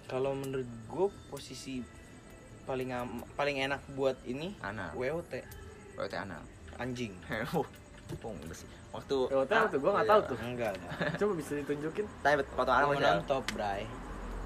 Kalau 0.06 0.32
menurut 0.32 0.70
gue 0.86 1.08
posisi 1.28 1.82
paling 2.64 2.90
am- 2.94 3.26
paling 3.34 3.58
enak 3.60 3.82
buat 3.92 4.14
ini 4.24 4.54
Ana. 4.62 4.94
WOT 4.94 5.34
WT 5.96 6.14
anal 6.16 6.46
anjing. 6.84 7.14
Pung, 8.22 8.38
besi. 8.46 8.68
Waktu 8.94 9.16
WOT 9.26 9.50
tuh 9.74 9.80
gue 9.82 9.90
nggak 9.90 10.06
tahu 10.06 10.22
tuh. 10.30 10.38
Enggak. 10.46 10.78
Coba 11.18 11.34
bisa 11.34 11.58
ditunjukin. 11.58 12.06
Tapi 12.22 12.46
foto 12.54 12.70
anak 12.70 13.02
on 13.02 13.26
top, 13.26 13.44
Bray. 13.58 13.90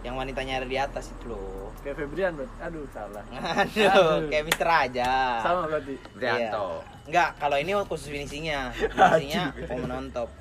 Yang 0.08 0.16
wanitanya 0.24 0.64
ada 0.64 0.68
di 0.70 0.78
atas 0.80 1.12
itu 1.12 1.36
loh. 1.36 1.76
Kayak 1.84 2.00
Febrian 2.00 2.32
berarti. 2.40 2.56
Aduh 2.64 2.88
salah. 2.96 3.24
Aduh, 3.68 4.32
kayak 4.32 4.46
Mister 4.48 4.70
aja. 4.70 5.12
Sama 5.44 5.68
berarti. 5.68 6.00
Brianto. 6.16 6.80
Enggak, 7.12 7.30
kalau 7.44 7.58
ini 7.60 7.72
khusus 7.84 8.08
finishingnya. 8.08 8.72
Finishingnya 8.96 9.52
woman 9.68 9.92
on 9.92 10.08
top. 10.16 10.32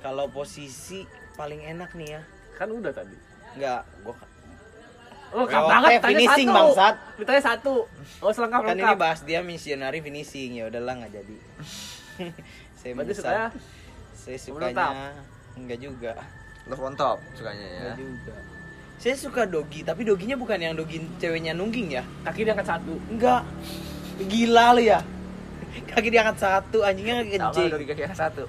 Kalau 0.00 0.24
posisi 0.32 1.04
paling 1.36 1.60
enak 1.68 1.92
nih 1.92 2.16
ya. 2.16 2.22
Kan 2.56 2.72
udah 2.72 2.96
tadi. 2.96 3.16
Enggak, 3.60 3.84
gua 4.00 4.16
lengkap 5.32 5.62
WOT 5.62 5.70
banget. 5.70 5.90
Tanya 5.90 6.08
finishing, 6.08 6.48
satu. 6.48 6.56
bangsat. 6.56 6.94
Ditanya 7.18 7.42
satu. 7.42 7.74
Oh, 8.24 8.32
selengkap 8.32 8.60
kan 8.64 8.74
ini 8.74 8.82
lengkap. 8.82 8.98
bahas 8.98 9.20
dia 9.22 9.40
missionary 9.44 9.98
finishing 10.00 10.50
ya 10.58 10.64
udahlah 10.68 10.94
nggak 11.04 11.12
jadi. 11.12 11.36
saya 12.78 12.92
Berarti 12.94 13.12
sukanya 13.14 13.46
saya 14.14 14.38
sukanya 14.38 14.86
enggak 15.58 15.78
juga. 15.80 16.12
Love 16.68 16.82
on 16.84 16.94
top 16.96 17.18
sukanya 17.36 17.66
ya. 17.66 17.80
Enggak 17.80 17.96
juga. 18.00 18.34
Saya 18.98 19.14
suka 19.14 19.46
dogi, 19.46 19.86
tapi 19.86 20.02
doginya 20.02 20.34
bukan 20.34 20.58
yang 20.58 20.74
dogi 20.74 20.98
ceweknya 21.22 21.54
nungging 21.54 21.94
ya. 21.94 22.02
kaki 22.26 22.42
diangkat 22.42 22.66
satu. 22.66 22.98
Enggak. 23.14 23.46
Gila 24.26 24.74
lu 24.74 24.82
ya. 24.82 24.98
Kaki 25.94 26.08
diangkat 26.10 26.36
satu, 26.42 26.82
anjingnya 26.82 27.22
kencing. 27.22 27.70
dogi 27.70 27.86
kaki 27.86 28.02
yang 28.08 28.16
satu? 28.16 28.48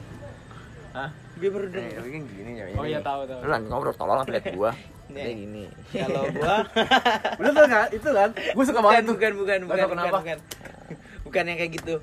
Hah? 0.95 1.13
Gue 1.37 1.49
baru 1.53 1.67
kan 1.71 2.23
gini 2.25 2.51
ya. 2.57 2.65
Oh 2.73 2.85
iya 2.87 2.99
tahu 2.99 3.23
tahu. 3.29 3.39
Lu 3.45 3.49
nanti 3.53 3.67
ngobrol 3.69 3.95
tolong 3.95 4.17
apa 4.19 4.31
lihat 4.33 4.47
gua. 4.57 4.71
Nih. 5.09 5.25
Gini. 5.33 5.63
Kalau 5.89 6.23
gua 6.29 6.55
Bener 7.41 7.51
tuh 7.51 7.65
kan? 7.65 7.87
Itu 7.89 8.09
kan. 8.13 8.29
Gue 8.31 8.65
suka 8.65 8.79
banget 8.79 9.03
tuh. 9.05 9.13
bukan 9.17 9.31
bukan 9.41 9.59
bukan 9.65 9.77
bukan 9.81 9.87
kenapa. 9.89 10.17
bukan. 10.21 10.37
Bukan 11.25 11.43
yang 11.45 11.57
kayak 11.57 11.71
gitu. 11.81 11.95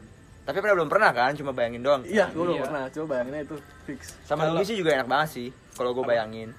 Tapi 0.47 0.57
pernah 0.63 0.75
belum 0.79 0.91
pernah 0.91 1.11
kan, 1.11 1.35
cuma 1.35 1.51
bayangin 1.51 1.83
doang. 1.83 2.03
Iya, 2.07 2.31
gue 2.31 2.39
belum 2.39 2.55
Iya. 2.55 2.65
pernah. 2.71 2.83
Coba 2.91 3.07
bayangin 3.11 3.33
aja 3.35 3.45
itu 3.51 3.57
fix. 3.83 4.01
Sama 4.23 4.47
dogi 4.47 4.65
sih 4.65 4.77
juga 4.79 4.95
enak 4.95 5.07
banget 5.07 5.29
sih. 5.33 5.49
Kalau 5.75 5.91
gua 5.91 6.05
bayangin. 6.07 6.55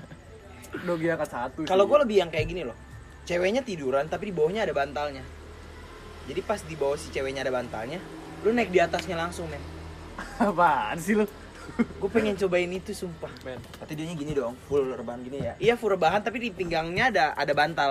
Dogi 0.86 1.06
angkat 1.10 1.28
satu. 1.28 1.60
Kalau 1.66 1.84
gua 1.84 2.06
lebih 2.06 2.22
yang 2.22 2.30
kayak 2.30 2.46
gini 2.46 2.62
loh. 2.62 2.76
Ceweknya 3.26 3.60
tiduran 3.60 4.08
tapi 4.08 4.30
di 4.30 4.34
bawahnya 4.34 4.64
ada 4.64 4.72
bantalnya. 4.72 5.20
Jadi 6.24 6.40
pas 6.40 6.60
di 6.62 6.74
bawah 6.74 6.94
si 6.94 7.10
ceweknya 7.10 7.42
ada 7.42 7.50
bantalnya, 7.50 7.98
lu 8.44 8.54
naik 8.54 8.70
di 8.70 8.78
atasnya 8.78 9.18
langsung, 9.18 9.50
men. 9.50 9.58
apaan 10.40 10.94
sih 10.96 11.18
lu? 11.18 11.26
Gue 11.80 12.10
pengen 12.12 12.34
cobain 12.36 12.70
itu 12.70 12.92
sumpah. 12.92 13.32
Berarti 13.40 13.92
dia 13.96 14.04
gini 14.12 14.32
dong, 14.36 14.54
full 14.68 14.92
rebahan 14.92 15.20
gini 15.24 15.38
ya. 15.40 15.54
Iya 15.56 15.74
full 15.80 15.96
bahan 15.96 16.20
tapi 16.20 16.40
di 16.42 16.48
pinggangnya 16.52 17.08
ada 17.12 17.24
ada 17.36 17.52
bantal. 17.56 17.90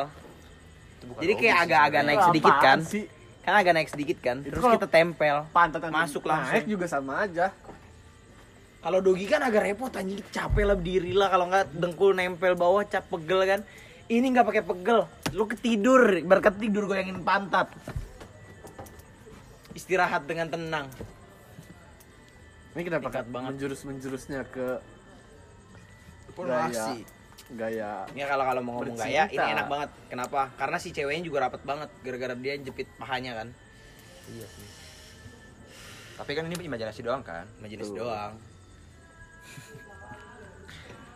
Itu 1.00 1.04
bukan 1.10 1.22
Jadi 1.24 1.34
kayak 1.40 1.58
agak-agak 1.66 2.02
naik 2.06 2.22
sedikit 2.30 2.56
kan? 2.60 2.78
sih? 2.84 3.06
Kan 3.42 3.54
agak 3.56 3.74
naik 3.74 3.90
sedikit 3.90 4.18
kan. 4.20 4.38
Itu 4.44 4.52
Terus 4.54 4.64
kita 4.78 4.88
tempel. 4.88 5.36
Pantat 5.50 5.82
Masuk 5.90 6.24
langsung. 6.28 6.54
Naik 6.54 6.68
juga 6.68 6.86
sama 6.86 7.24
aja. 7.26 7.56
Kalau 8.80 9.00
dogi 9.04 9.28
kan 9.28 9.44
agak 9.44 9.68
repot 9.68 9.92
anjing 9.92 10.24
capek 10.32 10.64
lah 10.64 10.76
berdiri 10.80 11.12
lah 11.12 11.28
kalau 11.28 11.52
nggak 11.52 11.68
dengkul 11.76 12.16
nempel 12.16 12.56
bawah 12.56 12.84
cap 12.88 13.04
pegel 13.12 13.44
kan. 13.44 13.62
Ini 14.10 14.26
nggak 14.26 14.48
pakai 14.50 14.64
pegel, 14.66 15.06
lu 15.38 15.46
ketidur, 15.46 16.02
berkat 16.26 16.58
tidur 16.58 16.90
goyangin 16.90 17.22
pantat. 17.22 17.70
Istirahat 19.78 20.26
dengan 20.26 20.50
tenang. 20.50 20.90
Ini 22.70 22.82
kenapa 22.84 23.10
Dekat 23.10 23.26
banget. 23.28 23.50
menjurus 23.52 23.82
menjurusnya 23.82 24.46
ke 24.46 24.78
Formasi. 26.32 27.04
gaya 27.50 28.06
Ini 28.08 28.24
kalau 28.24 28.44
kalau 28.46 28.62
mau 28.62 28.72
ngomong 28.78 28.96
gaya 28.96 29.26
ini 29.26 29.42
enak 29.42 29.68
banget. 29.68 29.90
Kenapa? 30.08 30.48
Karena 30.54 30.78
si 30.78 30.90
ceweknya 30.90 31.24
juga 31.24 31.38
rapet 31.42 31.62
banget 31.64 31.90
gara-gara 32.00 32.34
dia 32.36 32.56
jepit 32.58 32.88
pahanya 32.96 33.36
kan. 33.36 33.48
Iya 34.30 34.46
sih. 34.48 34.68
Tapi 36.16 36.32
kan 36.32 36.46
ini 36.46 36.56
imajinasi 36.62 37.02
doang 37.02 37.22
kan. 37.22 37.44
Majelis 37.58 37.88
Tuh. 37.88 38.00
doang. 38.00 38.34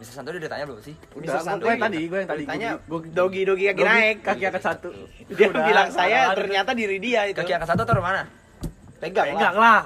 Mr. 0.01 0.11
Santo 0.11 0.33
udah 0.33 0.41
ditanya 0.41 0.65
belum 0.65 0.81
sih? 0.81 0.95
Bisa 1.15 1.37
Udah, 1.37 1.39
santuy. 1.39 1.63
gue 1.63 1.71
yang 1.71 1.83
tadi, 1.85 2.01
gue 2.03 2.17
yang 2.17 2.27
tadi. 2.27 2.43
Tanya 2.43 2.69
Gua- 2.83 3.05
dogi 3.05 3.45
dogi 3.45 3.63
kaki 3.69 3.79
naik. 3.79 4.19
kaki 4.19 4.43
angkat 4.43 4.63
satu. 4.65 4.89
Dia 5.29 5.47
Udah, 5.47 5.63
bilang 5.63 5.87
saya 5.87 6.33
ternyata 6.33 6.73
diri 6.73 6.97
dia 6.97 7.23
itu. 7.25 7.37
Kaki 7.37 7.53
angkat 7.53 7.69
satu 7.69 7.85
taruh 7.85 8.01
mana? 8.01 8.25
pegang, 8.97 9.31
Pegang 9.31 9.55
lah. 9.55 9.61
lah. 9.61 9.81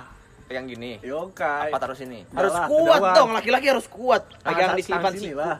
Pegang 0.47 0.65
gini. 0.65 0.95
Yokai. 1.03 1.67
Apa 1.67 1.77
taruh 1.77 1.93
sini? 1.93 2.23
Harus 2.31 2.51
Udah 2.51 2.57
lah, 2.57 2.67
kuat 2.67 3.01
udah, 3.01 3.13
dong, 3.13 3.29
laki-laki 3.35 3.67
harus 3.67 3.85
kuat. 3.85 4.23
Pegang 4.39 4.73
di 4.73 4.81
selipan 4.81 5.11
sini 5.11 5.35
lah. 5.35 5.59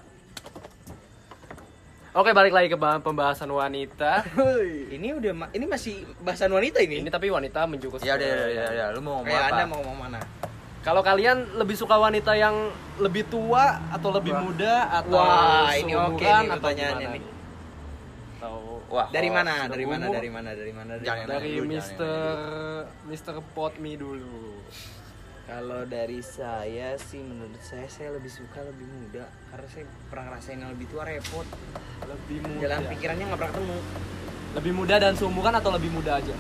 Oke, 2.16 2.34
balik 2.34 2.50
lagi 2.50 2.66
ke 2.66 2.78
pembahasan 2.80 3.52
wanita. 3.52 4.26
Ini 4.90 5.08
udah 5.14 5.32
ma- 5.36 5.52
ini 5.54 5.70
masih 5.70 6.02
bahasan 6.18 6.50
wanita 6.50 6.82
ini. 6.82 7.04
Ini 7.04 7.10
tapi 7.12 7.30
wanita 7.30 7.68
menjurus 7.70 8.02
Ya 8.02 8.18
udah 8.18 8.26
ke- 8.26 8.50
ya, 8.50 8.64
ya, 8.66 8.68
ya, 8.74 8.86
lu 8.90 9.04
mau 9.04 9.22
ngomong 9.22 9.28
Kayak 9.28 9.44
apa? 9.44 9.54
Anda 9.54 9.64
mau 9.68 9.80
ngomong 9.84 9.98
mana? 10.02 10.20
Kalau 10.82 11.04
kalian 11.04 11.38
lebih 11.54 11.76
suka 11.76 11.94
wanita 11.94 12.32
yang 12.34 12.56
lebih 12.98 13.28
tua 13.28 13.78
atau 13.92 14.10
lebih 14.10 14.34
Wah. 14.34 14.42
muda 14.42 14.76
atau 14.90 15.20
Wah, 15.20 15.70
ini 15.76 15.94
oke 15.94 16.16
nih 16.18 16.32
atau 16.48 16.58
pertanyaannya 16.58 17.08
nih. 17.12 17.24
Wah, 18.88 19.12
Dari 19.12 19.28
mana? 19.28 19.68
Dari 19.68 19.84
mana? 19.84 20.08
Dari 20.08 20.30
mana? 20.32 20.52
Dari 20.56 20.72
mana? 20.72 20.92
Dari 20.96 21.06
Jangan 21.08 21.26
mana? 21.28 21.34
dari 21.36 21.52
dulu, 21.52 21.60
jangan 21.60 21.72
Mister 21.76 22.16
Mister 23.04 23.36
Potmi 23.52 23.94
dulu. 24.00 24.64
Kalau 25.48 25.82
dari 25.88 26.20
saya 26.24 26.96
sih 27.00 27.24
menurut 27.24 27.60
saya 27.64 27.88
saya 27.88 28.16
lebih 28.16 28.32
suka 28.32 28.64
lebih 28.64 28.84
muda 28.88 29.28
karena 29.52 29.68
saya 29.72 29.86
pernah 30.12 30.24
ngerasain 30.32 30.60
yang 30.60 30.72
lebih 30.72 30.88
tua 30.92 31.04
repot. 31.04 31.48
Lebih 32.04 32.38
muda. 32.48 32.60
Jalan 32.64 32.84
pikirannya 32.96 33.24
nggak 33.28 33.40
pernah 33.40 33.54
ketemu. 33.56 33.78
Lebih 34.56 34.74
muda 34.76 34.96
dan 35.00 35.14
seumuran 35.20 35.54
atau 35.56 35.72
lebih 35.76 35.92
muda 35.92 36.12
aja? 36.20 36.36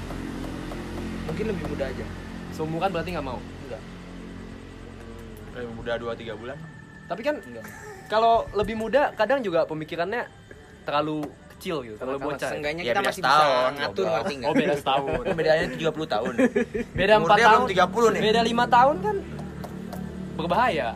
Mungkin 1.27 1.45
lebih 1.51 1.65
muda 1.67 1.83
aja. 1.88 2.05
Seumuran 2.55 2.89
berarti 2.95 3.10
nggak 3.12 3.27
mau. 3.27 3.39
Enggak. 3.39 3.81
Lebih 5.55 5.71
muda 5.75 5.91
2 5.99 6.15
3 6.15 6.39
bulan. 6.39 6.57
Tapi 7.07 7.21
kan 7.23 7.36
Enggak. 7.43 7.63
kalau 8.07 8.43
lebih 8.55 8.75
muda 8.75 9.12
kadang 9.15 9.39
juga 9.43 9.63
pemikirannya 9.67 10.27
terlalu 10.83 11.27
kecil 11.58 11.78
gitu, 11.84 11.96
Kalau 11.98 12.15
bocah. 12.17 12.50
Seenggaknya 12.50 12.84
Ya, 12.84 12.93
kita 12.93 13.02
masih 13.02 13.22
setahun, 13.22 13.50
bisa 13.50 13.80
ngatur 13.82 14.06
ngerti 14.08 14.34
nggak? 14.36 14.48
Oh 14.48 14.54
beda 14.54 14.76
setahun. 14.78 15.20
Kan 15.26 15.36
bedanya 15.39 15.65
70 15.67 15.84
tahun. 16.08 16.34
Beda 16.93 17.13
Umur 17.17 17.28
4 17.28 17.34
dia 17.34 17.43
tahun. 17.43 17.58
belum 17.58 17.67
30 17.74 18.13
nih. 18.13 18.22
Beda 18.22 18.41
5 18.41 18.54
tahun 18.70 18.96
kan 19.02 19.15
berbahaya. 20.36 20.89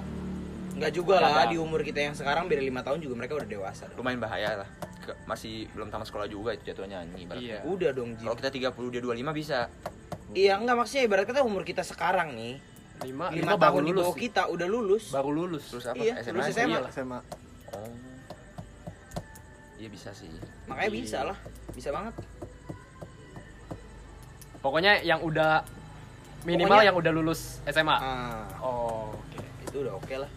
Enggak 0.72 0.92
juga 0.96 1.16
lah 1.18 1.30
Kadang. 1.36 1.52
di 1.52 1.58
umur 1.60 1.80
kita 1.82 2.00
yang 2.00 2.16
sekarang 2.16 2.46
beda 2.46 2.64
lima 2.64 2.82
tahun 2.82 3.00
juga 3.00 3.14
mereka 3.14 3.34
udah 3.36 3.46
dewasa. 3.46 3.86
Lumayan 3.94 4.18
bahaya 4.18 4.50
lah. 4.58 4.70
Ke- 4.98 5.18
masih 5.26 5.70
belum 5.74 5.90
tamat 5.90 6.08
sekolah 6.08 6.26
juga 6.26 6.54
itu 6.54 6.64
jatuhnya 6.64 7.06
nih 7.08 7.22
ibaratnya. 7.22 7.58
Iya. 7.58 7.60
Udah 7.66 7.90
dong 7.92 8.10
Ji. 8.16 8.24
Kalau 8.24 8.36
kita 8.36 8.50
30 8.50 8.90
dia 8.90 9.02
25 9.02 9.30
bisa. 9.32 9.60
Iya 10.32 10.54
enggak 10.58 10.76
maksudnya 10.76 11.04
ibarat 11.06 11.26
kata 11.28 11.44
umur 11.44 11.62
kita 11.62 11.84
sekarang 11.84 12.34
nih 12.34 12.58
5 13.02 13.14
lima 13.36 13.54
tahun 13.58 13.82
di 13.84 13.94
bawah 13.94 14.16
kita 14.16 14.44
udah 14.48 14.68
lulus. 14.68 15.10
Baru 15.10 15.30
lulus. 15.30 15.70
Terus 15.70 15.86
apa? 15.86 15.98
Iya, 15.98 16.14
SMA. 16.20 16.34
lulus 16.34 16.48
SMA. 16.50 16.70
Iya. 16.72 16.82
SMA. 16.90 17.20
Oh. 17.72 17.94
Iya 19.82 19.90
bisa 19.90 20.14
sih. 20.14 20.30
Makanya 20.70 20.88
Iya. 20.88 20.98
bisa 21.02 21.20
lah. 21.26 21.38
Bisa 21.74 21.90
banget. 21.90 22.14
Pokoknya 24.62 25.02
yang 25.02 25.26
udah 25.26 25.66
minimal 26.46 26.70
Pokoknya- 26.70 26.86
yang 26.86 26.96
udah 26.96 27.12
lulus 27.12 27.42
SMA. 27.66 27.98
Ah, 27.98 28.46
Oh, 28.62 29.10
oke. 29.10 29.42
itu 29.66 29.78
udah 29.82 29.94
oke 29.98 30.16
lah. 30.16 30.30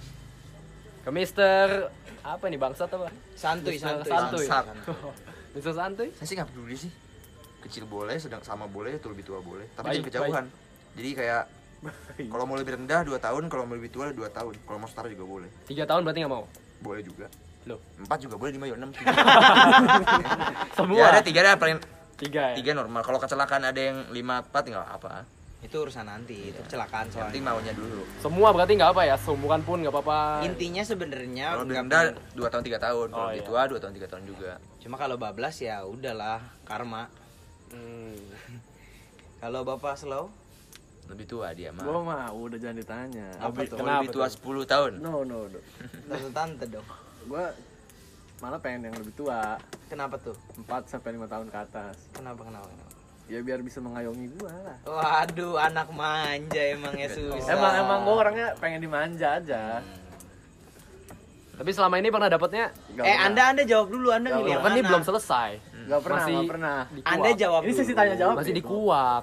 Ke 1.05 1.11
Mister 1.13 1.93
apa 2.25 2.45
nih 2.49 2.57
bangsat 2.57 2.89
apa? 2.89 3.13
Santuy, 3.37 3.77
Mister 3.77 4.01
santuy. 4.01 4.09
Santuy. 4.09 4.47
Bangsat. 4.49 4.65
Mister 5.55 5.73
Santuy? 5.77 6.09
Saya 6.17 6.25
sih 6.25 6.35
nggak 6.35 6.49
peduli 6.49 6.77
sih. 6.79 6.93
Kecil 7.61 7.85
boleh, 7.85 8.17
sedang 8.17 8.41
sama 8.41 8.65
boleh, 8.65 8.97
itu 8.97 9.09
lebih 9.09 9.25
tua 9.25 9.41
boleh. 9.41 9.69
Tapi 9.75 9.93
Baik, 9.93 10.09
jangan 10.09 10.09
kejauhan. 10.09 10.45
Jadi 10.97 11.11
kayak 11.15 11.43
kalau 12.33 12.45
mau 12.45 12.57
lebih 12.57 12.73
rendah 12.75 13.05
2 13.05 13.21
tahun, 13.21 13.45
kalau 13.49 13.65
mau 13.65 13.77
lebih 13.77 13.93
tua 13.93 14.09
2 14.09 14.25
tahun. 14.27 14.57
Kalau 14.59 14.79
mau 14.81 14.89
setara 14.89 15.09
juga 15.09 15.25
boleh. 15.27 15.49
Tiga 15.69 15.85
tahun 15.85 16.01
berarti 16.01 16.25
nggak 16.25 16.33
mau. 16.33 16.45
Boleh 16.81 17.05
juga. 17.05 17.29
Loh, 17.65 17.81
4 17.99 18.21
juga 18.21 18.37
boleh, 18.37 18.53
5 18.53 18.77
6. 18.77 18.93
semua. 20.77 20.97
Ya 20.99 21.05
ada 21.11 21.21
3 21.21 21.33
dah 21.35 21.55
paling 21.57 21.79
Tiga 22.15 22.53
ya. 22.53 22.61
3 22.61 22.77
normal. 22.77 23.01
Kalau 23.03 23.19
kecelakaan 23.19 23.65
ada 23.65 23.81
yang 23.81 23.99
5 24.07 24.15
4 24.15 24.69
enggak 24.69 24.87
apa. 24.87 25.15
Itu 25.61 25.81
urusan 25.81 26.05
nanti, 26.05 26.53
itu 26.53 26.61
kecelakaan 26.61 27.09
Yang 27.09 27.17
penting 27.25 27.41
soalnya. 27.41 27.65
maunya 27.65 27.73
dulu. 27.73 28.05
Semua 28.21 28.53
berarti 28.53 28.77
nggak 28.77 28.91
apa 28.93 29.03
ya, 29.03 29.17
seumuran 29.17 29.65
pun 29.65 29.81
nggak 29.81 29.91
apa-apa. 29.91 30.45
Intinya 30.45 30.85
sebenarnya 30.85 31.47
Kalau 31.51 31.65
perlu- 31.65 32.37
2 32.37 32.53
tahun 32.53 32.63
3 32.63 32.79
tahun. 32.79 33.07
Kalau 33.09 33.25
Oh, 33.25 33.33
iya. 33.33 33.43
tua 33.43 33.61
2 33.65 33.81
tahun 33.81 33.95
3 33.97 34.05
tahun 34.07 34.25
juga. 34.29 34.53
Cuma 34.79 35.01
kalau 35.01 35.17
bablas 35.17 35.57
ya 35.59 35.81
udahlah, 35.83 36.39
karma. 36.63 37.09
Hmm. 37.73 38.21
Kalau 39.41 39.61
Bapak 39.61 39.97
slow, 39.97 40.29
Lebih 41.05 41.29
tua 41.29 41.53
dia 41.53 41.69
mah. 41.69 41.85
Gua 41.85 42.01
mah 42.01 42.33
udah 42.33 42.57
jangan 42.57 42.81
ditanya. 42.81 43.29
Apa 43.37 43.53
Lebih- 43.61 43.69
tuh? 43.69 43.77
Kenapa 43.77 44.01
lebih 44.01 44.09
tua 44.09 44.25
tuh? 44.25 44.37
10 44.41 44.65
tahun. 44.65 44.93
No, 45.05 45.21
no, 45.21 45.39
no. 45.45 45.61
tante-tante 46.09 46.65
dong. 46.67 46.89
Gua 47.25 47.45
malah 48.39 48.59
pengen 48.59 48.87
yang 48.87 48.95
lebih 48.95 49.15
tua. 49.15 49.57
Kenapa 49.87 50.17
tuh? 50.19 50.37
4 50.59 50.67
sampai 50.87 51.15
5 51.15 51.25
tahun 51.25 51.47
ke 51.49 51.59
atas. 51.61 51.97
Kenapa 52.11 52.41
kenapa? 52.43 52.67
kenapa? 52.67 52.93
Ya 53.25 53.41
biar 53.41 53.61
bisa 53.61 53.81
mengayomi 53.81 54.29
gua 54.35 54.53
lah. 54.53 54.77
Waduh, 54.85 55.57
anak 55.57 55.89
manja 55.91 56.63
emang 56.63 56.93
ya 56.95 57.09
susah. 57.09 57.49
Emang 57.49 57.73
emang 57.75 57.99
gua 58.03 58.15
orangnya 58.23 58.53
pengen 58.59 58.81
dimanja 58.81 59.39
aja. 59.39 59.81
Tapi 61.55 61.71
selama 61.71 61.97
ini 61.97 62.11
pernah 62.11 62.27
dapatnya 62.27 62.75
Nggak 62.91 63.01
Eh, 63.01 63.09
pernah. 63.09 63.25
Anda 63.25 63.43
Anda 63.49 63.63
jawab 63.65 63.87
dulu, 63.89 64.09
Anda 64.11 64.29
milih 64.33 64.45
ya 64.45 64.51
yang 64.51 64.61
kan 64.61 64.71
ini 64.73 64.83
belum 64.83 65.03
selesai. 65.05 65.51
Gak 65.85 66.01
pernah, 66.01 66.17
Masih 66.19 66.33
nggak 66.35 66.49
pernah. 66.49 66.79
dikuak. 66.89 67.13
Anda 67.13 67.31
jawab 67.35 67.61
Ini 67.61 67.69
dulu. 67.69 67.79
sesi 67.79 67.93
tanya 67.95 68.15
jawab. 68.17 68.35
Masih 68.35 68.51
nih, 68.51 68.59
dikuak. 68.59 69.23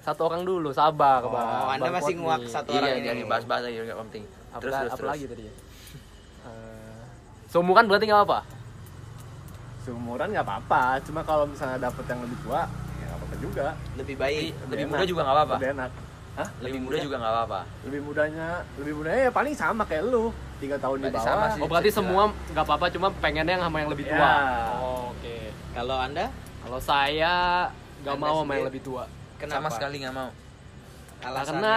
Satu 0.00 0.20
orang 0.24 0.42
dulu, 0.42 0.68
sabar, 0.72 1.20
Oh, 1.20 1.30
Bang. 1.30 1.66
Anda 1.70 1.82
Bang 1.86 1.94
masih 1.94 2.14
nguak 2.16 2.40
satu 2.48 2.68
orang 2.72 2.82
Iya, 2.82 2.94
ini. 2.94 3.06
jangan 3.06 3.24
bahas-bahas 3.28 3.62
lagi 3.62 3.76
enggak 3.78 3.98
penting. 4.02 4.22
Apa, 4.50 4.58
Terus 4.58 4.72
terus 4.74 4.90
apa 4.90 4.96
terus. 4.96 5.10
lagi 5.12 5.24
tadi 5.28 5.42
ya? 5.44 5.52
Seumuran 7.50 7.84
berarti 7.90 8.06
nggak 8.06 8.22
apa? 8.30 8.38
Seumuran 9.82 10.30
nggak 10.30 10.46
apa-apa. 10.46 11.02
Cuma 11.02 11.20
kalau 11.26 11.50
misalnya 11.50 11.82
dapet 11.82 12.04
yang 12.06 12.22
lebih 12.22 12.38
tua, 12.46 12.70
ya 12.70 13.04
nggak 13.10 13.18
apa-apa 13.18 13.36
juga. 13.42 13.66
Lebih 13.98 14.16
baik. 14.16 14.52
Lebih 14.70 14.84
enak. 14.86 14.90
muda 14.94 15.04
juga 15.04 15.20
enggak 15.20 15.36
apa-apa. 15.36 15.56
Lebih 15.58 15.70
enak. 15.74 15.90
Hah? 16.30 16.48
Lebih 16.62 16.80
muda 16.86 16.96
juga 17.02 17.14
enggak 17.18 17.32
apa-apa. 17.34 17.60
Lebih 17.82 18.00
mudanya, 18.06 18.48
lebih 18.78 18.92
mudanya 18.94 19.20
ya 19.26 19.32
paling 19.34 19.54
sama 19.58 19.82
kayak 19.82 20.04
lu. 20.06 20.30
Tiga 20.62 20.76
tahun 20.78 20.96
di 21.00 21.02
Berarti 21.10 21.18
bawah. 21.18 21.26
sama 21.26 21.46
sih. 21.50 21.60
Oh 21.60 21.66
berarti 21.66 21.90
bisa 21.90 21.98
semua 21.98 22.22
nggak 22.54 22.64
apa-apa, 22.70 22.86
cuma 22.94 23.08
pengennya 23.18 23.52
yang 23.58 23.64
sama 23.66 23.76
yang 23.82 23.90
lebih 23.90 24.06
tua. 24.06 24.30
Ya. 24.30 24.38
Oh, 24.78 25.10
Oke. 25.10 25.36
Kalau 25.74 25.96
Anda 25.98 26.26
Kalau 26.60 26.78
saya 26.78 27.34
nggak 28.04 28.16
mau 28.20 28.46
sama 28.46 28.52
yang 28.54 28.68
lebih 28.70 28.82
tua. 28.84 29.04
kenapa? 29.42 29.58
Sama 29.58 29.68
sekali 29.74 29.96
enggak 30.04 30.14
mau. 30.14 30.30
Alasannya? 31.20 31.50
Karena 31.50 31.74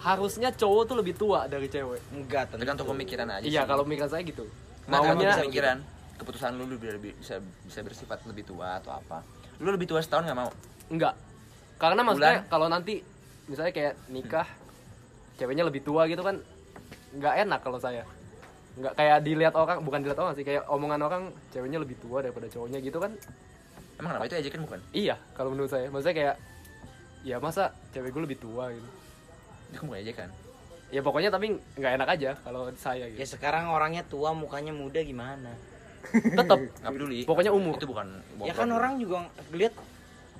harusnya 0.00 0.48
cowok 0.48 0.82
tuh 0.88 0.96
lebih 0.96 1.14
tua 1.14 1.44
dari 1.44 1.68
cewek. 1.68 2.00
enggak 2.16 2.48
tentu. 2.48 2.64
Tergantung 2.64 2.88
pemikiran 2.96 3.28
aja 3.28 3.44
Iya, 3.44 3.62
kalau 3.68 3.84
pemikiran 3.84 4.08
saya 4.08 4.22
gitu. 4.24 4.48
Nah, 4.88 5.04
Maunya 5.04 5.36
bisa 5.36 5.44
pikiran, 5.44 5.78
keputusan 6.16 6.50
lu 6.56 6.64
lebih, 6.66 6.96
lebih 6.96 7.12
bisa 7.20 7.36
bisa 7.68 7.80
bersifat 7.84 8.24
lebih 8.24 8.48
tua 8.48 8.80
atau 8.80 8.96
apa. 8.96 9.20
Lu 9.60 9.68
lebih 9.68 9.86
tua 9.86 10.00
setahun 10.00 10.24
nggak 10.24 10.38
mau? 10.40 10.50
enggak. 10.90 11.14
Karena 11.78 12.00
maksudnya 12.02 12.44
kalau 12.48 12.66
nanti 12.66 13.04
misalnya 13.46 13.72
kayak 13.72 13.94
nikah 14.10 14.48
ceweknya 15.38 15.64
lebih 15.64 15.80
tua 15.80 16.04
gitu 16.10 16.20
kan 16.20 16.40
nggak 17.14 17.34
enak 17.46 17.60
kalau 17.60 17.78
saya. 17.78 18.02
Nggak 18.80 18.94
kayak 18.96 19.18
dilihat 19.22 19.54
orang, 19.54 19.78
bukan 19.84 20.00
dilihat 20.00 20.20
orang 20.20 20.34
sih, 20.34 20.44
kayak 20.44 20.64
omongan 20.68 21.00
orang 21.04 21.22
ceweknya 21.52 21.78
lebih 21.80 21.96
tua 22.00 22.24
daripada 22.24 22.48
cowoknya 22.48 22.78
gitu 22.80 22.98
kan. 22.98 23.12
Emang 24.00 24.16
kenapa 24.16 24.26
itu 24.32 24.36
ejekan 24.40 24.60
bukan? 24.64 24.80
Iya, 24.96 25.16
kalau 25.36 25.52
menurut 25.52 25.68
saya. 25.68 25.92
Maksudnya 25.92 26.16
kayak 26.16 26.36
ya 27.20 27.36
masa 27.36 27.76
cewek 27.92 28.16
gue 28.16 28.22
lebih 28.24 28.38
tua 28.40 28.72
gitu. 28.72 28.88
Itu 29.70 29.86
bukan 29.86 29.98
ejekan. 30.02 30.28
Ya 30.90 31.00
pokoknya 31.00 31.30
tapi 31.30 31.54
nggak 31.78 31.92
enak 32.02 32.08
aja 32.18 32.30
kalau 32.42 32.66
saya 32.74 33.06
Ya 33.06 33.22
gitu. 33.22 33.38
sekarang 33.38 33.70
orangnya 33.70 34.02
tua, 34.02 34.34
mukanya 34.34 34.74
muda 34.74 34.98
gimana? 35.00 35.54
Tetap 36.38 36.58
Nggak 36.58 36.92
peduli. 36.92 37.18
Pokoknya 37.22 37.54
umur. 37.54 37.78
Itu 37.78 37.86
bukan. 37.86 38.10
Ya 38.42 38.50
kan 38.50 38.66
orang 38.68 38.98
juga 38.98 39.30
lihat 39.54 39.74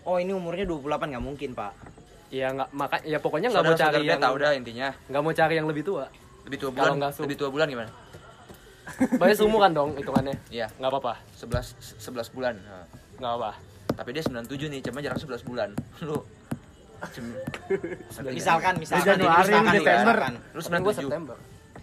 oh 0.03 0.18
ini 0.18 0.35
umurnya 0.35 0.66
28 0.66 0.83
nggak 1.14 1.24
mungkin, 1.24 1.51
Pak. 1.55 1.72
ya 2.31 2.47
nggak 2.55 2.70
maka 2.70 3.03
ya 3.03 3.18
pokoknya 3.18 3.51
nggak 3.51 3.64
mau 3.66 3.74
cari 3.74 4.07
dia 4.07 4.14
yang 4.14 4.22
tahu 4.22 4.37
dah 4.39 4.53
intinya. 4.55 4.89
nggak 5.11 5.22
mau 5.22 5.35
cari 5.35 5.55
yang 5.59 5.66
lebih 5.66 5.83
tua. 5.83 6.07
Lebih 6.47 6.59
tua 6.62 6.70
Kalau 6.72 6.95
bulan. 6.95 7.11
Lebih 7.14 7.37
tua 7.37 7.49
bulan 7.51 7.66
gimana? 7.66 7.91
Banyak 9.22 9.37
seumuran 9.39 9.70
dong 9.70 9.91
hitungannya. 9.95 10.35
Iya, 10.51 10.66
Nggak 10.78 10.91
apa-apa, 10.91 11.14
11 11.39 11.78
11 12.03 12.35
bulan. 12.35 12.55
Nggak 13.18 13.33
apa. 13.39 13.51
Tapi 13.95 14.09
dia 14.14 14.22
97 14.22 14.66
nih, 14.66 14.81
cuma 14.83 14.99
jarang 14.99 15.18
11 15.18 15.43
bulan. 15.47 15.70
Lu 16.07 16.22
Misalkan 18.26 18.74
misalkan 18.76 19.07
Januari, 19.16 19.48
misalkan, 19.48 19.72
Desember. 19.72 20.16
misalkan. 20.16 20.32
Lu 20.51 20.61
Kan 20.61 20.80
gue 20.80 20.92
97. 20.92 21.01
September. 21.01 21.36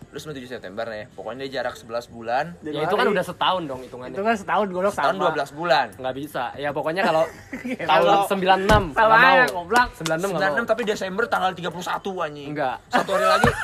Lu 0.08 0.18
97 0.18 0.48
September 0.50 0.86
ya. 0.88 1.06
Pokoknya 1.12 1.40
dia 1.42 1.52
jarak 1.58 1.76
11 1.76 2.08
bulan. 2.08 2.46
Ya 2.62 2.82
itu 2.82 2.96
kan 2.96 3.08
udah 3.08 3.26
setahun 3.26 3.62
dong 3.66 3.82
hitungannya. 3.82 4.14
itu 4.14 4.24
kan 4.24 4.36
setahun 4.36 4.68
gue 4.68 4.82
Tahun 4.90 5.16
12 5.16 5.52
bulan. 5.54 5.88
Nggak 5.96 6.16
bisa. 6.16 6.44
Ya 6.56 6.70
pokoknya 6.72 7.02
kalau 7.04 7.24
tahun 7.92 8.04
Kalau- 8.08 8.26
96 8.26 8.96
Sama 8.96 9.16
nggak 9.16 9.20
mau. 9.20 9.56
goblok. 9.58 9.88
96 9.96 10.28
nggak 10.32 10.42
mau. 10.48 10.58
96 10.64 10.72
tapi 10.72 10.82
Desember 10.86 11.24
tanggal 11.26 11.52
31 11.52 12.24
anjing. 12.24 12.50
Enggak. 12.52 12.78
Satu 12.88 13.10
hari 13.14 13.26
lagi. 13.28 13.50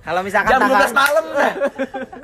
Kalau 0.00 0.24
misalkan 0.24 0.50
Jam 0.50 0.60
12 0.64 0.70
tanggal 0.70 0.92
malam 0.96 1.24
dah. 1.28 1.52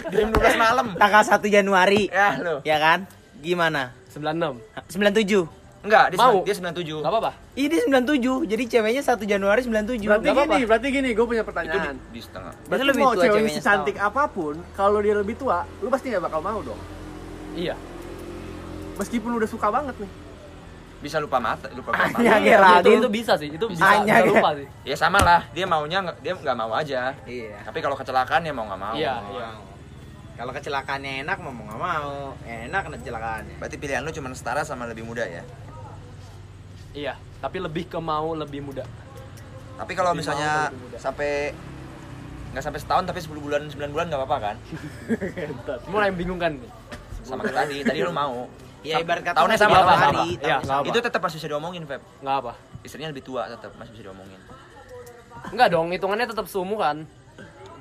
Jam 0.09 0.28
12 0.32 0.57
malam. 0.57 0.86
tanggal 0.97 1.22
1 1.22 1.44
Januari, 1.47 2.03
Ya 2.09 2.28
lu. 2.40 2.57
ya 2.64 2.76
kan? 2.80 3.05
Gimana? 3.38 3.92
96. 4.09 4.64
97. 4.88 5.44
Enggak, 5.87 6.05
dia, 6.09 6.16
Mau. 6.16 6.24
sembilan- 6.43 6.45
dia 6.45 6.55
97. 6.57 6.99
Enggak 6.99 7.12
apa-apa. 7.14 7.32
Ini 7.55 7.76
97. 7.80 8.34
Jadi 8.45 8.64
ceweknya 8.66 9.03
1 9.03 9.22
Januari 9.24 9.61
97. 9.61 10.05
berarti 10.05 10.24
Nggak 10.24 10.34
gini 10.34 10.43
apa-apa. 10.51 10.68
berarti 10.68 10.89
gini 10.91 11.09
gue 11.11 11.24
punya 11.24 11.37
Itu 11.37 11.43
di, 11.43 11.49
pertanyaan 11.49 11.95
di 12.11 12.20
setengah. 12.20 12.53
berarti 12.66 12.84
lebih 12.84 13.01
mau 13.01 13.12
tua 13.12 13.24
cewek 13.24 13.51
secantik 13.53 13.97
apa 13.97 14.22
pun 14.26 14.55
kalau 14.72 14.99
dia 14.99 15.14
lebih 15.14 15.34
tua 15.34 15.59
lu 15.78 15.87
pasti 15.87 16.07
nggak 16.09 16.22
bakal 16.22 16.41
mau 16.41 16.59
dong 16.61 16.80
Iya. 17.55 17.74
meskipun 18.97 19.30
udah 19.32 19.47
suka 19.47 19.68
banget 19.68 19.97
nih 19.97 20.12
Bisa 20.97 21.20
lupa 21.20 21.37
mata, 21.37 21.68
lupa 21.70 21.93
mata. 21.93 22.16
Hanya 22.16 22.41
Iya, 22.41 22.57
Geraldine. 22.57 22.80
itu, 22.89 22.91
itu 22.99 23.09
bisa 23.12 23.32
sih. 23.37 23.49
Itu 23.53 23.68
bisa, 23.68 23.84
Hanya 23.84 24.16
bisa 24.16 24.26
lupa 24.26 24.49
sih. 24.57 24.66
Ya 24.82 24.97
sama 24.97 25.20
lah, 25.20 25.45
dia 25.51 25.64
maunya 25.64 26.01
dia 26.18 26.32
nggak 26.32 26.57
mau 26.57 26.72
aja. 26.72 27.12
Iya. 27.22 27.61
Tapi 27.62 27.78
kalau 27.78 27.93
kecelakaan 27.95 28.41
ya 28.41 28.51
mau 28.51 28.64
nggak 28.64 28.80
mau. 28.80 28.97
Iya, 28.97 29.14
iya. 29.28 29.49
Kalau 30.34 30.51
kecelakaannya 30.51 31.22
enak 31.22 31.37
mau 31.39 31.53
nggak 31.53 31.78
mau. 31.78 32.32
Enak 32.43 32.80
kena 32.82 32.97
kecelakaannya. 32.99 33.57
Berarti 33.57 33.76
pilihan 33.76 34.01
lu 34.01 34.11
cuma 34.11 34.32
setara 34.32 34.61
sama 34.62 34.84
lebih 34.84 35.05
muda 35.05 35.22
ya. 35.22 35.45
Iya, 36.97 37.14
tapi 37.44 37.61
lebih 37.61 37.92
ke 37.92 38.01
mau 38.01 38.32
lebih 38.32 38.64
muda. 38.64 38.88
Tapi 39.76 39.92
kalau 39.92 40.16
Lebih 40.16 40.24
misalnya 40.24 40.72
mau, 40.72 40.97
sampai 40.97 41.53
nggak 42.57 42.64
sampai 42.64 42.80
setahun 42.80 43.05
tapi 43.05 43.20
10 43.20 43.36
bulan 43.36 43.68
9 43.68 43.92
bulan 43.92 44.09
nggak 44.09 44.20
apa-apa 44.24 44.38
kan? 44.40 44.57
Mulai 45.92 46.09
membingungkan 46.09 46.57
nih. 46.57 46.72
Sama 47.20 47.44
kayak 47.44 47.68
tadi, 47.68 47.76
tadi 47.84 48.01
lu 48.01 48.16
mau. 48.16 48.49
Ya 48.80 49.03
ibarat 49.03 49.20
kata 49.26 49.36
Tahunnya 49.42 49.59
sama, 49.59 49.76
Iya, 49.76 49.84
sama. 49.84 50.22
nggak 50.40 50.76
apa. 50.80 50.86
Itu 50.88 50.99
tetap 51.05 51.20
masih 51.20 51.36
bisa 51.36 51.49
diomongin, 51.53 51.82
Feb. 51.84 52.01
Enggak 52.24 52.36
apa. 52.40 52.53
Istrinya 52.80 53.09
lebih 53.12 53.24
tua 53.26 53.51
tetap 53.51 53.76
masih 53.76 53.92
bisa 53.92 54.03
diomongin. 54.09 54.40
Enggak 55.53 55.68
dong, 55.74 55.92
hitungannya 55.92 56.26
tetap 56.32 56.47
seumuran. 56.49 57.05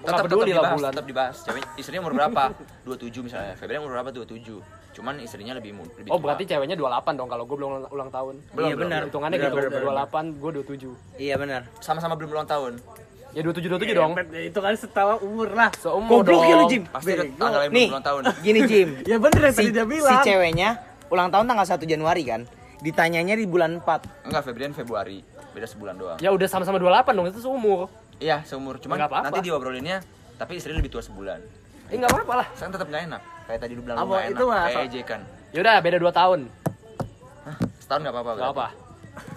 Tetap 0.05 0.23
peduli 0.25 0.51
tetap 0.51 0.61
lah 0.61 0.71
bulan. 0.73 0.91
tetap 0.91 1.05
dibahas. 1.05 1.35
Cewek 1.41 1.63
istrinya 1.75 2.01
umur 2.01 2.13
berapa? 2.15 2.41
27 2.87 3.21
misalnya. 3.21 3.53
Febri 3.55 3.75
umur 3.75 3.91
berapa? 3.91 4.09
27. 4.09 4.61
Cuman 4.93 5.13
istrinya 5.19 5.53
lebih 5.53 5.71
mu- 5.73 5.89
lebih 5.91 6.07
Oh, 6.07 6.15
tua. 6.15 6.31
berarti 6.31 6.43
ceweknya 6.45 6.75
28 6.75 7.13
dong 7.13 7.27
kalau 7.27 7.43
gue 7.43 7.57
belum 7.57 7.71
ulang- 7.85 8.07
tahun. 8.09 8.35
Belum, 8.53 8.67
Iya, 8.67 8.75
benar. 8.77 9.01
Hitungannya 9.05 9.37
gitu, 9.37 9.51
benar, 9.51 9.69
benar. 9.69 9.83
28, 10.07 10.25
gue 10.33 10.49
27. 10.55 10.93
Iya 11.17 11.35
benar. 11.35 11.61
sama-sama 11.77 12.13
belum 12.15 12.31
ulang 12.31 12.47
tahun. 12.47 12.73
Ya 13.35 13.43
27 13.43 13.67
27 13.67 13.91
dong. 13.91 14.11
Ya, 14.31 14.47
itu 14.47 14.59
kan 14.63 14.71
setara 14.73 15.19
umur 15.19 15.51
lah 15.51 15.67
Seumur 15.75 16.23
Goblok 16.23 16.39
dong. 16.39 16.47
ya 16.47 16.55
lu 16.55 16.65
Jim. 16.71 16.83
Pasti 16.87 17.11
tanggal 17.35 17.61
yang 17.65 17.91
ulang 17.91 18.05
tahun. 18.05 18.21
gini 18.39 18.59
Jim. 18.63 18.89
ya 19.11 19.17
bener 19.19 19.41
yang 19.43 19.51
si, 19.51 19.59
tadi 19.59 19.71
dia 19.73 19.83
si 19.83 19.91
bilang 19.91 20.23
ceweknya 20.23 20.69
ulang 21.05 21.27
tahun 21.27 21.45
tanggal 21.45 21.67
1 21.67 21.83
Januari 21.85 22.23
kan. 22.23 22.41
Ditanyanya 22.79 23.35
di 23.35 23.43
bulan 23.43 23.83
4. 23.83 24.23
Enggak, 24.23 24.41
Febrian 24.41 24.71
Februari. 24.71 25.19
Beda 25.51 25.65
sebulan 25.65 25.95
doang. 25.95 26.17
Ya 26.17 26.31
udah 26.31 26.47
sama-sama 26.47 26.75
28 26.77 27.11
dong, 27.11 27.27
itu 27.27 27.39
seumur. 27.41 27.91
Iya, 28.19 28.41
seumur. 28.47 28.79
Cuman 28.79 28.95
Nggak 28.99 29.09
apa-apa. 29.11 29.25
nanti 29.31 29.39
diobrolinnya 29.43 29.97
tapi 30.35 30.59
istri 30.59 30.71
lebih 30.75 30.91
tua 30.91 31.03
sebulan. 31.03 31.39
Eh 31.91 31.95
enggak 31.99 32.11
apa-apa 32.11 32.33
lah. 32.43 32.47
Sekarang 32.55 32.73
tetap 32.75 32.87
nggak 32.89 33.03
enak. 33.11 33.21
Kayak 33.45 33.59
tadi 33.61 33.73
lu 33.77 33.81
bilang 33.85 33.97
Apa, 34.01 34.05
nggak 34.07 34.23
itu 34.31 34.43
enak. 34.43 34.51
mah 34.51 34.63
Kayak 34.65 34.85
ejekan. 34.89 35.21
Ya 35.53 35.59
udah 35.61 35.75
beda 35.79 35.97
2 36.01 36.11
tahun. 36.11 36.39
Hah? 37.45 37.55
Setahun 37.79 38.01
nggak 38.03 38.13
apa-apa. 38.15 38.31
Enggak 38.35 38.51
apa. 38.51 38.67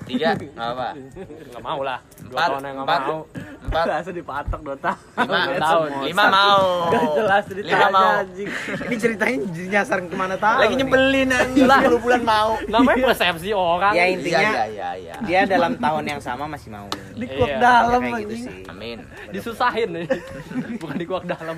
Tiga, 0.05 0.33
nggak 0.33 0.69
apa. 0.73 0.89
Enggak 0.97 1.63
mau 1.63 1.81
lah. 1.81 1.99
2 2.19 2.29
Empat, 2.29 2.49
tahun 2.49 2.61
yang 2.61 2.75
enggak 2.75 2.87
empat, 2.89 3.01
mau. 3.03 3.21
empat, 3.59 3.85
langsung 3.93 4.15
dipatok 4.15 4.61
dua 4.61 4.77
tahun 4.79 4.99
lima, 5.19 5.39
Dua 5.45 5.59
tahun. 5.59 5.89
lima 6.03 6.25
mau. 6.29 6.63
Gak 6.89 7.05
jelas 7.15 7.45
Lima 7.51 7.87
mau. 7.89 8.11
anjing 8.17 8.49
Ini 8.89 8.97
ceritanya 8.97 9.37
jadi 9.49 9.69
nyasar 9.71 9.99
ke 10.03 10.17
mana 10.17 10.37
tahu. 10.37 10.57
Lagi 10.59 10.75
nyebelin 10.75 11.29
anjing. 11.29 11.65
Lah. 11.65 11.81
10 11.85 11.99
bulan 11.99 12.21
mau. 12.23 12.51
Namanya 12.65 12.97
persepsi 13.07 13.51
orang. 13.51 13.93
Ya 13.93 13.99
Iya, 13.99 14.05
intinya 14.11 14.41
iya, 14.41 14.65
iya, 14.67 14.91
iya. 14.97 15.15
dia 15.21 15.41
dalam 15.45 15.77
tahun 15.77 16.05
yang 16.07 16.21
sama 16.21 16.45
masih 16.47 16.69
mau. 16.69 16.89
di 17.13 17.27
kuak 17.27 17.51
Iya, 17.51 17.59
dalam 17.59 18.01
Kayak 18.01 18.21
gitu 18.23 18.35
sih. 18.39 18.57
Amin. 18.67 18.99
Disusahin 19.29 19.89
nih. 19.93 20.07
Bukan 20.81 20.97
di 20.97 21.05
kuak 21.05 21.25
dalam. 21.27 21.53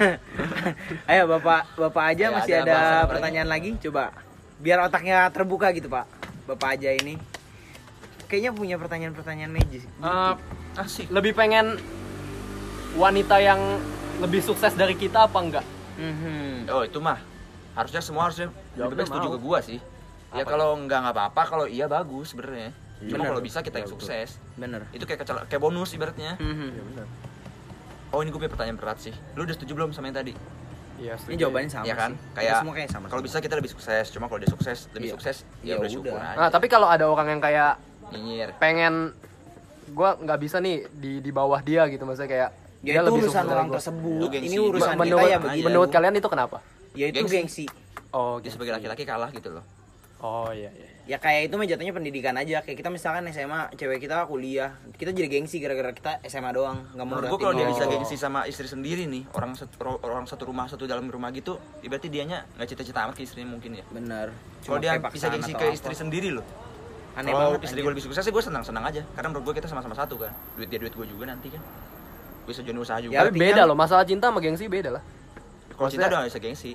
Ayo 1.11 1.23
Bapak, 1.29 1.63
Bapak 1.77 2.05
aja 2.11 2.25
Ayo, 2.27 2.35
masih 2.35 2.53
ada 2.59 2.79
pertanyaan 3.07 3.47
lagi? 3.47 3.79
Coba. 3.79 4.11
Biar 4.57 4.83
otaknya 4.83 5.31
terbuka 5.31 5.71
gitu, 5.71 5.87
Pak. 5.87 6.05
Bapak 6.47 6.75
aja 6.75 6.91
ini. 6.91 7.15
Kayaknya 8.31 8.53
punya 8.55 8.77
pertanyaan-pertanyaan 8.79 9.51
magis. 9.51 9.83
Eh, 9.85 10.35
Asik. 10.79 11.11
lebih 11.11 11.35
pengen 11.35 11.83
wanita 12.95 13.37
yang 13.39 13.59
lebih 14.19 14.39
sukses 14.39 14.71
dari 14.73 14.95
kita 14.95 15.27
apa 15.27 15.39
enggak? 15.39 15.67
Mhm. 15.97 16.71
Oh, 16.71 16.83
itu 16.83 16.99
mah. 16.99 17.19
Harusnya 17.73 17.99
semua 17.99 18.23
harusnya 18.25 18.51
Jawabnya 18.73 18.87
lebih 18.97 19.07
setuju 19.07 19.27
mau. 19.27 19.35
ke 19.35 19.41
gua 19.41 19.59
sih. 19.61 19.79
Ya 20.31 20.43
Apa 20.43 20.49
kalau 20.49 20.79
enggak 20.79 20.99
nggak 21.03 21.15
apa-apa, 21.17 21.43
kalau 21.45 21.67
iya 21.67 21.91
bagus 21.91 22.31
sebenarnya. 22.31 22.71
Cuma 23.01 23.19
Bener. 23.19 23.29
kalau 23.29 23.43
bisa 23.43 23.59
kita 23.61 23.77
yang 23.79 23.91
sukses. 23.91 24.39
Bener. 24.55 24.87
Itu 24.93 25.05
kayak 25.05 25.25
kecel- 25.25 25.45
kayak 25.45 25.59
bonus 25.59 25.91
ibaratnya. 25.91 26.37
Mhm. 26.37 27.03
Oh, 28.11 28.21
ini 28.21 28.29
gue 28.29 28.39
punya 28.39 28.51
pertanyaan 28.51 28.75
berat 28.77 28.99
sih. 29.01 29.15
Lu 29.33 29.43
udah 29.43 29.55
setuju 29.55 29.73
belum 29.73 29.91
sama 29.91 30.07
yang 30.07 30.19
tadi? 30.21 30.35
Iya, 31.01 31.15
Ini 31.25 31.37
jawabannya 31.41 31.71
sama 31.73 31.85
Iya 31.85 31.95
kan? 31.97 32.11
sih. 32.13 32.35
Kayak 32.37 32.55
semua 32.61 32.75
kayak 32.77 32.91
sama. 32.93 33.05
Kalau 33.09 33.23
bisa 33.25 33.37
kita 33.41 33.55
lebih 33.57 33.71
sukses. 33.71 34.05
Cuma 34.11 34.27
kalau 34.27 34.39
dia 34.39 34.51
sukses, 34.51 34.79
lebih 34.93 35.09
Iya. 35.09 35.15
sukses, 35.17 35.37
Ya 35.59 35.69
ya, 35.69 35.75
udah 35.81 35.91
syukur 35.91 36.13
aja. 36.13 36.37
Nah, 36.37 36.49
tapi 36.49 36.67
kalau 36.69 36.87
ada 36.87 37.09
orang 37.09 37.27
yang 37.29 37.41
kayak 37.41 37.81
Nyinyir. 38.13 38.49
pengen 38.57 39.15
gua 39.89 40.15
nggak 40.17 40.39
bisa 40.39 40.57
nih 40.59 40.87
di 40.89 41.19
di 41.19 41.31
bawah 41.31 41.59
dia 41.59 41.87
gitu 41.87 42.03
maksudnya 42.03 42.29
kayak 42.29 42.51
Ya 42.81 42.97
itu 42.97 43.13
urusan 43.13 43.45
dari 43.45 43.53
orang 43.53 43.69
gua. 43.69 43.77
tersebut. 43.77 44.29
Gengsi. 44.31 44.47
Ini 44.47 44.57
urusan 44.59 44.89
Men- 44.91 44.97
kita 44.97 45.05
menurut 45.13 45.29
ya 45.29 45.39
begitu. 45.39 45.65
menurut 45.69 45.89
kalian 45.91 46.15
itu 46.15 46.29
kenapa? 46.29 46.59
Ya 46.91 47.05
itu 47.07 47.17
Gengsi. 47.19 47.37
gengsi. 47.37 47.65
Oh, 48.11 48.37
Dia 48.37 48.43
gitu. 48.43 48.57
sebagai 48.57 48.73
laki-laki 48.75 49.05
kalah 49.05 49.29
gitu 49.31 49.53
loh. 49.53 49.65
Oh 50.19 50.49
iya 50.49 50.69
iya. 50.71 50.89
Ya 51.07 51.17
kayak 51.17 51.49
itu 51.49 51.55
mah 51.55 51.65
jatuhnya 51.65 51.93
pendidikan 51.93 52.33
aja. 52.35 52.61
Kayak 52.61 52.77
kita 52.77 52.89
misalkan 52.89 53.25
SMA, 53.27 53.69
cewek 53.75 54.01
kita 54.01 54.25
kuliah, 54.25 54.73
kita 54.95 55.11
jadi 55.11 55.29
gengsi 55.29 55.57
gara-gara 55.59 55.91
kita 55.91 56.25
SMA 56.25 56.51
doang, 56.51 56.89
nggak 56.91 57.03
mau 57.03 57.19
Menurut 57.19 57.29
gue 57.31 57.39
kalau 57.39 57.53
dia 57.53 57.65
dia. 57.65 57.71
bisa 57.71 57.85
gengsi 57.85 58.15
sama 58.15 58.45
istri 58.45 58.65
sendiri 58.65 59.05
nih, 59.05 59.29
orang 59.31 59.53
satu, 59.55 59.77
orang 59.99 60.25
satu 60.25 60.45
rumah 60.45 60.65
satu 60.67 60.85
dalam 60.85 61.05
rumah 61.05 61.29
gitu, 61.31 61.57
ya 61.81 61.89
berarti 61.89 62.09
dianya 62.09 62.47
nggak 62.55 62.69
cita-cita 62.71 63.01
amat 63.03 63.15
ke 63.15 63.23
istrinya 63.23 63.49
mungkin 63.51 63.77
ya. 63.77 63.85
Bener. 63.87 64.29
Kalau 64.63 64.77
Cuma 64.77 64.77
dia 64.79 64.97
bisa 65.03 65.27
gengsi 65.29 65.53
ke 65.53 65.61
apa. 65.63 65.75
istri 65.75 65.95
sendiri 65.95 66.31
loh. 66.31 66.45
Aneh 67.13 67.31
Kalau 67.31 67.53
banget. 67.53 67.67
istri 67.67 67.81
gue 67.81 67.91
lebih 67.91 68.05
sukses 68.05 68.21
sih 68.21 68.31
gue 68.31 68.41
senang-senang 68.41 68.85
aja. 68.85 69.03
Karena 69.11 69.29
menurut 69.29 69.45
gue 69.47 69.55
kita 69.57 69.67
sama-sama 69.67 69.93
satu 69.93 70.15
kan. 70.17 70.31
Duit 70.55 70.67
dia 70.67 70.79
duit 70.79 70.93
gue 70.93 71.07
juga 71.07 71.25
nanti 71.27 71.49
kan. 71.49 71.63
Gue 72.41 72.51
bisa 72.51 72.63
join 72.63 72.79
usaha 72.79 72.99
juga. 72.99 73.13
Ya, 73.13 73.21
Tapi 73.25 73.37
beda 73.37 73.63
loh, 73.65 73.75
masalah 73.75 74.03
cinta 74.03 74.27
sama 74.27 74.39
gengsi 74.39 74.67
beda 74.67 74.91
lah. 74.93 75.03
Kalau 75.71 75.87
cinta 75.87 76.07
maksudnya- 76.07 76.09
udah 76.09 76.19
gak 76.19 76.31
bisa 76.31 76.41
gengsi. 76.41 76.73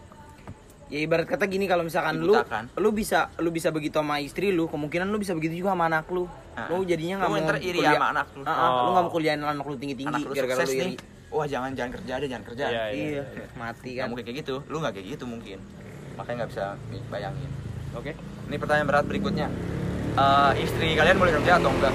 Ya 0.86 1.02
ibarat 1.02 1.26
kata 1.26 1.46
gini 1.46 1.66
kalau 1.66 1.82
misalkan 1.82 2.20
lu 2.20 2.38
Dibutakan. 2.38 2.70
lu 2.76 2.90
bisa 2.92 3.34
lu 3.36 3.50
bisa 3.50 3.74
begitu 3.74 3.98
sama 3.98 4.22
istri 4.22 4.54
lu, 4.54 4.68
kemungkinan 4.68 5.10
lu 5.10 5.18
bisa 5.18 5.34
begitu 5.34 5.58
juga 5.58 5.74
sama 5.74 5.90
anak 5.90 6.06
lu. 6.08 6.30
Ah. 6.54 6.70
Lu 6.70 6.86
jadinya 6.86 7.18
nggak 7.18 7.26
Lu 7.26 7.34
mau 7.34 7.58
iri 7.58 7.74
kuliah- 7.74 7.94
sama 7.96 8.08
anak 8.12 8.28
lu. 8.32 8.42
Ah, 8.42 8.52
ah, 8.52 8.54
lu 8.54 8.62
Oh. 8.62 8.92
nggak 8.94 9.04
mau 9.04 9.12
kuliahin 9.12 9.42
anak 9.42 9.66
lu 9.66 9.76
tinggi-tinggi 9.76 10.14
Anak 10.14 10.22
lu 10.22 10.32
gara-gara 10.32 10.62
sukses 10.62 10.70
lu 10.70 10.78
iri. 10.78 10.86
nih. 10.86 10.98
Wah 11.28 11.46
jangan 11.50 11.72
jangan 11.74 11.92
kerja 11.92 12.14
deh 12.16 12.28
jangan 12.30 12.46
kerja. 12.46 12.66
Iya, 12.70 12.84
Iya, 12.94 13.24
mati 13.56 13.90
Gak 13.90 13.98
kan. 13.98 14.08
mungkin 14.08 14.24
kayak 14.24 14.38
gitu. 14.46 14.56
Lu 14.64 14.78
gak 14.78 14.94
kayak 14.94 15.08
gitu 15.10 15.26
mungkin. 15.26 15.58
Makanya 16.14 16.36
nggak 16.38 16.50
bisa 16.54 16.64
bayangin. 17.10 17.50
Oke. 17.92 18.12
Ini 18.46 18.56
pertanyaan 18.56 18.88
berat 18.88 19.06
berikutnya. 19.06 19.48
Eh, 20.16 20.51
istri 20.63 20.95
kalian 20.95 21.20
boleh 21.20 21.34
kerja 21.36 21.59
atau 21.59 21.68
enggak? 21.68 21.91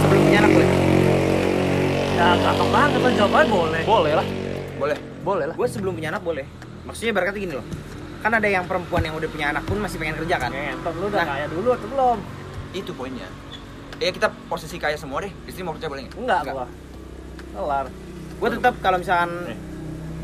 Sebelum 0.00 0.22
punya 0.24 0.38
anak 0.40 0.52
boleh. 0.56 0.68
ya 2.18 2.34
cakep 2.34 2.68
banget 2.74 2.90
kan 2.98 3.12
jawabannya 3.14 3.50
boleh 3.52 3.82
Boleh 3.84 4.12
lah. 4.16 4.26
Boleh. 4.80 4.98
Boleh 5.20 5.44
lah. 5.52 5.54
Gue 5.54 5.68
sebelum 5.68 5.92
punya 5.94 6.08
anak 6.10 6.24
boleh. 6.24 6.48
Maksudnya 6.88 7.12
kata 7.12 7.36
gini 7.36 7.52
loh. 7.52 7.66
Kan 8.18 8.32
ada 8.34 8.48
yang 8.48 8.64
perempuan 8.64 9.04
yang 9.04 9.14
udah 9.14 9.28
punya 9.28 9.52
anak 9.52 9.68
pun 9.68 9.78
masih 9.78 10.00
pengen 10.00 10.16
kerja 10.16 10.36
kan. 10.40 10.50
ngentot 10.50 10.94
lu 10.96 11.06
udah 11.06 11.22
Nah. 11.22 11.28
kaya 11.28 11.46
dulu 11.46 11.68
atau 11.76 11.86
belum 11.86 12.18
Itu 12.72 12.90
poinnya. 12.96 13.28
Ya 14.00 14.08
kita 14.08 14.32
posisi 14.48 14.80
kaya 14.80 14.96
semua 14.96 15.20
deh. 15.20 15.32
Istri 15.44 15.60
mau 15.60 15.76
kerja 15.76 15.86
boleh 15.86 16.08
nggak? 16.08 16.16
enggak 16.16 16.40
Enggak. 16.40 16.54
gua 16.56 16.66
kelar 17.48 17.86
Gue 18.38 18.48
tetap 18.54 18.74
kalau 18.80 18.96
misalkan 18.96 19.30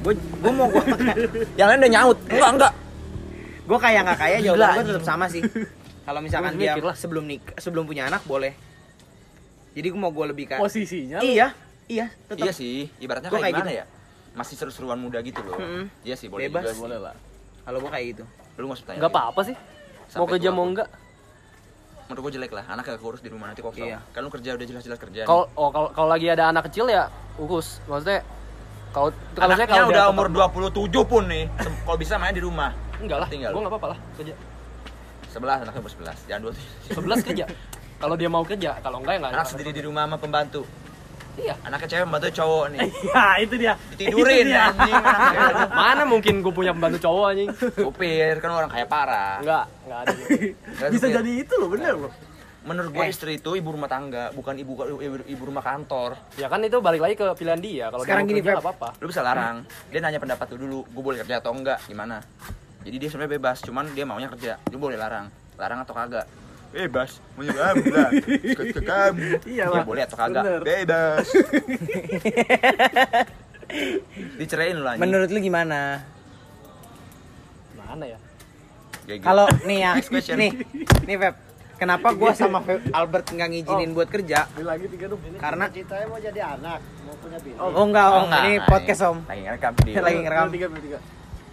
gue 0.00 0.12
gue 0.16 0.52
mau 0.52 0.66
gue 0.66 0.82
Yang 1.61 1.68
lain 1.68 1.78
udah 1.78 1.92
nyaut. 1.92 2.18
Enggak 2.26 2.50
enggak. 2.57 2.72
Gue 3.65 3.79
kaya 3.79 3.99
nggak 4.01 4.19
kaya 4.19 4.37
jawaban 4.41 4.61
gue 4.61 4.69
anjing. 4.77 4.89
tetap 4.91 5.05
sama 5.05 5.27
sih. 5.27 5.43
Kalau 6.05 6.21
misalkan 6.21 6.53
dia 6.55 6.77
sebelum 6.95 7.25
nik 7.25 7.43
sebelum 7.57 7.85
punya 7.85 8.07
anak 8.07 8.21
boleh. 8.25 8.53
Jadi 9.73 9.87
gue 9.89 9.99
mau 9.99 10.12
gue 10.12 10.27
lebih 10.29 10.45
kayak 10.47 10.61
posisinya 10.61 11.19
Iya, 11.19 11.51
iya, 11.87 12.07
tetap. 12.25 12.45
Iya 12.45 12.53
sih. 12.53 12.87
Ibaratnya 12.97 13.27
Gua 13.27 13.41
kayak, 13.41 13.45
kayak 13.51 13.57
gimana 13.59 13.73
gitu. 13.73 13.81
ya? 13.81 13.87
Masih 14.35 14.55
seru-seruan 14.55 14.99
muda 14.99 15.19
gitu 15.19 15.41
loh. 15.41 15.57
Mm-mm. 15.57 15.85
Iya 16.03 16.15
sih 16.15 16.29
boleh 16.29 16.47
Bebas. 16.47 16.62
juga 16.62 16.73
sih. 16.73 16.83
Boleh 16.85 16.99
lah. 17.01 17.15
Kalau 17.65 17.79
gue 17.81 17.91
kayak 17.91 18.07
gitu. 18.12 18.25
Lu 18.55 18.65
nggak 18.69 18.79
tanya. 18.85 18.97
Enggak 18.97 19.09
lagi. 19.09 19.19
apa-apa 19.19 19.41
sih. 19.43 19.57
Mau 19.57 20.07
Sampai 20.07 20.31
kerja 20.31 20.49
tua 20.49 20.57
mau 20.57 20.67
enggak? 20.69 20.89
Menurut 22.05 22.21
gue 22.21 22.33
jelek 22.37 22.53
lah. 22.53 22.65
Anak 22.69 22.85
gak 22.85 23.01
kurus 23.01 23.21
di 23.25 23.31
rumah 23.33 23.47
nanti 23.49 23.65
kosong. 23.65 23.89
Iya. 23.89 23.99
Kan 24.12 24.21
lu 24.21 24.31
kerja 24.31 24.49
udah 24.53 24.67
jelas-jelas 24.69 24.99
kerja. 25.01 25.21
Kalau 25.25 25.49
oh 25.51 25.69
kalau 25.73 25.89
kalau 25.91 26.09
lagi 26.12 26.29
ada 26.29 26.53
anak 26.53 26.69
kecil 26.69 26.87
ya 26.87 27.09
urus. 27.35 27.81
Maksudnya 27.89 28.21
kalau 28.93 29.09
kalau 29.33 29.49
saya 29.49 29.65
Anaknya 29.65 29.67
kalau 29.67 29.89
udah 29.89 30.05
umur 30.12 30.27
tetap- 30.29 30.53
27 30.55 31.03
pun 31.03 31.23
nih. 31.27 31.45
Kalau 31.83 31.97
bisa 31.97 32.15
main 32.15 32.31
di 32.31 32.45
rumah. 32.45 32.71
Enggak 33.05 33.18
lah. 33.20 33.28
tinggal. 33.28 33.50
Gua 33.50 33.61
enggak 33.61 33.72
apa-apa 33.72 33.88
lah 33.92 33.98
kerja. 34.14 34.34
Sebelas 35.28 35.59
anaknya 35.61 35.80
umur 35.80 35.92
sebelas. 35.92 36.18
Jangan 36.24 36.40
dua 36.40 36.52
tujuh. 36.52 36.94
11 36.94 37.20
kerja. 37.28 37.44
Kalau 37.94 38.14
dia 38.14 38.28
mau 38.28 38.42
kerja, 38.42 38.70
kalau 38.78 38.98
enggak 39.00 39.12
ya 39.12 39.18
enggak. 39.20 39.32
Anak 39.34 39.46
sendiri 39.46 39.70
di 39.70 39.82
rumah 39.82 40.02
sama 40.05 40.16
pembantu. 40.16 40.62
Iya. 41.34 41.55
Anaknya 41.62 41.88
cewek 41.90 42.05
pembantu 42.07 42.28
cowok 42.32 42.64
nih. 42.70 42.80
ya 43.11 43.24
itu 43.42 43.55
dia 43.59 43.72
Ditidurin 43.90 44.22
Itu 44.38 44.48
dia. 44.48 44.62
anjing. 44.64 44.94
Mana 45.82 46.02
mungkin 46.07 46.34
gue 46.38 46.52
punya 46.52 46.70
pembantu 46.70 46.98
cowok 47.00 47.24
anjing? 47.28 47.48
Supir 47.74 48.34
kan 48.38 48.50
orang 48.52 48.70
kaya 48.70 48.86
parah. 48.86 49.42
Enggak, 49.42 49.64
enggak 49.82 49.98
ada. 50.00 50.12
Nggak 50.78 50.90
bisa 50.94 51.07
jadi 51.11 51.30
itu 51.34 51.55
loh 51.59 51.68
bener 51.68 51.94
loh 51.98 52.12
Menurut 52.64 52.96
gue 52.96 53.05
Eh. 53.05 53.12
istri 53.12 53.36
itu 53.36 53.50
ibu 53.52 53.68
rumah 53.68 53.90
tangga, 53.90 54.32
bukan 54.32 54.57
ibu 54.57 54.72
ibu, 54.96 55.16
ibu 55.20 55.42
rumah 55.44 55.61
kantor. 55.61 56.16
Ya 56.38 56.48
kan 56.48 56.62
itu 56.62 56.80
balik 56.80 57.02
lagi 57.02 57.12
ke 57.12 57.26
pilihan 57.36 57.61
dia. 57.61 57.84
Kalau 57.90 58.00
dia 58.00 58.16
Sekarang 58.16 58.24
mau 58.24 58.32
gini, 58.32 58.40
apa-apa. 58.40 58.88
Lu 59.02 59.07
bisa 59.11 59.20
larang. 59.20 59.57
Dia 59.92 60.00
nanya 60.00 60.16
pendapat 60.16 60.46
lu 60.55 60.64
dulu, 60.64 60.78
gue 60.86 61.02
boleh 61.02 61.18
kerja 61.20 61.44
atau 61.44 61.52
enggak, 61.52 61.76
gimana? 61.84 62.24
Jadi 62.85 62.97
dia 63.01 63.09
sebenarnya 63.09 63.32
bebas, 63.41 63.57
cuman 63.64 63.85
dia 63.97 64.05
maunya 64.05 64.28
kerja. 64.28 64.61
Lu 64.68 64.76
boleh 64.76 65.01
larang. 65.01 65.32
Larang 65.57 65.80
atau 65.89 65.97
kagak? 65.97 66.28
Bebas. 66.74 67.16
Mau 67.39 67.47
kamu 67.49 67.85
lah. 67.95 68.11
Ke 68.12 68.82
kamu. 68.82 69.28
Iya 69.49 69.64
Ya, 69.72 69.82
boleh 69.87 70.03
atau 70.05 70.18
kagak? 70.20 70.43
Bener. 70.45 70.61
Bebas. 70.61 71.26
Dicerain 74.39 74.76
lu 74.76 74.85
anjing. 74.85 75.01
Menurut 75.01 75.28
lu 75.32 75.39
gimana? 75.41 76.05
Mana 77.78 78.05
ya? 78.05 78.18
Gitu. 79.05 79.20
Kalau 79.20 79.47
nih 79.68 79.78
ya, 79.85 79.93
nih, 80.32 80.51
nih 81.05 81.16
Feb, 81.20 81.35
kenapa 81.76 82.16
gua 82.16 82.32
sama 82.32 82.64
Feb, 82.64 82.89
Albert 82.89 83.28
nggak 83.37 83.49
ngizinin 83.53 83.93
buat 83.93 84.09
kerja? 84.09 84.49
Lagi 84.57 84.89
tiga 84.89 85.12
dong 85.12 85.20
Karena 85.37 85.68
Ceritanya 85.68 86.07
mau 86.09 86.16
jadi 86.16 86.41
anak, 86.57 86.80
mau 87.05 87.14
punya 87.20 87.39
bini. 87.45 87.57
Oh, 87.61 87.68
oh 87.68 87.85
enggak 87.85 88.07
om, 88.09 88.24
enggak, 88.32 88.43
ini 88.49 88.57
podcast 88.64 89.01
om, 89.05 89.18
Lagi 89.28 89.41
ngerekam. 89.45 89.72
Lagi 90.09 90.18
ngerekam. 90.24 90.49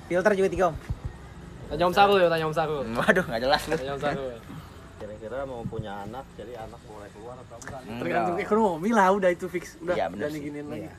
Filter 0.08 0.32
juga 0.40 0.48
tiga 0.48 0.66
om. 0.72 0.76
Tanya 1.72 1.86
Om 1.88 1.94
Saru 1.94 2.14
ya, 2.16 2.28
tanya 2.28 2.46
Om 2.46 2.54
Saru. 2.54 2.78
Waduh, 3.00 3.26
nggak 3.26 3.42
jelas 3.42 3.62
lu. 3.66 3.76
Tanya 3.76 3.94
Om 3.96 4.02
Saru. 4.02 4.24
ya. 4.28 4.38
Kira-kira 5.00 5.38
mau 5.44 5.64
punya 5.66 6.04
anak, 6.04 6.26
jadi 6.36 6.54
anak 6.60 6.78
boleh 6.84 7.10
keluar 7.10 7.36
atau 7.40 7.58
enggak? 7.58 7.82
tergantung 7.98 8.38
ekonomi 8.38 8.90
lah 8.92 9.08
udah 9.10 9.30
itu 9.30 9.46
fix 9.48 9.80
udah 9.80 9.96
Iya, 9.96 10.06
bener 10.08 10.30
diginiin 10.30 10.68
lagi 10.68 10.90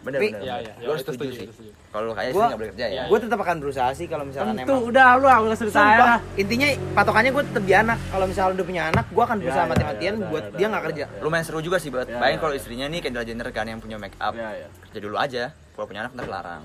Bener, 0.00 0.16
Tapi- 0.16 0.32
bener. 0.32 0.40
Iya, 0.40 0.54
bener. 0.56 0.72
iya, 0.72 0.72
Gua 0.80 0.94
itu 0.96 1.02
setuju 1.04 1.28
setuju, 1.28 1.52
sih. 1.52 1.68
Kalau 1.92 2.04
lu 2.06 2.12
kayak 2.16 2.30
sih 2.30 2.40
nggak 2.40 2.56
boleh 2.56 2.70
kerja 2.72 2.86
ya. 2.86 2.94
Iya, 2.96 3.02
Gue 3.04 3.18
tetap 3.20 3.38
akan 3.38 3.56
berusaha 3.60 3.90
sih 3.92 4.06
kalau 4.08 4.24
misalkan 4.24 4.54
tentu 4.56 4.72
emang. 4.72 4.88
udah 4.88 5.06
lu 5.12 5.26
aku 5.28 5.44
selesai 5.52 5.76
Sumpah, 5.76 6.00
lah 6.00 6.18
intinya 6.34 6.66
patokannya 6.94 7.30
gue 7.30 7.44
tetap 7.44 7.64
di 7.68 7.74
anak. 7.76 7.98
Kalau 8.08 8.24
misalnya 8.24 8.50
udah 8.54 8.64
punya 8.64 8.82
anak, 8.88 9.04
gue 9.06 9.20
akan 9.20 9.36
Ya, 9.36 9.42
berusaha 9.42 9.60
ya, 9.60 9.68
mati-matian 9.68 10.14
ya, 10.16 10.24
buat 10.24 10.40
ya, 10.42 10.50
dia 10.50 10.56
ya, 10.56 10.66
nggak 10.66 10.80
ya, 10.80 10.86
kerja. 10.88 11.04
Lumayan 11.20 11.44
seru 11.44 11.60
juga 11.60 11.76
sih 11.76 11.90
buat. 11.90 12.06
Ya, 12.06 12.16
Bayangin 12.16 12.32
ya. 12.32 12.40
kalau 12.40 12.54
istrinya 12.54 12.86
nih 12.88 13.00
Kendall 13.02 13.26
Jenner 13.28 13.48
kan 13.50 13.66
yang 13.66 13.76
punya 13.76 13.96
make 13.98 14.16
up. 14.16 14.32
ya 14.32 14.48
ya 14.56 14.68
Kerja 14.88 15.00
dulu 15.04 15.16
aja. 15.18 15.42
Kalau 15.52 15.84
punya 15.84 16.00
anak 16.00 16.12
ntar 16.16 16.28
larang. 16.30 16.62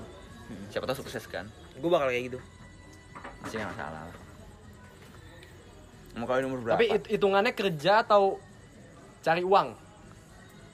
Siapa 0.72 0.84
tahu 0.86 0.96
sukses 0.96 1.24
kan? 1.26 1.44
Gue 1.76 1.90
bakal 1.92 2.08
kayak 2.08 2.24
gitu. 2.26 2.38
Masih 3.40 3.56
nggak 3.58 3.70
masalah. 3.72 4.00
Mau 6.14 6.24
kawin 6.24 6.44
umur 6.46 6.58
berapa? 6.60 6.76
Tapi 6.76 6.86
hit- 6.88 7.10
hitungannya 7.10 7.52
kerja 7.52 8.00
atau 8.00 8.40
cari 9.20 9.42
uang? 9.42 9.68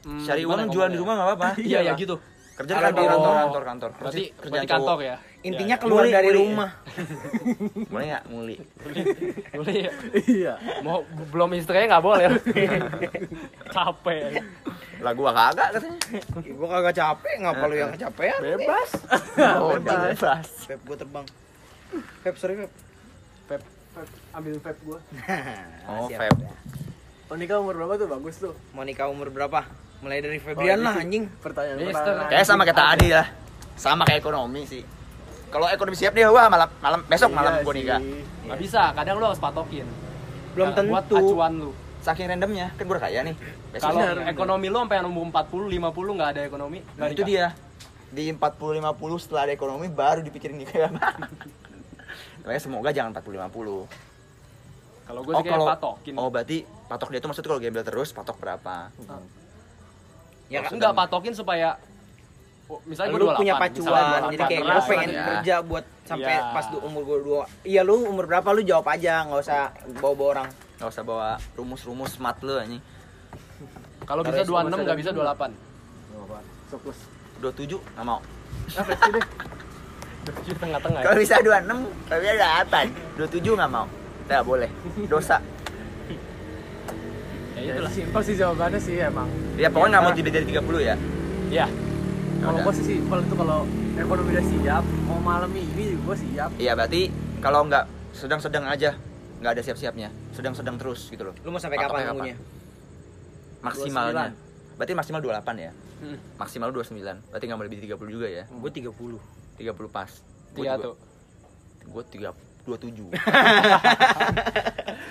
Hmm, 0.02 0.18
Cari 0.20 0.42
uang 0.42 0.66
jual 0.68 0.88
di 0.88 0.98
rumah 0.98 1.14
nggak 1.14 1.28
apa-apa. 1.28 1.48
Iya, 1.62 1.78
ya 1.82 1.92
gitu. 1.94 2.18
Kerja 2.52 2.72
Kalau 2.74 2.84
kan 2.84 2.92
di 2.92 3.00
di 3.00 3.08
kantor, 3.08 3.34
kantor, 3.34 3.62
kantor. 3.64 3.90
Berarti 3.96 4.22
Kerjaan 4.28 4.50
berarti 4.52 4.68
kantor 4.68 4.98
ya. 5.00 5.16
Intinya 5.42 5.74
Iya, 5.74 5.82
keluar 5.82 6.02
Muli, 6.04 6.12
dari 6.12 6.28
muli. 6.28 6.38
rumah. 6.38 6.70
Boleh 7.90 8.06
nggak 8.06 8.24
muli? 8.28 8.54
iya. 8.54 9.04
Boleh 9.52 9.74
ya. 9.74 9.92
iya 10.28 10.52
Mau 10.80 10.98
belum 11.32 11.50
istrinya 11.56 11.86
nggak 11.88 12.04
boleh. 12.04 12.24
Capek. 13.74 14.22
Lah 15.00 15.12
gua 15.12 15.30
kagak 15.32 15.68
katanya. 15.72 15.98
gue 16.38 16.68
kagak 16.68 16.94
capek, 16.94 17.34
ngapa 17.40 17.64
lu 17.64 17.74
yang 17.74 17.90
kecapean? 17.90 18.38
Bebas. 18.38 18.90
Oh, 19.58 19.74
bebas. 19.74 20.46
Feb 20.62 20.78
gue 20.78 20.96
terbang. 20.96 21.26
Feb 22.22 22.34
sorry 22.36 22.55
Feb. 22.57 22.72
Pep, 23.45 23.62
Pep, 23.93 24.09
ambil 24.32 24.55
Pep 24.59 24.76
gua. 24.82 24.99
Oh, 25.90 26.07
Siap. 26.07 26.20
Feb. 26.20 26.36
oh 27.26 27.36
nikah 27.36 27.59
umur 27.59 27.74
berapa 27.74 27.97
tuh 27.97 28.07
bagus 28.07 28.36
tuh 28.38 28.55
Mau 28.70 28.82
nikah 28.82 29.09
umur 29.09 29.28
berapa? 29.28 29.64
Mulai 29.99 30.18
dari 30.18 30.36
Febrian 30.36 30.78
lah 30.78 30.97
anjing. 30.97 31.30
pertanyaan 31.38 31.78
Mister. 31.80 31.95
pertama 32.12 32.28
Kayak 32.28 32.45
sama 32.45 32.62
kayak 32.62 32.78
tadi 32.78 33.09
lah. 33.11 33.26
Sama 33.74 34.03
kayak 34.03 34.20
ekonomi 34.20 34.62
sih. 34.64 34.82
Kalau 35.49 35.68
ekonomi 35.68 35.95
siap 35.95 36.12
dia 36.12 36.26
wah 36.26 36.49
malam 36.49 36.68
malam 36.78 37.01
besok 37.05 37.30
malam 37.30 37.53
Iya 37.55 37.62
gua 37.62 37.74
nikah. 37.74 38.01
Nggak 38.43 38.59
bisa, 38.59 38.82
kadang 38.93 39.16
lu 39.16 39.26
harus 39.26 39.38
patokin. 39.38 39.86
Belum 40.53 40.68
Nah, 40.68 40.84
Buat 40.90 41.05
tentu. 41.07 41.16
acuan 41.30 41.53
lu. 41.57 41.70
Saking 42.03 42.26
randomnya, 42.26 42.66
kan 42.74 42.82
gua 42.82 42.95
udah 42.99 43.05
kaya 43.07 43.20
nih. 43.22 43.34
Besok 43.70 43.86
Kalau 43.86 44.03
ekonomi 44.26 44.66
lu 44.66 44.78
sampai 44.80 44.99
umur 45.01 45.24
40, 45.30 45.70
50 45.70 46.18
nggak 46.18 46.30
ada 46.30 46.40
ekonomi, 46.43 46.78
Nah, 46.99 47.07
itu 47.07 47.22
dia. 47.22 47.55
Di 48.11 48.28
40 48.28 48.43
50 48.76 49.16
setelah 49.16 49.43
ada 49.47 49.55
ekonomi 49.55 49.86
baru 49.86 50.20
dipikirin 50.20 50.59
nikah. 50.59 50.90
Makanya 52.43 52.62
semoga 52.62 52.90
jangan 52.90 53.11
40 53.14 53.38
50. 53.38 53.86
Kalau 55.03 55.20
gue 55.26 55.32
sih 55.34 55.45
kayak 55.47 55.70
patokin. 55.76 56.14
Oh, 56.14 56.28
berarti 56.30 56.57
patok 56.86 57.09
dia 57.11 57.18
itu 57.18 57.26
maksudnya 57.26 57.49
kalau 57.51 57.61
gembel 57.62 57.84
terus 57.84 58.09
patok 58.14 58.36
berapa? 58.38 58.74
Ya 60.47 60.59
kan? 60.62 60.70
Enggak 60.74 60.93
patokin 60.95 61.34
supaya 61.34 61.78
oh, 62.70 62.78
misalnya 62.86 63.11
gue 63.14 63.20
lu 63.20 63.28
28, 63.34 63.40
punya 63.40 63.55
misalnya 63.55 63.62
pacuan 63.66 64.03
28, 64.03 64.32
jadi 64.32 64.43
kayak 64.47 64.62
gue 64.62 64.82
pengen 64.86 65.11
ya. 65.11 65.24
kerja 65.26 65.55
buat 65.64 65.84
sampai 66.03 66.32
Iya. 66.34 66.53
pas 66.55 66.66
du 66.66 66.78
umur 66.82 67.03
gue 67.07 67.18
dua 67.24 67.43
iya 67.62 67.80
lu 67.86 67.95
umur 68.05 68.24
berapa 68.26 68.49
lu 68.51 68.62
jawab 68.66 68.86
aja 68.90 69.22
nggak 69.22 69.38
usah 69.38 69.70
bawa 70.03 70.14
bawa 70.18 70.28
orang 70.34 70.49
Gak 70.82 70.90
usah 70.99 71.07
bawa 71.07 71.38
rumus-rumus 71.55 72.18
smart 72.18 72.43
lu 72.43 72.59
anjing. 72.59 72.82
Kalau 74.03 74.26
bisa 74.26 74.43
Taruh 74.43 74.66
26 74.66 74.74
semua 74.74 74.82
nggak 74.82 74.99
bisa 74.99 75.11
saya 75.14 75.30
28. 75.30 76.74
Sokus. 76.74 76.99
27 77.38 77.78
nggak 77.78 78.03
mau. 78.03 78.18
Deh. 79.14 79.24
Di 80.22 80.54
tengah-tengah. 80.54 81.00
ya. 81.02 81.06
Kalau 81.10 81.18
bisa 81.18 81.34
26, 81.42 82.06
tapi 82.06 82.24
ada 82.30 82.46
apa? 82.62 82.78
27 83.18 83.58
nggak 83.58 83.70
mau. 83.70 83.86
Tidak 84.26 84.42
boleh. 84.46 84.70
Dosa. 85.10 85.42
Ya 87.62 87.78
itulah. 87.78 87.92
simpel 87.94 88.20
sih 88.26 88.34
jawabannya 88.34 88.80
sih 88.82 88.94
emang. 88.98 89.28
Ya 89.54 89.70
pokoknya 89.70 89.98
nggak 89.98 90.02
mau 90.02 90.10
lebih 90.14 90.32
dari 90.34 90.46
30 90.50 90.82
ya. 90.82 90.96
Ya. 91.52 91.66
Kalau 92.42 92.58
gue 92.58 92.72
sih 92.74 92.84
simpel 92.86 93.18
itu 93.22 93.34
kalau 93.38 93.58
ekonomi 93.94 94.28
udah 94.34 94.46
siap, 94.50 94.84
mau 95.06 95.18
malam 95.22 95.50
ini 95.54 95.94
gue 95.94 96.16
siap. 96.18 96.50
Iya 96.58 96.74
berarti 96.74 97.14
kalau 97.38 97.62
nggak 97.70 97.86
sedang-sedang 98.18 98.66
aja, 98.66 98.98
nggak 99.38 99.52
ada 99.58 99.62
siap-siapnya, 99.62 100.10
sedang-sedang 100.34 100.74
terus 100.74 101.06
gitu 101.06 101.22
loh. 101.30 101.34
lu 101.46 101.54
mau 101.54 101.62
sampai 101.62 101.78
kapan 101.78 102.10
nunggunya 102.10 102.36
Maksimalnya. 103.62 104.34
Berarti 104.74 104.92
maksimal 104.98 105.20
28 105.22 105.54
ya. 105.62 105.72
Hmm. 106.02 106.18
Maksimal 106.34 106.68
29. 106.74 106.98
Berarti 107.30 107.44
nggak 107.46 107.58
mau 107.62 107.62
lebih 107.62 107.78
dari 107.78 107.94
30 107.94 108.10
juga 108.10 108.26
ya. 108.26 108.44
gue 108.50 108.70
30 108.74 108.90
30 109.57 109.72
pas. 109.88 110.11
Tiga 110.53 110.76
tuh. 110.76 110.94
Gue 111.84 112.05
3 112.05 112.30
27. 112.62 113.11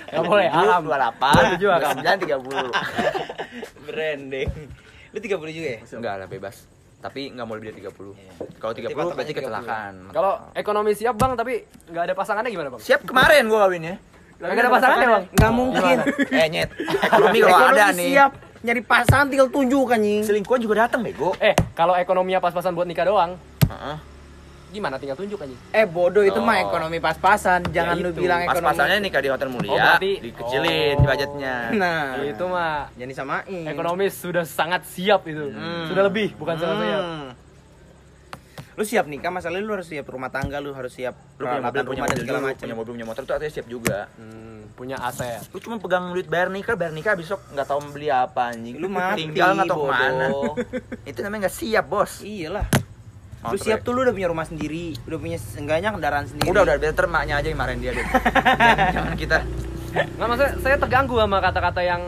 Nggak 0.08 0.24
boleh, 0.24 0.48
haram. 0.48 0.80
28, 0.84 1.60
27 1.60 1.68
haram. 1.68 1.94
29 2.00 3.84
branding 3.84 4.48
lu 5.12 5.18
30 5.20 5.28
juga 5.52 5.68
ya 5.68 5.78
30. 5.84 6.00
Enggak 6.00 6.14
lah 6.16 6.26
bebas. 6.26 6.56
Tapi 7.02 7.28
nggak 7.28 7.44
mau 7.44 7.52
lebih 7.52 7.68
dari 7.70 7.84
30. 7.84 7.92
Iya. 8.16 8.32
Kalau 8.56 8.72
Berarti 8.72 8.80
30 8.80 8.88
patokannya 8.88 9.12
berarti 9.12 9.32
30. 9.32 9.40
kecelakaan. 9.42 9.92
Kalau 10.08 10.32
ekonomi 10.54 10.90
siap 10.94 11.14
bang, 11.14 11.32
tapi 11.34 11.52
nggak 11.90 12.04
ada 12.08 12.14
pasangannya 12.14 12.48
gimana 12.48 12.68
bang? 12.72 12.80
Siap 12.80 13.00
kemarin 13.04 13.42
gua 13.44 13.58
kawin 13.66 13.82
ya. 13.84 13.96
Nggak 14.38 14.56
ada 14.56 14.70
pasangannya 14.70 15.08
bang? 15.08 15.24
nggak 15.30 15.52
mungkin 15.52 15.96
eh 16.40 16.46
nyet, 16.48 16.70
ekonomi 17.04 17.38
kalau 17.44 17.68
ada 17.68 17.86
nih. 17.92 18.06
siap 18.08 18.32
nyari 18.62 18.82
pasangan 18.82 19.26
tinggal 19.26 19.48
tunjuk 19.50 19.90
anjing 19.90 20.22
Selingkuhan 20.22 20.58
juga 20.58 20.74
datang 20.80 21.02
bego. 21.02 21.34
Eh, 21.38 21.52
kalau 21.74 21.92
ekonominya 21.92 22.38
pas-pasan 22.38 22.72
buat 22.72 22.86
nikah 22.86 23.04
doang, 23.04 23.36
Heeh. 23.68 23.96
Gimana 24.72 24.96
tinggal 24.96 25.14
tunjuk 25.14 25.36
aja. 25.38 25.52
eh 25.70 25.84
bodoh 25.84 26.20
itu 26.20 26.34
Oh. 26.34 26.42
mah 26.42 26.58
ekonomi 26.58 26.96
pas-pasan 26.96 27.60
jangan 27.68 27.94
Ya 27.94 28.02
lu 28.02 28.10
bilang 28.10 28.40
ekonomi 28.40 28.64
Pas-pasannya 28.64 28.98
nikah 28.98 29.20
di 29.20 29.28
hotel 29.28 29.48
mulia, 29.48 29.68
Oh, 29.68 29.76
berarti- 29.76 30.18
dikecilin 30.18 30.96
oh. 30.96 31.04
budgetnya. 31.04 31.54
nah 31.72 32.16
Itu 32.18 32.44
mah 32.46 32.88
jangan 32.94 33.10
disamain 33.10 33.64
ekonomi 33.64 34.04
sudah 34.08 34.42
sangat 34.42 34.82
siap 34.84 35.22
itu. 35.24 35.46
Hmm. 35.46 35.86
Sudah 35.86 36.02
lebih, 36.02 36.32
bukan 36.34 36.56
sangat 36.56 36.76
siap. 36.80 37.02
Hmm. 37.02 37.28
lu 38.72 38.82
siap 38.82 39.04
nikah 39.04 39.28
masalahnya 39.28 39.62
lu 39.62 39.74
harus 39.74 39.84
siap 39.84 40.06
rumah 40.06 40.26
tangga 40.26 40.56
lu 40.56 40.72
harus 40.72 40.88
siap 40.90 41.12
Lu 41.36 41.44
punya 41.44 41.60
mobil, 41.60 41.82
punya 41.84 42.02
mobil 42.02 42.18
segala 42.18 42.38
macam 42.40 42.56
punya 42.58 42.72
mobil, 42.74 42.92
punya 42.94 43.04
motor 43.04 43.22
itu 43.22 43.32
artinya 43.32 43.52
siap 43.52 43.66
juga. 43.68 43.98
Hmm, 44.16 44.64
punya 44.72 44.96
aset. 44.98 45.44
Lu 45.46 45.60
cuma 45.60 45.76
pegang 45.76 46.08
duit 46.08 46.24
bayar 46.24 46.48
nikah, 46.48 46.72
bayar 46.72 46.88
nikah 46.90 47.12
besok 47.12 47.44
nggak 47.52 47.68
tahu 47.68 47.84
beli 47.92 48.08
apa 48.08 48.48
anjing. 48.48 48.80
Lu 48.80 48.88
mati, 48.88 49.28
tinggal 49.28 49.52
nggak 49.54 49.68
tahu 49.68 49.80
ke 49.82 49.92
mana. 49.92 50.26
itu 51.04 51.18
namanya 51.20 51.40
nggak 51.44 51.54
siap 51.54 51.84
bos. 51.84 52.24
iyalah 52.24 52.64
lu 53.44 53.56
siap 53.56 53.82
tuh 53.82 53.90
lu 53.90 54.02
udah 54.02 54.12
punya 54.12 54.28
rumah 54.28 54.44
sendiri 54.44 54.94
udah 55.02 55.18
punya 55.18 55.34
seenggaknya 55.34 55.90
kendaraan 55.90 56.24
sendiri 56.24 56.46
Udah 56.46 56.62
udah 56.62 56.76
biar 56.76 56.92
termaknya 56.92 57.34
aja 57.36 57.48
yang 57.48 57.58
marahin 57.58 57.80
dia 57.80 57.90
deh. 57.90 58.06
jangan, 58.94 59.14
kita. 59.14 59.38
Nggak 59.92 60.26
maksudnya 60.26 60.52
saya 60.58 60.76
terganggu 60.78 61.14
sama 61.16 61.38
kata-kata 61.38 61.80
yang 61.80 62.02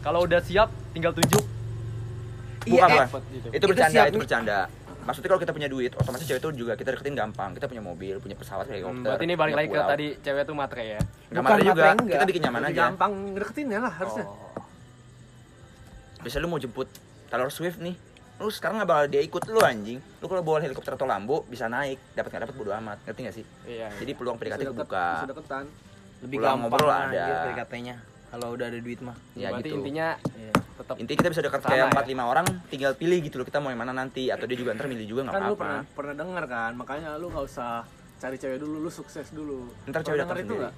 kalau 0.00 0.24
udah 0.24 0.40
siap 0.40 0.68
tinggal 0.90 1.12
tunjuk. 1.12 1.44
iya 2.64 2.82
Bukan, 2.82 2.90
eh. 2.90 3.06
Gitu. 3.30 3.48
Itu 3.48 3.54
Itu 3.54 3.64
bercanda, 3.68 3.94
siap. 3.94 4.10
itu 4.10 4.18
bercanda. 4.18 4.58
Maksudnya 5.00 5.28
kalau 5.28 5.40
kita 5.40 5.52
punya 5.52 5.64
duit, 5.66 5.92
otomatis 5.94 6.24
cewek 6.24 6.40
itu 6.40 6.50
juga 6.56 6.72
kita 6.74 6.92
deketin 6.92 7.14
gampang. 7.14 7.54
Kita 7.54 7.66
punya 7.66 7.80
mobil, 7.80 8.18
punya 8.18 8.34
pesawat, 8.34 8.66
Hmm, 8.66 8.72
helikopter. 8.74 9.06
berarti 9.06 9.24
ini 9.24 9.34
balik 9.34 9.54
lagi 9.54 9.68
ke 9.70 9.80
tadi 9.80 10.06
cewek 10.20 10.42
tuh 10.44 10.54
matre 10.54 10.82
ya. 10.84 11.00
Nggak 11.00 11.06
Bukan 11.32 11.42
matre 11.46 11.62
juga, 11.64 11.82
enggak. 11.94 12.10
kita 12.10 12.24
bikin 12.26 12.42
nyaman 12.42 12.60
Lebih 12.60 12.74
aja. 12.74 12.82
gampang 12.84 13.12
deketin 13.32 13.66
ya 13.66 13.80
lah 13.80 13.92
harusnya. 13.92 14.24
Oh. 14.24 14.36
Biasanya 16.20 16.42
lu 16.42 16.48
mau 16.48 16.58
jemput 16.58 16.88
Taylor 17.30 17.48
Swift 17.48 17.78
nih, 17.78 17.94
lu 18.40 18.48
sekarang 18.48 18.80
nggak 18.80 18.88
bakal 18.88 19.04
dia 19.06 19.20
ikut 19.20 19.42
lu 19.46 19.60
anjing. 19.60 20.00
Lu 20.16 20.26
kalau 20.26 20.40
bawa 20.40 20.58
helikopter 20.58 20.96
atau 20.96 21.04
Lambo 21.04 21.44
bisa 21.44 21.68
naik, 21.68 22.00
dapat 22.10 22.28
nggak 22.30 22.42
dapat 22.48 22.54
bodo 22.56 22.72
amat, 22.74 22.98
ngerti 23.04 23.20
nggak 23.20 23.36
sih? 23.36 23.44
Iya. 23.64 23.92
Jadi 23.94 24.10
peluang 24.12 24.36
PDKT 24.36 24.60
kebuka. 24.66 25.06
deketan. 25.28 25.64
lebih 26.20 26.36
gampang 26.36 26.60
ngobrol 26.62 26.92
ada. 26.92 27.48
PDKT-nya 27.48 27.96
kalau 28.30 28.52
udah 28.52 28.68
ada 28.68 28.76
duit 28.76 29.00
mah 29.00 29.16
Ya 29.32 29.48
berarti 29.50 29.66
gitu. 29.66 29.80
intinya 29.80 30.08
Iya. 30.30 30.52
tetap 30.52 30.94
Intinya 30.96 31.18
kita 31.18 31.28
bisa 31.32 31.42
dekat 31.42 31.60
kayak 31.62 31.80
ya? 31.80 31.96
4 31.96 32.12
5 32.12 32.24
orang, 32.26 32.46
tinggal 32.68 32.92
pilih 32.92 33.18
gitu 33.20 33.36
loh 33.36 33.46
kita 33.48 33.56
mau 33.56 33.68
yang 33.68 33.80
mana 33.80 33.92
nanti 33.94 34.28
atau 34.28 34.44
dia 34.44 34.52
juga 34.54 34.72
ntar 34.72 34.84
milih 34.84 35.06
juga 35.06 35.20
nggak 35.22 35.32
kan 35.32 35.40
lu 35.42 35.46
apa-apa. 35.50 35.60
pernah 35.60 35.80
pernah 35.90 36.14
dengar 36.14 36.44
kan 36.46 36.72
makanya 36.74 37.16
lu 37.16 37.26
nggak 37.26 37.40
usah 37.42 37.88
cari 38.16 38.36
cewek 38.36 38.58
dulu 38.58 38.76
lu 38.78 38.90
sukses 38.90 39.26
dulu 39.30 39.72
Ntar 39.86 40.00
cewek 40.02 40.18
datang 40.18 40.38
sendiri. 40.38 40.68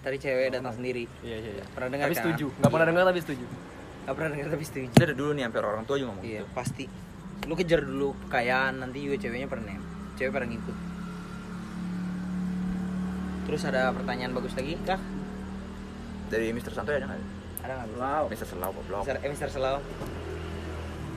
tadi 0.00 0.16
cewek 0.18 0.46
datang 0.50 0.72
sendiri 0.74 1.04
iya 1.20 1.36
iya 1.38 1.50
iya 1.54 1.64
pernah 1.66 1.88
dengar 1.90 2.04
tapi 2.04 2.14
kan? 2.14 2.20
setuju 2.20 2.46
nggak 2.54 2.70
pernah 2.70 2.86
dengar 2.86 3.04
tapi 3.06 3.20
setuju 3.20 3.44
Gak 4.04 4.14
pernah 4.14 4.30
dengar 4.30 4.48
tapi 4.50 4.64
setuju. 4.64 4.86
Ada 4.94 5.12
dulu 5.12 5.30
nih 5.32 5.42
hampir 5.42 5.60
orang 5.60 5.82
tua 5.82 5.96
juga 5.96 6.08
ngomong 6.12 6.24
iya 6.24 6.40
gitu. 6.40 6.52
pasti. 6.52 6.84
Lu 7.44 7.54
kejar 7.54 7.80
dulu 7.80 8.12
kekayaan 8.22 8.74
nanti 8.78 8.98
juga 9.00 9.16
ceweknya 9.18 9.46
pernah 9.46 9.74
cewek 10.14 10.30
pernah 10.30 10.48
ngikut. 10.50 10.76
Terus 13.44 13.62
ada 13.62 13.92
pertanyaan 13.92 14.32
bagus 14.32 14.52
lagi 14.52 14.74
kah 14.82 15.00
Dari 16.24 16.50
Mr. 16.50 16.72
Santo 16.72 16.90
ada 16.90 17.04
nggak? 17.06 17.20
ada 17.60 17.72
nggak? 17.78 17.88
Wow 17.94 18.22
Mr. 18.26 18.46
Selau 18.46 18.70
goblok. 18.72 19.04
Mister, 19.04 19.16
eh, 19.18 19.28
Mister 19.28 19.48
Selau. 19.48 19.78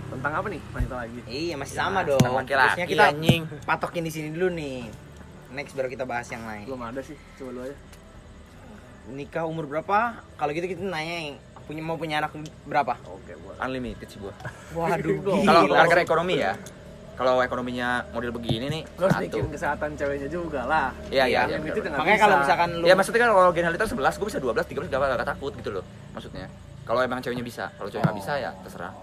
Tentang 0.08 0.34
apa 0.34 0.48
nih 0.48 0.62
wanita 0.70 0.96
lagi? 0.98 1.20
Iya 1.26 1.56
masih 1.56 1.74
Ya, 1.74 1.80
sama 1.82 2.00
dong. 2.02 2.16
tentang 2.18 2.36
laki-laki, 2.38 2.68
Terusnya 2.74 2.88
kita 2.88 3.04
anjing. 3.10 3.42
patokin 3.66 4.04
di 4.04 4.12
sini 4.12 4.28
dulu 4.32 4.48
nih. 4.54 4.80
Next 5.50 5.74
baru 5.74 5.88
kita 5.88 6.04
bahas 6.04 6.28
yang 6.28 6.44
lain. 6.44 6.64
Belum 6.64 6.80
ada 6.82 7.00
sih 7.00 7.16
coba 7.36 7.50
lu 7.54 7.62
aja. 7.64 7.76
Nikah 9.10 9.44
umur 9.44 9.64
berapa? 9.66 10.00
Kalau 10.34 10.52
gitu 10.52 10.68
kita 10.68 10.82
nanya 10.82 11.16
yang 11.22 11.36
punya 11.68 11.82
mau 11.84 11.99
punya 11.99 12.24
anak 12.24 12.32
berapa? 12.63 12.95
Oke 13.11 13.36
buat 13.43 13.59
Unlimited 13.59 14.07
sih 14.07 14.18
gua. 14.24 14.34
waduh 14.72 15.20
Kalau 15.43 15.61
gara-gara 15.68 16.01
ekonomi 16.01 16.36
ya. 16.39 16.55
Kalau 17.18 17.41
ekonominya 17.41 18.05
model 18.13 18.30
begini 18.30 18.70
nih, 18.70 18.82
lu 18.93 19.09
harus 19.09 19.18
satu. 19.18 19.26
mikirin 19.26 19.49
kesehatan 19.49 19.89
ceweknya 19.97 20.30
juga 20.30 20.70
lah. 20.70 20.93
Iya, 21.09 21.26
iya, 21.26 21.49
iya, 21.49 21.57
benar. 21.57 21.74
nggak 21.74 21.97
makanya 21.97 22.20
kalau 22.22 22.36
misalkan 22.45 22.70
lu 22.78 22.86
Ya 22.86 22.93
maksudnya 22.93 23.20
kan 23.26 23.30
kalau 23.34 23.51
generator 23.57 23.88
11 23.89 24.22
gue 24.22 24.28
bisa 24.30 24.38
12, 24.38 24.86
13 24.86 24.86
gak, 24.86 25.18
gak 25.18 25.30
takut 25.34 25.51
gitu 25.57 25.70
loh 25.74 25.86
Maksudnya. 26.13 26.45
Kalau 26.86 27.01
emang 27.01 27.20
ceweknya 27.26 27.41
bisa. 27.41 27.74
Kalau 27.74 27.89
ceweknya 27.89 28.05
nggak 28.13 28.20
bisa 28.22 28.34
ya 28.38 28.51
terserah. 28.61 28.93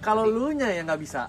Kalau 0.00 0.24
lu 0.24 0.56
nya 0.56 0.72
yang 0.72 0.88
nggak 0.88 1.00
bisa 1.04 1.28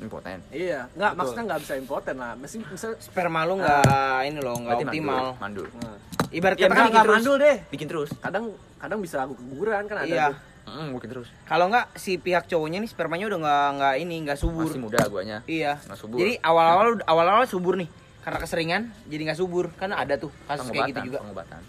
Impoten 0.00 0.38
iya 0.50 0.88
nggak 0.96 1.12
maksudnya 1.12 1.44
nggak 1.52 1.60
bisa 1.60 1.74
impoten 1.76 2.16
lah 2.16 2.32
mesti 2.34 2.56
bisa 2.64 2.88
sperma 2.96 3.44
lu 3.44 3.60
nggak 3.60 4.18
ini 4.26 4.38
loh 4.40 4.56
nggak 4.56 4.76
optimal 4.80 5.36
mandul, 5.36 5.36
mandul. 5.38 5.66
nah, 5.76 5.96
ibarat 6.32 6.56
Ya, 6.56 6.66
kata 6.66 6.72
nggak 6.72 6.80
kan 6.80 6.90
nggak 6.90 7.04
terus 7.04 7.16
mandul 7.20 7.36
deh 7.36 7.56
Bikin 7.68 7.86
terus 7.86 8.10
kadang 8.18 8.44
kadang 8.80 8.98
bisa 9.04 9.16
guguran 9.28 9.82
kan 9.84 9.96
ada 10.00 10.08
iya 10.08 10.26
tuh. 10.32 10.38
Mm, 10.70 10.88
bikin 10.96 11.08
terus 11.12 11.28
kalau 11.44 11.66
nggak 11.68 11.86
si 11.96 12.12
pihak 12.16 12.44
cowoknya 12.48 12.78
nih 12.80 12.90
spermanya 12.90 13.26
udah 13.28 13.38
nggak 13.44 13.66
nggak 13.76 13.94
ini 14.00 14.16
nggak 14.24 14.38
subur 14.38 14.64
Masih 14.70 14.80
muda 14.80 15.00
guanya 15.08 15.38
iya 15.44 15.76
Nggak 15.84 15.98
subur 15.98 16.16
jadi 16.20 16.32
awal-awal 16.40 16.86
awal-awal 17.04 17.44
subur 17.44 17.74
nih 17.76 17.88
karena 18.20 18.38
keseringan 18.40 18.82
jadi 19.08 19.22
nggak 19.32 19.38
subur 19.40 19.68
kan 19.76 19.92
ada 19.92 20.16
tuh 20.16 20.30
kasus 20.48 20.68
kayak 20.72 20.92
gitu 20.92 21.00
Pengobatan, 21.00 21.04
juga 21.04 21.18
Pengobatan 21.20 21.62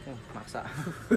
Hmm, 0.00 0.16
maksa 0.32 0.64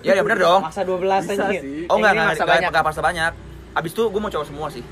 Ya 0.04 0.20
ya 0.20 0.22
bener 0.28 0.44
dong 0.44 0.60
maksa 0.60 0.84
12 0.84 1.00
Bisa 1.24 1.48
aja 1.48 1.56
sih. 1.56 1.88
Oh 1.88 1.96
enggak, 1.98 2.12
ini 2.14 2.20
enggak, 2.20 2.28
maksa 2.28 2.44
enggak, 2.44 2.60
banyak. 2.60 3.32
enggak 3.32 3.34
Abis 3.74 3.92
itu 3.96 4.04
gue 4.06 4.22
mau 4.22 4.30
cowok 4.30 4.48
semua 4.52 4.68
sih 4.70 4.84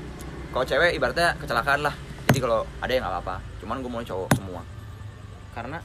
Kalau 0.52 0.64
cewek 0.68 0.92
ibaratnya 1.00 1.32
kecelakaan 1.40 1.80
lah. 1.80 1.94
Jadi 2.28 2.38
kalau 2.44 2.68
ada 2.84 2.92
yang 2.92 3.02
nggak 3.08 3.14
apa-apa. 3.16 3.36
Cuman 3.64 3.80
gue 3.80 3.88
mau 3.88 4.04
cowok 4.04 4.28
semua. 4.36 4.60
Karena 5.56 5.80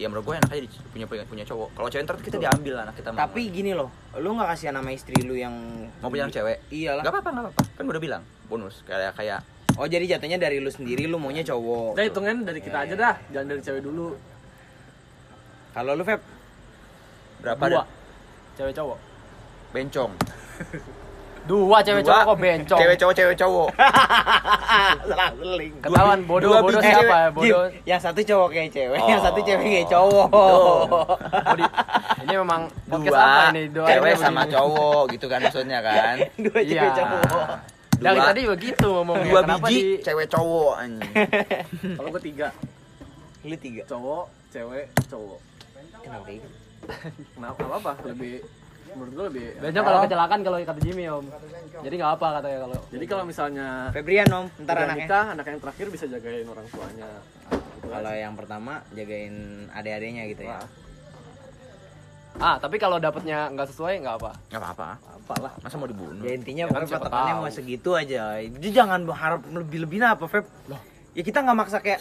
Ya 0.00 0.08
menurut 0.08 0.32
gue 0.32 0.34
enak 0.40 0.48
aja 0.48 0.64
punya 0.96 1.04
punya, 1.04 1.24
punya 1.28 1.44
cowok. 1.44 1.76
Kalau 1.76 1.88
cewek 1.92 2.04
ntar 2.08 2.16
kita 2.24 2.40
diambil 2.40 2.88
anak 2.88 2.96
kita 2.96 3.12
mau 3.12 3.20
tapi 3.20 3.52
gini 3.52 3.76
loh 3.76 3.92
lu 4.16 4.32
nggak 4.32 4.56
kasih 4.56 4.72
nama 4.72 4.88
istri 4.96 5.12
lu 5.20 5.36
yang 5.36 5.52
Mau 6.00 6.08
punya 6.08 6.24
anak 6.24 6.40
cewek? 6.40 6.56
Iyalah. 6.72 7.04
Gak 7.04 7.12
apa-apa, 7.12 7.28
gak 7.28 7.42
apa-apa. 7.44 7.62
Kan 7.76 7.82
gue 7.84 7.92
udah 7.92 8.04
bilang 8.08 8.22
Bonus. 8.48 8.80
Kayak 8.88 9.12
kayak 9.12 9.44
oh 9.76 9.84
jadi 9.84 10.16
jatuhnya 10.16 10.40
dari 10.40 10.56
lu 10.56 10.72
sendiri 10.72 11.04
lu 11.04 11.20
maunya 11.20 11.44
cowok. 11.44 12.00
Udah 12.00 12.04
hitungan 12.08 12.48
dari 12.48 12.64
kita 12.64 12.88
aja 12.88 12.94
dah. 12.96 13.14
Jangan 13.28 13.46
dari 13.52 13.60
cewek 13.60 13.82
dulu. 13.84 14.16
Kalau 15.76 15.92
lu 15.92 16.02
Feb? 16.08 16.20
Berapa 17.44 17.64
dua. 17.68 17.84
cewek 18.56 18.72
cowok. 18.72 18.98
Bencong 19.76 20.12
dua 21.42 21.78
cewek 21.80 22.02
Dua. 22.02 22.10
cowok 22.12 22.24
kok 22.24 22.38
bencong 22.38 22.78
Cewek 22.78 22.96
cowok, 22.96 23.14
cewek 23.14 23.36
cowok 23.36 23.68
salah 25.10 25.30
link 25.50 25.74
ketahuan 25.78 26.20
bodoh 26.22 26.46
dua 26.46 26.58
bodoh 26.60 26.80
siapa 26.80 27.00
cewek. 27.00 27.10
ya 27.10 27.28
bodoh 27.30 27.64
yang 27.84 28.00
satu 28.00 28.20
cowok 28.20 28.48
kayak 28.50 28.70
cewek, 28.70 28.98
yang 29.00 29.18
Oh. 29.18 29.24
satu 29.24 29.40
cewek 29.40 29.64
kayak 29.66 29.88
cowok. 29.88 30.28
Ini 32.20 32.34
memang 32.36 32.62
podcast 32.86 33.10
Dua 33.10 33.20
apa 33.20 33.50
ini 33.50 33.62
dua 33.68 33.86
Cewek 33.86 34.12
ini 34.12 34.20
sama 34.20 34.42
begini. 34.42 34.54
cowok 34.54 35.02
gitu 35.10 35.26
kan 35.26 35.38
maksudnya 35.40 35.78
kan 35.80 36.16
Dua 36.44 36.58
Iya. 36.58 36.72
cewek 36.76 36.92
cowok. 36.94 37.44
dari 37.96 38.16
Dua- 38.16 38.26
tadi 38.26 38.40
begitu 38.46 38.86
ngomongnya 38.90 39.26
Dua 39.26 39.40
kenapa 39.42 39.66
biji 39.66 39.76
di 39.76 39.84
cewek 40.00 40.26
cowok 40.28 40.72
anjing 40.74 41.12
kalau 41.96 42.08
gue 42.10 42.22
tiga 42.22 42.48
Lu 43.42 43.56
tiga. 43.56 43.82
cowok 43.84 44.24
cewek 44.48 44.86
cowok 45.06 45.38
Kenapa 46.00 46.26
kenapa 47.30 47.60
apa 47.60 47.76
apa 47.76 47.92
lebih 48.06 48.40
menurut 48.94 49.12
gue 49.14 49.24
lebih 49.30 49.44
bencong 49.62 49.84
kalau 49.86 49.98
kecelakaan 50.04 50.40
kalau 50.42 50.56
kata 50.60 50.80
Jimmy 50.82 51.04
om. 51.06 51.24
Jadi 51.80 51.94
nggak 51.96 52.12
apa 52.20 52.26
katanya 52.40 52.58
kalau 52.68 52.78
jadi 52.90 53.04
kalau 53.08 53.24
misalnya 53.24 53.66
Febrian 53.94 54.28
om, 54.34 54.46
ntar 54.62 54.76
anaknya. 54.76 55.06
nikah 55.06 55.26
anak 55.32 55.46
yang 55.48 55.60
terakhir 55.62 55.86
bisa 55.88 56.04
jagain 56.10 56.46
orang 56.46 56.66
tuanya. 56.68 57.10
Gitu 57.50 57.86
kan. 57.88 58.00
Kalau 58.00 58.12
yang 58.12 58.34
pertama 58.36 58.72
jagain 58.92 59.34
adik-adiknya 59.72 60.24
gitu 60.30 60.42
ya. 60.44 60.58
Ah 62.38 62.56
tapi 62.62 62.78
kalau 62.78 63.02
dapetnya 63.02 63.50
nggak 63.50 63.68
sesuai 63.74 64.00
nggak 64.02 64.16
apa. 64.22 64.32
Gak 64.48 64.60
apa-apa. 64.62 64.88
Apalah 65.02 65.52
Masa 65.62 65.74
mau 65.78 65.90
dibunuh? 65.90 66.22
Ya 66.22 66.34
intinya 66.34 66.64
Ya 66.66 66.74
kan 66.74 66.86
patokannya 66.86 67.34
mau 67.38 67.50
segitu 67.50 67.94
aja. 67.94 68.38
Jadi 68.38 68.68
jangan 68.70 69.02
berharap 69.02 69.42
lebih-lebihin 69.46 70.06
apa, 70.06 70.26
Feb. 70.30 70.46
Ya 71.10 71.22
kita 71.26 71.42
nggak 71.42 71.58
maksa 71.58 71.82
kayak 71.82 72.00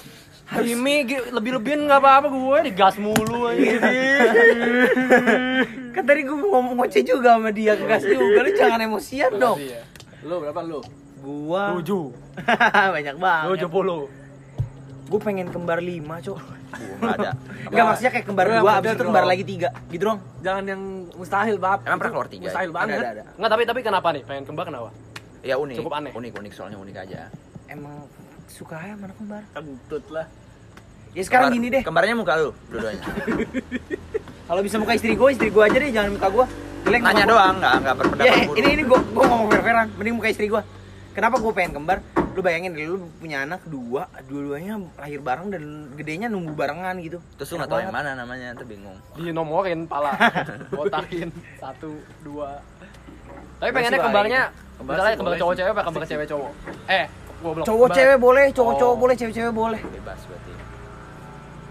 Jimmy 0.57 1.05
lebih 1.29 1.61
lebihin 1.61 1.85
nggak 1.85 2.01
apa 2.01 2.09
apa 2.25 2.27
gue 2.33 2.57
digas 2.73 2.97
mulu 2.97 3.45
aja 3.53 3.77
kan 5.99 6.07
tadi 6.07 6.21
gue 6.23 6.37
ngomong 6.39 6.73
ngoceh 6.79 7.03
juga 7.03 7.35
sama 7.35 7.51
dia 7.51 7.75
kegas 7.75 8.03
juga. 8.07 8.39
Lu 8.39 8.51
jangan 8.55 8.79
emosian 8.79 9.31
dong. 9.35 9.59
ya. 9.59 9.83
lu 10.23 10.35
berapa 10.39 10.61
lu? 10.63 10.79
Gua 11.19 11.75
tujuh. 11.75 12.15
Banyak 12.95 13.15
banget. 13.19 13.47
Tujuh 13.51 13.69
puluh 13.69 14.07
gue 15.09 15.19
pengen 15.19 15.49
kembar 15.49 15.81
lima 15.81 16.21
cok. 16.21 16.37
Gak 17.01 17.13
ada. 17.17 17.31
Enggak 17.65 17.85
maksudnya 17.89 18.11
kayak 18.13 18.25
kembar 18.29 18.45
dua 18.45 18.71
abis 18.77 18.89
itu 18.93 19.03
kembar 19.03 19.25
lagi 19.25 19.43
tiga. 19.43 19.69
Gitu 19.89 20.03
dong 20.05 20.21
jangan 20.45 20.63
yang 20.69 20.81
mustahil 21.17 21.57
bab. 21.57 21.81
Emang 21.83 21.97
pernah 21.99 22.13
keluar 22.13 22.29
tiga? 22.29 22.45
mustahil 22.47 22.69
ada 22.71 22.77
banget. 22.77 23.01
ada 23.01 23.09
ada. 23.17 23.23
Nggak 23.35 23.49
tapi 23.49 23.63
tapi 23.65 23.79
kenapa 23.81 24.07
nih? 24.13 24.21
Pengen 24.23 24.43
kembar 24.45 24.65
kenapa? 24.69 24.89
Ya 25.41 25.55
unik. 25.57 25.75
Cukup 25.81 25.93
aneh. 25.97 26.11
Unik, 26.13 26.31
unik. 26.39 26.51
Soalnya 26.53 26.77
unik 26.77 26.95
aja. 26.95 27.19
Emang 27.65 28.05
suka 28.47 28.77
ya 28.85 28.93
mana 28.95 29.13
kembar? 29.17 29.43
Kentut 29.49 30.05
lah. 30.13 30.29
Ya 31.17 31.23
sekarang 31.25 31.49
Kembar- 31.49 31.57
gini 31.57 31.67
deh. 31.73 31.81
Kembarnya 31.81 32.13
muka 32.13 32.33
lu 32.37 32.53
dua-duanya 32.69 33.01
kalau 34.49 34.61
bisa 34.65 34.75
muka 34.75 34.97
istri 34.97 35.13
gue 35.13 35.29
istri 35.29 35.47
gue 35.47 35.61
aja 35.61 35.77
deh 35.77 35.91
jangan 35.93 36.09
muka 36.11 36.27
gue 36.27 36.45
jelek 36.79 37.01
Nanya 37.03 37.25
doang, 37.27 37.55
gak, 37.59 37.75
gak 37.83 37.95
berpendapat 37.95 38.25
ya 38.25 38.33
buruk. 38.41 38.57
ini 38.57 38.67
ini 38.71 38.83
gue 38.83 38.99
gue 38.99 39.23
ngomong 39.23 39.47
fair-fairan 39.47 39.87
mending 39.93 40.15
muka 40.17 40.29
istri 40.31 40.47
gue 40.47 40.61
kenapa 41.09 41.35
gue 41.37 41.51
pengen 41.51 41.71
kembar? 41.75 41.99
Lu 42.31 42.39
bayangin 42.39 42.71
deh 42.71 42.87
lu 42.87 43.11
punya 43.19 43.43
anak 43.43 43.59
dua 43.67 44.07
dua-duanya 44.25 44.79
lahir 44.95 45.19
bareng 45.19 45.51
dan 45.51 45.63
gedenya 45.99 46.31
numbuh 46.31 46.55
barengan 46.55 46.95
gitu. 47.03 47.19
Terus 47.35 47.51
lu 47.51 47.55
Enak 47.59 47.67
gak 47.67 47.71
tau 47.75 47.79
yang 47.83 47.91
mana 47.91 48.09
namanya, 48.15 48.55
ntar 48.55 48.63
bingung. 48.63 48.95
Dinomorin 49.19 49.83
pala. 49.83 50.15
Botakin 50.71 51.27
satu 51.59 51.99
dua. 52.23 52.63
Tapi 53.59 53.69
pengennya 53.75 53.99
kembarnya 53.99 54.41
Kembar 54.79 54.95
misalnya 54.95 55.15
kembar 55.19 55.33
cowok 55.35 55.53
cewek 55.59 55.71
apa 55.75 55.81
kembar 55.83 56.03
cewek 56.07 56.27
cowok? 56.31 56.51
Eh 56.87 57.05
gua 57.43 57.51
belum 57.51 57.65
cowok 57.67 57.87
cewek 57.91 58.17
boleh 58.17 58.45
cowok 58.55 58.73
cowok 58.79 58.95
Oh. 58.95 58.99
boleh 59.03 59.15
cewek 59.19 59.33
cewek 59.35 59.51
boleh. 59.51 59.79
Bebas 59.83 60.19
berarti. 60.23 60.51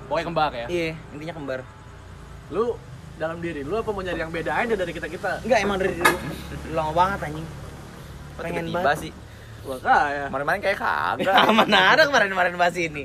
Pokoknya 0.04 0.24
kembar 0.28 0.50
ya. 0.52 0.66
Iya 0.68 0.88
intinya 1.16 1.34
kembar 1.40 1.60
lu 2.48 2.76
dalam 3.18 3.42
diri 3.42 3.66
lu 3.66 3.74
apa 3.74 3.90
mau 3.90 4.00
nyari 4.00 4.20
yang 4.22 4.30
beda 4.30 4.52
aja 4.54 4.74
dari 4.78 4.92
kita 4.94 5.10
kita 5.10 5.42
enggak 5.42 5.58
emang 5.58 5.76
dari 5.82 5.92
dulu 5.98 6.16
lama 6.72 6.92
banget 6.94 7.18
anjing. 7.28 7.46
Pengen 8.38 8.64
tiba-tiba 8.70 8.80
banget. 8.86 9.02
sih. 9.02 9.12
Gua 9.66 9.76
kaya. 9.82 10.24
Kemarin-kemarin 10.30 10.60
kayak 10.62 10.78
kagak. 10.78 11.18
Enggak, 11.26 11.50
mana 11.50 11.78
ada 11.92 12.02
kemarin-kemarin 12.06 12.54
bahas 12.54 12.76
ini. 12.78 13.02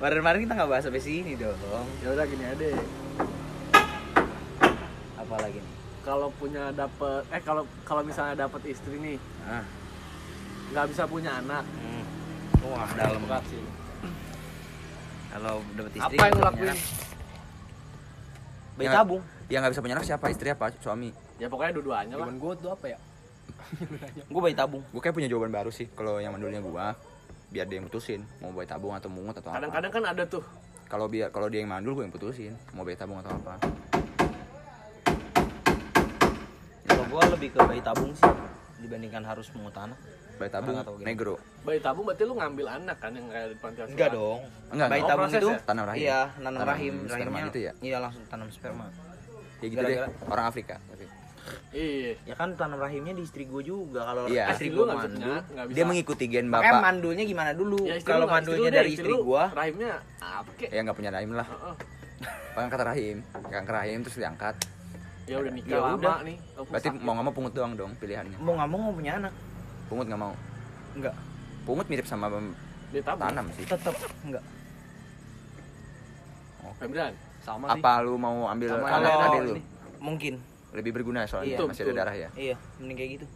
Kemarin-kemarin 0.00 0.38
kita 0.48 0.52
nggak 0.56 0.70
bahas 0.72 0.84
sampai 0.88 1.02
sini 1.04 1.36
dong. 1.36 1.54
Ya 2.00 2.08
udah 2.10 2.24
gini 2.24 2.44
aja 2.48 2.56
deh. 2.56 2.74
Apa 5.20 5.36
lagi 5.38 5.60
nih? 5.60 5.72
kalau 6.02 6.34
punya 6.34 6.74
dapet 6.74 7.22
eh 7.30 7.38
kalau 7.46 7.62
kalau 7.86 8.02
misalnya 8.02 8.34
dapet 8.34 8.74
istri 8.74 8.98
nih 8.98 9.18
Ah, 9.46 9.62
nggak 10.74 10.86
bisa 10.90 11.06
punya 11.06 11.38
anak. 11.38 11.62
Hmm. 11.62 12.02
Wah, 12.66 12.90
dalam. 12.94 13.22
berat 13.22 13.42
sih. 13.46 13.62
Kalau 15.30 15.62
dapet 15.74 15.92
istri 15.94 16.16
apa 16.18 16.22
yang 16.26 16.34
lu 16.34 16.38
nggak 16.38 16.42
lakuin 16.42 16.58
punya 16.58 16.74
anak. 16.74 16.80
Bayi 18.82 18.90
Ya. 18.90 18.98
tabung 18.98 19.22
Yang 19.46 19.60
gak 19.62 19.72
bisa 19.76 19.82
punya 19.86 19.94
anak 19.94 20.06
siapa? 20.10 20.24
Istri 20.26 20.48
apa? 20.58 20.66
Suami? 20.82 21.10
Ya 21.38 21.46
pokoknya 21.46 21.72
dua-duanya 21.78 22.14
lah. 22.18 22.26
jawaban 22.26 22.36
gue 22.42 22.52
tuh 22.58 22.70
apa 22.74 22.86
ya? 22.90 22.98
Gue 24.32 24.40
bayi 24.42 24.56
tabung. 24.58 24.82
Gue 24.90 25.00
kayak 25.00 25.14
punya 25.14 25.28
jawaban 25.30 25.52
baru 25.54 25.70
sih 25.70 25.86
Kalau 25.92 26.18
yang 26.18 26.34
mandulnya 26.34 26.58
gua. 26.58 26.98
Biar 27.52 27.68
dia 27.68 27.78
yang 27.78 27.86
putusin 27.86 28.26
Mau 28.42 28.50
bayi 28.50 28.66
tabung 28.66 28.90
atau 28.92 29.06
mungut 29.06 29.38
atau 29.38 29.54
apa. 29.54 29.62
Kadang-kadang 29.62 29.92
kan 29.92 30.04
ada 30.10 30.22
tuh. 30.26 30.42
Kalau 30.90 31.06
biar 31.06 31.30
kalau 31.30 31.46
dia 31.46 31.62
yang 31.62 31.70
mandul 31.70 31.94
gue 31.94 32.02
yang 32.02 32.14
putusin 32.14 32.52
Mau 32.74 32.82
bayi 32.82 32.98
tabung 32.98 33.22
atau 33.22 33.30
apa. 33.30 33.54
Kalau 36.88 37.04
gue 37.06 37.22
lebih 37.38 37.48
ke 37.54 37.60
bayi 37.62 37.80
tabung 37.80 38.10
sih 38.12 38.32
dibandingkan 38.82 39.22
harus 39.22 39.46
mengut 39.54 39.76
anak 39.78 39.94
bayi 40.42 40.50
tabung 40.50 40.74
gimana. 40.74 41.04
negro. 41.04 41.34
Bayi 41.62 41.78
tabung 41.78 42.04
berarti 42.04 42.22
lu 42.22 42.34
ngambil 42.34 42.66
anak 42.72 42.96
kan 42.98 43.12
yang 43.12 43.26
kayak 43.28 43.46
di 43.46 43.56
panti 43.56 43.78
asuhan? 43.78 43.94
Enggak 43.94 44.10
dong. 44.10 44.38
Enggak 44.68 44.88
bayi 44.88 45.00
Oh, 45.00 45.06
tabung 45.06 45.22
proses 45.24 45.38
itu 45.38 45.48
ya? 45.48 45.58
tanam 45.62 45.84
rahim. 45.84 46.00
Iya 46.00 46.20
nanam 46.36 46.58
Tanam 46.58 46.68
rahim. 46.68 46.94
sperma 46.98 47.14
rahimnya 47.14 47.42
gitu 47.44 47.58
ya? 47.60 47.72
iya 47.80 47.96
langsung 47.98 48.24
tanam 48.26 48.48
sperma. 48.48 48.86
Ya 49.56 49.66
gitu 49.68 49.80
deh 49.80 49.96
orang 50.26 50.46
Afrika 50.46 50.76
iya. 51.72 52.12
Ya 52.22 52.34
kan 52.34 52.54
tanam 52.54 52.78
rahimnya 52.78 53.12
di 53.12 53.22
istri 53.22 53.44
gue 53.44 53.62
juga. 53.62 54.00
Kalau 54.04 54.26
Iya. 54.26 54.52
istri 54.52 54.68
Istri 54.68 54.68
gue 54.72 54.84
bisa 54.84 54.94
mandul 54.96 55.36
bisa 55.42 55.72
dia 55.72 55.84
mengikuti 55.84 56.24
gen 56.26 56.46
makanya 56.46 56.72
bapak. 56.72 56.82
mandulnya 56.84 57.24
gimana 57.24 57.50
dulu? 57.52 57.78
Ya, 57.82 57.94
istri 57.96 58.10
kalau 58.10 58.26
mandulnya 58.26 58.68
deh, 58.68 58.76
dari 58.76 58.90
istri 58.92 59.08
lu, 59.08 59.18
gue 59.24 59.44
rahimnya 59.50 59.90
apa 60.18 60.50
kek? 60.54 60.68
Ya 60.68 60.80
nggak 60.80 60.96
punya 60.96 61.10
rahim 61.10 61.30
lah. 61.32 61.46
Heeh. 61.46 61.74
angkat 62.62 62.80
rahim. 62.84 63.16
Angkat 63.34 63.74
rahim 63.74 63.98
terus 64.00 64.16
diangkat. 64.16 64.54
Ya 65.22 65.36
udah 65.38 65.52
nikah 65.52 65.70
Ya 65.72 65.78
lama 65.80 65.96
udah. 65.96 66.16
nih. 66.22 66.36
Berarti 66.64 66.88
sakit. 66.88 67.00
mau 67.00 67.12
nggak 67.12 67.24
mau 67.24 67.34
pungut 67.34 67.52
doang 67.52 67.72
dong 67.74 67.92
pilihannya. 67.96 68.36
Mau 68.38 68.52
nggak 68.52 68.68
mau 68.68 68.78
mau 68.80 68.92
punya 68.92 69.12
anak 69.18 69.32
pungut 69.92 70.08
nggak 70.08 70.22
mau? 70.24 70.32
Enggak 70.96 71.12
pungut 71.68 71.86
mirip 71.92 72.08
sama 72.08 72.32
tanam 73.04 73.46
sih. 73.52 73.68
Tetap 73.68 73.92
enggak 74.24 74.40
Febrian 76.80 77.12
sama 77.44 77.64
sih. 77.68 77.78
apa 77.78 77.92
lu 78.02 78.16
mau 78.16 78.48
ambil 78.48 78.72
Sama 78.72 78.88
anak 78.88 78.96
kalau 79.04 79.20
tadi 79.20 79.38
lu? 79.44 79.52
Mungkin. 80.00 80.34
Lebih 80.72 80.90
berguna 80.96 81.28
soalnya 81.28 81.60
Iya, 81.60 81.68
masih 81.68 81.84
betul. 81.84 81.92
ada 81.92 82.00
darah 82.00 82.14
ya? 82.16 82.28
Iya 82.32 82.56
mending 82.80 82.96
kayak 82.96 83.10
gitu. 83.20 83.26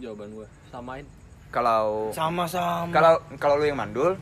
Jawaban 0.00 0.28
gua. 0.32 0.46
Samain. 0.72 1.04
Kalau 1.52 2.10
sama-sama. 2.10 2.90
Kalau 2.90 3.14
kalau 3.36 3.54
lu 3.60 3.68
yang 3.68 3.76
mandul 3.78 4.16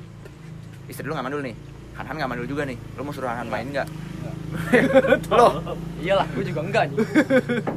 istri 0.90 1.07
lu 1.07 1.14
nggak 1.14 1.24
mandul 1.24 1.40
nih. 1.40 1.55
Han-Han 1.94 2.14
nggak 2.18 2.30
mandul 2.34 2.48
juga 2.50 2.66
nih. 2.66 2.76
Lu 2.98 3.07
mau 3.07 3.14
suruh 3.14 3.30
Han-Han 3.30 3.48
main 3.48 3.66
nggak 3.70 3.88
loh. 5.30 5.52
Iyalah 5.98 6.26
gue 6.30 6.44
juga 6.44 6.61
enggak 6.62 6.84
nih. 6.90 6.96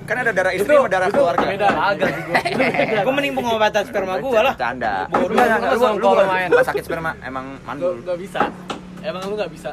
Kan 0.04 0.16
ada 0.20 0.32
darah 0.32 0.54
istri 0.54 0.74
sama 0.74 0.88
darah 0.88 1.10
keluarga. 1.10 1.46
beda. 1.46 1.68
agak 1.72 2.08
sih 2.12 2.24
gue 2.24 2.36
gue 3.06 3.14
mending 3.14 3.34
pengobatan 3.34 3.84
sperma 3.84 4.16
gue 4.18 4.40
lah. 4.40 4.54
Canda 4.56 5.08
Bodoh. 5.08 5.32
Lu, 5.32 5.98
bukan- 5.98 6.28
main. 6.28 6.50
sakit 6.52 6.84
sperma. 6.84 7.12
Emang 7.22 7.56
Gak, 7.56 7.66
mandul. 7.66 7.94
gak 8.02 8.18
bisa. 8.20 8.42
Emang 9.00 9.22
lu 9.26 9.36
gak 9.36 9.50
bisa. 9.50 9.72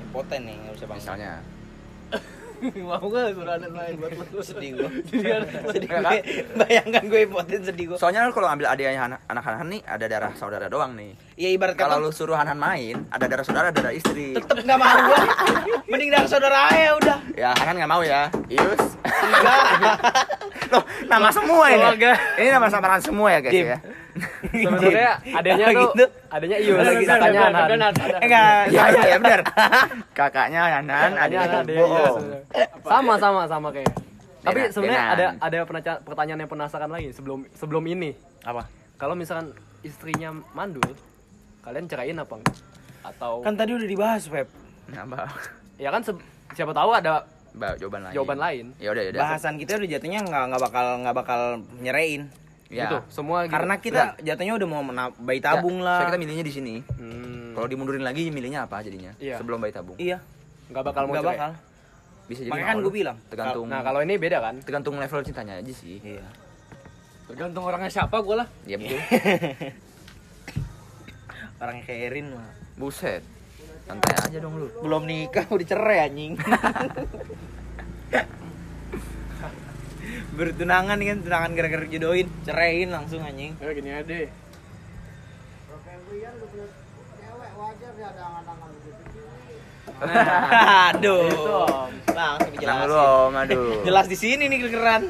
Impoten 0.00 0.40
nih 0.42 0.56
nggak 0.58 0.74
usah 0.74 0.86
bang 0.86 0.98
misalnya 0.98 1.32
mau 2.88 3.04
gak 3.08 3.32
suruh 3.32 3.54
anak 3.56 3.70
main 3.72 3.94
buat 3.96 4.12
lu? 4.12 4.40
Sedih 4.44 4.70
gue 4.76 4.90
sedih 5.74 5.88
gue 5.88 6.18
bayangkan 6.56 7.02
gue 7.08 7.20
impoten 7.24 7.60
sedih 7.64 7.84
gue 7.92 7.96
soalnya 7.96 8.28
kalau 8.30 8.48
ambil 8.48 8.68
adiknya 8.68 9.08
anak 9.08 9.20
anak 9.26 9.42
Han-Han 9.44 9.68
nih 9.72 9.80
ada 9.86 10.04
darah 10.06 10.32
saudara 10.36 10.66
doang 10.68 10.92
nih. 10.94 11.12
Ya 11.40 11.48
ibarat 11.52 11.74
kalau 11.74 11.96
kata 11.98 12.04
lu 12.04 12.10
suruh 12.12 12.36
Han-Han 12.36 12.58
main 12.60 12.96
ada 13.08 13.24
darah 13.26 13.44
saudara 13.44 13.68
darah 13.72 13.92
istri. 13.94 14.36
Tetep 14.36 14.64
nggak 14.64 14.78
mau 14.78 14.96
gue 15.08 15.18
mending 15.88 16.10
dari 16.12 16.28
saudara 16.28 16.58
aja 16.70 16.90
udah. 17.00 17.18
Ya 17.34 17.48
Han-Han 17.56 17.76
nggak 17.80 17.90
mau 17.90 18.02
ya. 18.04 18.28
Ius 18.50 18.82
enggak 19.00 19.58
loh 20.70 20.84
nama 21.10 21.28
semua 21.34 21.64
ini. 21.72 21.86
Ini 22.38 22.48
nama 22.52 22.66
samaran 22.70 23.00
semua 23.02 23.28
ya 23.34 23.40
guys 23.42 23.54
Dim. 23.54 23.66
ya 23.74 23.78
sebenarnya 24.64 25.12
adanya 25.30 25.64
Kalau 25.66 25.74
tuh 25.74 25.90
gitu. 25.92 26.04
adanya 26.28 26.56
Ius 26.58 26.76
bener, 26.76 27.16
Anan 27.16 27.52
bener. 27.68 27.92
enggak 28.18 28.50
ya 28.68 28.82
ya 29.06 29.16
benar 29.18 29.40
kakaknya 30.12 30.60
adanya 30.66 30.96
Anan 31.46 31.64
dia 31.64 31.78
bohong 31.78 32.16
sama 32.82 33.14
sama 33.16 33.40
sama 33.46 33.68
kayak. 33.70 33.92
Tapi 34.40 34.72
sebenarnya 34.72 35.02
ada 35.12 35.26
ada 35.36 35.58
pertanyaan 36.00 36.40
yang 36.40 36.50
penasaran 36.50 36.88
lagi 36.88 37.12
sebelum 37.12 37.44
sebelum 37.52 37.84
ini. 37.84 38.16
Apa? 38.40 38.64
Kalau 38.96 39.12
misalkan 39.12 39.52
istrinya 39.80 40.32
mandul 40.52 40.96
kalian 41.60 41.84
ceraiin 41.84 42.16
apa 42.16 42.40
enggak? 42.40 42.56
Atau 43.04 43.44
kan 43.44 43.52
tadi 43.52 43.76
udah 43.76 43.84
dibahas 43.84 44.24
Pep 44.26 44.48
nambah 44.90 45.28
ya 45.76 45.88
kan 45.88 46.00
siapa 46.52 46.72
tahu 46.72 46.90
ada 46.92 47.24
Ba- 47.50 47.74
jawaban 47.76 48.06
lain. 48.06 48.14
jawaban 48.16 48.38
lain. 48.38 48.64
Ya 48.78 48.90
udah 48.90 49.02
ya 49.02 49.10
udah. 49.12 49.20
Bahasan 49.22 49.54
kita 49.58 49.76
udah 49.76 49.88
jatuhnya 49.88 50.20
nggak 50.22 50.44
nggak 50.50 50.62
bakal 50.62 50.86
nggak 51.04 51.16
bakal 51.16 51.40
nyerain 51.78 52.22
ya. 52.70 52.86
Gitu. 52.86 52.98
Semua 53.10 53.44
gitu. 53.44 53.52
karena 53.52 53.74
kita 53.76 54.02
jatuhnya 54.22 54.54
udah 54.54 54.68
mau 54.70 54.80
mena- 54.80 55.12
bayi 55.18 55.42
tabung 55.42 55.82
Ya, 55.82 55.84
lah. 55.84 55.96
Soalnya 55.98 56.10
kita 56.14 56.20
milihnya 56.22 56.44
di 56.46 56.54
sini. 56.54 56.74
Hmm, 56.96 57.52
kalau 57.52 57.66
dimundurin 57.66 58.00
lagi 58.00 58.30
milihnya 58.30 58.64
apa 58.64 58.80
jadinya? 58.80 59.12
Iya. 59.18 59.36
sebelum 59.36 59.58
bayi 59.58 59.74
tabung? 59.74 59.98
Iya. 59.98 60.22
Nggak 60.70 60.82
bakal 60.86 61.02
mau 61.04 61.12
nggak 61.12 61.24
cerai 61.26 61.36
bakal. 61.36 61.50
Bisa 62.30 62.40
jadi 62.46 62.50
makanya 62.54 62.68
kan 62.70 62.78
gue 62.78 62.92
bilang. 62.94 63.16
Tergantung 63.26 63.66
nah 63.66 63.82
kalau 63.82 64.00
ini 64.00 64.14
beda 64.14 64.38
kan? 64.38 64.54
tergantung 64.62 64.94
level 64.96 65.20
cintanya 65.26 65.58
aja 65.58 65.72
sih. 65.74 65.98
Iya. 65.98 66.22
Tergantung 67.26 67.66
orangnya 67.66 67.90
siapa 67.90 68.22
gue 68.22 68.36
lah. 68.38 68.46
Ya 68.64 68.78
betul. 68.78 68.98
Orangnya 71.60 71.84
kayak 71.84 72.00
Erin 72.08 72.26
mah. 72.32 72.48
Buset. 72.74 73.20
Santai 73.84 74.14
aja 74.16 74.38
dong 74.40 74.56
lu. 74.56 74.70
Belum 74.80 75.04
nikah 75.04 75.44
udah 75.44 75.66
cerai 75.66 76.06
anjing 76.06 76.38
bertunangan 80.30 80.98
kan 80.98 81.18
tunangan 81.26 81.50
gara-gara 81.58 81.86
jodohin 81.90 82.28
ceraiin 82.46 82.90
langsung 82.94 83.20
anjing. 83.22 83.52
Ya 83.58 83.70
gini 83.74 83.90
aja 83.90 84.04
deh. 84.06 84.28
Aduh. 90.94 91.28
Langsung 92.08 92.50
dijelasin. 92.56 92.88
Lu 92.88 92.96
om 92.96 93.34
aduh. 93.36 93.70
Jelas 93.86 94.06
di 94.06 94.16
sini 94.16 94.46
nih 94.46 94.58
kegeran. 94.64 95.02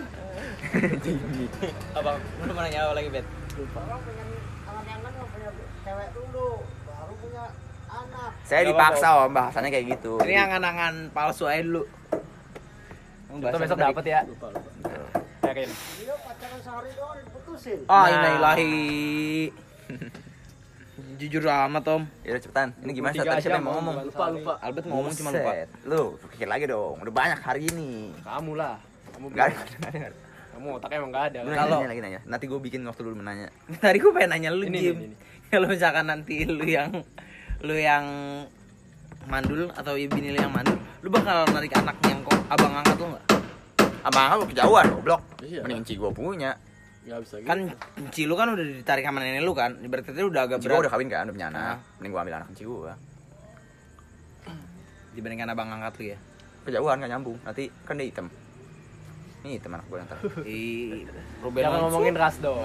Abang 1.98 2.18
lu 2.46 2.52
mau 2.54 2.62
nanya 2.62 2.86
apa 2.86 2.94
lagi 2.94 3.10
bet 3.10 3.26
saya 8.46 8.66
Nggak 8.66 8.70
dipaksa 8.74 9.08
om 9.26 9.30
bahasannya 9.30 9.70
kayak 9.70 9.86
gitu. 9.98 10.18
Ini 10.22 10.46
angan-angan 10.46 11.14
palsu 11.14 11.46
aja 11.46 11.62
dulu 11.62 11.86
itu 13.32 13.56
besok 13.58 13.78
dapat 13.78 14.04
ya. 14.04 14.20
Yakin 15.40 15.68
ah 17.86 18.06
Nah. 18.06 18.30
ilahi 18.38 19.50
jujur 21.20 21.44
amat 21.44 21.84
om. 21.92 22.02
Ya 22.24 22.32
udah 22.32 22.42
cepetan. 22.42 22.68
Ini 22.80 22.90
gimana? 22.96 23.12
Tiga 23.12 23.36
tadi 23.36 23.44
siapa 23.44 23.60
mau 23.60 23.76
Om. 23.76 23.84
ngomong? 23.84 23.94
Lupa 24.08 24.24
lupa. 24.32 24.52
Albert 24.64 24.84
mau 24.88 24.94
ngomong 25.00 25.14
cuma 25.14 25.30
lupa. 25.36 25.52
Lu 25.84 26.00
pikir 26.32 26.48
lagi 26.48 26.64
dong. 26.64 26.96
Udah 26.96 27.12
banyak 27.12 27.40
hari 27.44 27.60
ini. 27.68 28.16
Kamu 28.24 28.56
lah. 28.56 28.80
Kamu 29.12 29.26
Enggak 29.28 29.52
ada, 29.52 30.08
kamu 30.56 30.66
otaknya 30.80 30.96
emang 30.96 31.10
nggak 31.12 31.24
ada. 31.28 31.38
Kan? 31.44 31.52
Kalau- 31.52 31.80
nanya 31.80 31.90
lagi 31.92 32.02
nanya. 32.04 32.20
Nanti 32.24 32.44
gue 32.48 32.60
bikin 32.60 32.80
waktu 32.88 33.02
dulu 33.04 33.16
menanya. 33.20 33.52
tadi 33.84 33.96
gue 34.00 34.12
pengen 34.16 34.30
nanya 34.32 34.50
lu 34.52 34.64
Jim. 34.72 35.12
kalau 35.52 35.66
misalkan 35.68 36.08
nanti 36.08 36.48
lu 36.48 36.64
yang 36.64 36.88
lu 37.60 37.76
yang 37.76 38.04
mandul 39.30 39.70
atau 39.72 39.94
bini 39.94 40.34
lu 40.34 40.38
yang 40.42 40.52
mandul 40.52 40.76
lu 41.00 41.08
bakal 41.08 41.46
narik 41.54 41.72
anaknya 41.72 42.08
yang 42.10 42.20
kok 42.26 42.38
abang 42.50 42.72
angkat 42.74 42.96
lu 42.98 43.06
nggak 43.14 43.24
Abang 44.00 44.32
aku 44.32 44.48
kejauhan, 44.48 44.84
goblok. 44.96 45.20
Iya. 45.44 45.60
Mending 45.60 45.84
Ci 45.84 46.00
gue 46.00 46.08
punya. 46.08 46.56
nggak 47.00 47.20
bisa 47.24 47.36
gitu 47.40 47.48
kan 47.48 47.58
Ci 48.12 48.22
lu 48.28 48.32
kan 48.36 48.52
udah 48.52 48.64
ditarik 48.64 49.04
sama 49.04 49.24
nenek 49.24 49.40
lu 49.40 49.56
kan 49.56 49.72
berarti 49.88 50.12
itu 50.12 50.28
udah 50.28 50.44
agak 50.44 50.60
berat 50.60 50.84
udah 50.84 50.92
kawin 50.92 51.08
kan, 51.12 51.24
udah 51.28 51.34
punya 51.36 51.48
anak. 51.52 51.60
Ah. 51.60 51.76
Mending 52.00 52.10
gue 52.12 52.20
ambil 52.24 52.36
anak 52.40 52.48
Ci 52.56 52.62
gue. 52.64 52.92
dibandingkan 55.10 55.48
abang 55.52 55.68
angkat 55.68 55.92
lu 56.00 56.04
ya 56.14 56.18
Kejauhan 56.60 56.96
gak 57.00 57.10
nyambung. 57.10 57.36
Nanti 57.44 57.72
kan 57.88 57.96
dia 57.96 58.06
hitam. 58.08 58.26
Ini 59.44 59.56
hitam 59.56 59.70
anak 59.76 59.86
gue 59.88 59.96
yang. 59.96 60.08
Ih, 60.48 61.04
Ruben 61.40 61.60
jangan 61.60 61.80
ngomongin 61.88 62.14
ras 62.16 62.36
dong 62.40 62.60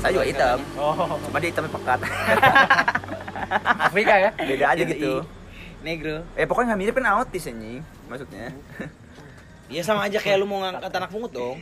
Saya 0.00 0.10
juga 0.12 0.24
hitam. 0.28 0.58
oh 0.76 1.16
Cuma 1.28 1.36
dia 1.36 1.48
hitamnya 1.52 1.68
pekat. 1.72 2.00
Afrika 3.88 4.14
ya 4.18 4.30
Beda 4.36 4.66
aja 4.72 4.82
gitu. 4.82 5.26
negro 5.82 6.22
Eh 6.34 6.46
pokoknya 6.46 6.74
gak 6.74 6.80
mirip 6.80 6.94
kan 6.94 7.06
autis 7.18 7.48
anjing. 7.50 7.82
Maksudnya. 8.06 8.54
Iya 9.66 9.82
sama 9.82 10.04
aja 10.06 10.20
kayak 10.20 10.38
lu 10.38 10.46
mau 10.46 10.60
ngangkat 10.60 10.92
anak 10.92 11.10
pungut 11.10 11.32
dong 11.32 11.56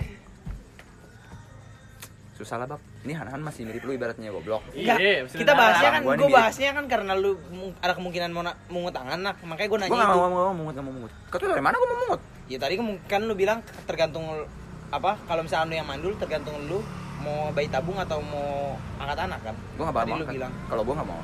Susah 2.40 2.56
lah 2.56 2.64
bab. 2.64 2.80
Ini 3.04 3.12
Han-Han 3.20 3.44
masih 3.44 3.68
mirip 3.68 3.84
lu 3.84 3.92
ibaratnya 3.92 4.32
goblok. 4.32 4.64
Enggak, 4.72 4.96
Iya, 4.96 5.28
bisa 5.28 5.36
kita 5.36 5.52
bahasnya 5.52 5.88
kan, 5.92 6.00
Gua 6.00 6.16
nih 6.16 6.20
gue 6.24 6.30
bahasnya 6.32 6.70
kan 6.72 6.84
karena 6.88 7.12
lu 7.12 7.36
ada 7.84 7.92
kemungkinan 7.92 8.32
mau 8.32 8.40
mungut 8.72 8.96
anak, 8.96 9.36
makanya 9.44 9.68
gue 9.68 9.78
nanya 9.84 9.90
Gue 9.92 9.98
gak 10.00 10.08
itu. 10.08 10.16
mau 10.16 10.28
mau 10.32 10.40
mau 10.48 10.54
mungut 10.56 10.72
gak 10.72 10.84
mau 10.88 10.94
mungut. 10.96 11.12
Kau 11.28 11.36
tuh 11.36 11.52
dari 11.52 11.60
mana 11.60 11.76
gue 11.76 11.88
mau 11.92 12.00
mungut? 12.00 12.20
Ya 12.48 12.56
tadi 12.56 12.80
kan 12.80 13.20
lu 13.28 13.36
bilang 13.36 13.60
tergantung 13.84 14.24
apa 14.88 15.20
kalau 15.28 15.44
misalnya 15.44 15.68
lu 15.68 15.74
yang 15.84 15.88
mandul 15.88 16.16
tergantung 16.16 16.56
lu 16.64 16.80
mau 17.20 17.52
bayi 17.52 17.68
tabung 17.68 18.00
atau 18.00 18.24
mau 18.24 18.80
angkat 18.96 19.18
anak 19.28 19.40
kan. 19.44 19.54
Gue 19.76 19.84
gak 19.84 19.96
Tadi 20.00 20.08
mau 20.08 20.24
bilang. 20.24 20.52
Kalau 20.64 20.82
gue 20.88 20.94
gak 20.96 21.08
mau. 21.12 21.20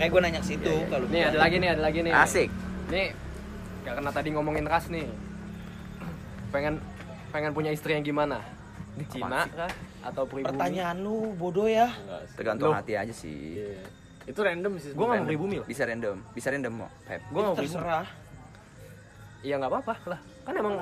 Makanya 0.00 0.10
gue 0.10 0.20
nanya 0.24 0.40
ke 0.40 0.48
situ 0.48 0.64
Iya, 0.64 0.80
iya. 0.80 0.88
kalau 0.88 1.06
nih 1.06 1.22
ada 1.22 1.38
lagi 1.38 1.56
nih 1.58 1.68
ada 1.68 1.82
lagi 1.84 1.98
nih 2.00 2.12
Asik. 2.14 2.48
nih 2.88 3.08
gak 3.80 3.94
kena 3.96 4.10
tadi 4.10 4.28
ngomongin 4.32 4.64
ras 4.64 4.88
nih 4.88 5.04
pengen 6.48 6.80
pengen 7.28 7.52
punya 7.52 7.68
istri 7.68 7.92
yang 7.92 8.00
gimana 8.02 8.40
Cina 9.06 9.44
sih? 9.44 9.52
kah 9.54 9.72
atau 10.02 10.24
pribumi 10.24 10.48
Pertanyaan 10.50 10.96
lu 10.98 11.36
bodoh 11.36 11.64
ya. 11.64 11.92
Tergantung 12.32 12.72
Loh. 12.72 12.76
hati 12.76 12.96
aja 12.96 13.12
sih. 13.12 13.60
Iya. 13.60 13.84
itu 14.22 14.40
random 14.40 14.72
sih 14.78 14.90
gue 14.90 15.04
nggak 15.04 15.20
mau 15.20 15.28
pribumi 15.28 15.54
loh 15.56 15.66
Bisa 15.66 15.84
random, 15.84 16.16
bisa 16.32 16.48
random 16.48 16.72
mau. 16.74 16.88
Pep. 17.04 17.20
gue 17.22 17.36
nggak 17.36 17.44
mau 17.46 17.54
pribumi 17.54 17.76
terserah. 17.76 18.06
iya 19.42 19.54
nggak 19.56 19.70
apa-apa 19.70 19.94
lah 20.06 20.20
kan 20.40 20.52
emang 20.54 20.74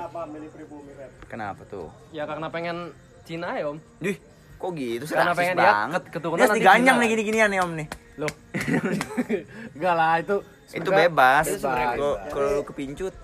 Kenapa 1.27 1.61
tuh? 1.65 1.91
ya 2.09 2.23
karena 2.23 2.47
pengen 2.47 2.95
Cina 3.21 3.51
ya 3.53 3.67
om 3.67 3.77
Dih, 3.99 4.15
kok 4.55 4.71
gitu 4.73 5.03
sih? 5.03 5.11
Karena 5.13 5.33
pengen 5.33 5.55
banget. 5.55 6.01
keturunan 6.07 6.39
Dia 6.39 6.47
nanti 6.47 6.59
diganyang 6.61 6.87
Cina. 6.89 7.03
nih 7.03 7.09
gini-ginian 7.09 7.49
nih 7.49 7.59
om 7.59 7.71
nih. 7.75 7.87
Loh 8.19 8.33
enggak 9.75 9.95
lah 9.95 10.13
itu 10.19 10.37
Itu 10.69 10.89
bebas. 10.93 11.49
Bebas. 11.49 11.97
kalau 12.29 12.49
lu 12.59 12.63
kepincut, 12.67 13.15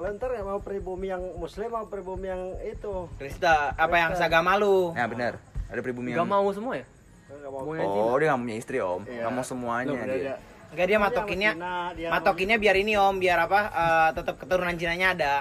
Lo 0.00 0.08
ntar 0.16 0.32
ya 0.32 0.42
mau 0.42 0.58
pribumi 0.64 1.12
yang 1.12 1.20
muslim 1.36 1.68
mau 1.68 1.84
pribumi 1.84 2.26
yang 2.32 2.56
itu 2.64 3.06
Krista 3.20 3.76
apa 3.76 3.94
yang 4.00 4.16
seagama 4.16 4.56
lu? 4.56 4.96
Nah 4.96 5.06
benar. 5.06 5.36
Ada 5.68 5.80
pribumi 5.84 6.10
Gak 6.10 6.24
yang 6.24 6.30
mau 6.32 6.48
semua 6.50 6.80
ya? 6.80 6.86
Nggak 7.28 7.52
mau 7.52 7.62
Oh, 8.10 8.16
dia 8.16 8.32
nggak 8.32 8.40
punya 8.42 8.56
istri, 8.56 8.76
Om. 8.80 9.02
Iya. 9.04 9.20
Nggak 9.24 9.32
mau 9.32 9.44
semuanya 9.44 9.92
Loh, 9.92 9.96
dia. 10.08 10.34
Enggak 10.72 10.86
dia 10.88 10.98
matokinnya 10.98 11.52
dia 11.92 12.08
matokinnya 12.08 12.56
biar 12.56 12.76
ini 12.80 12.92
om 12.96 13.14
biar 13.20 13.38
apa 13.44 13.60
eh, 13.68 14.10
tetap 14.16 14.34
keturunan 14.40 14.74
Cinanya 14.80 15.06
ada. 15.12 15.34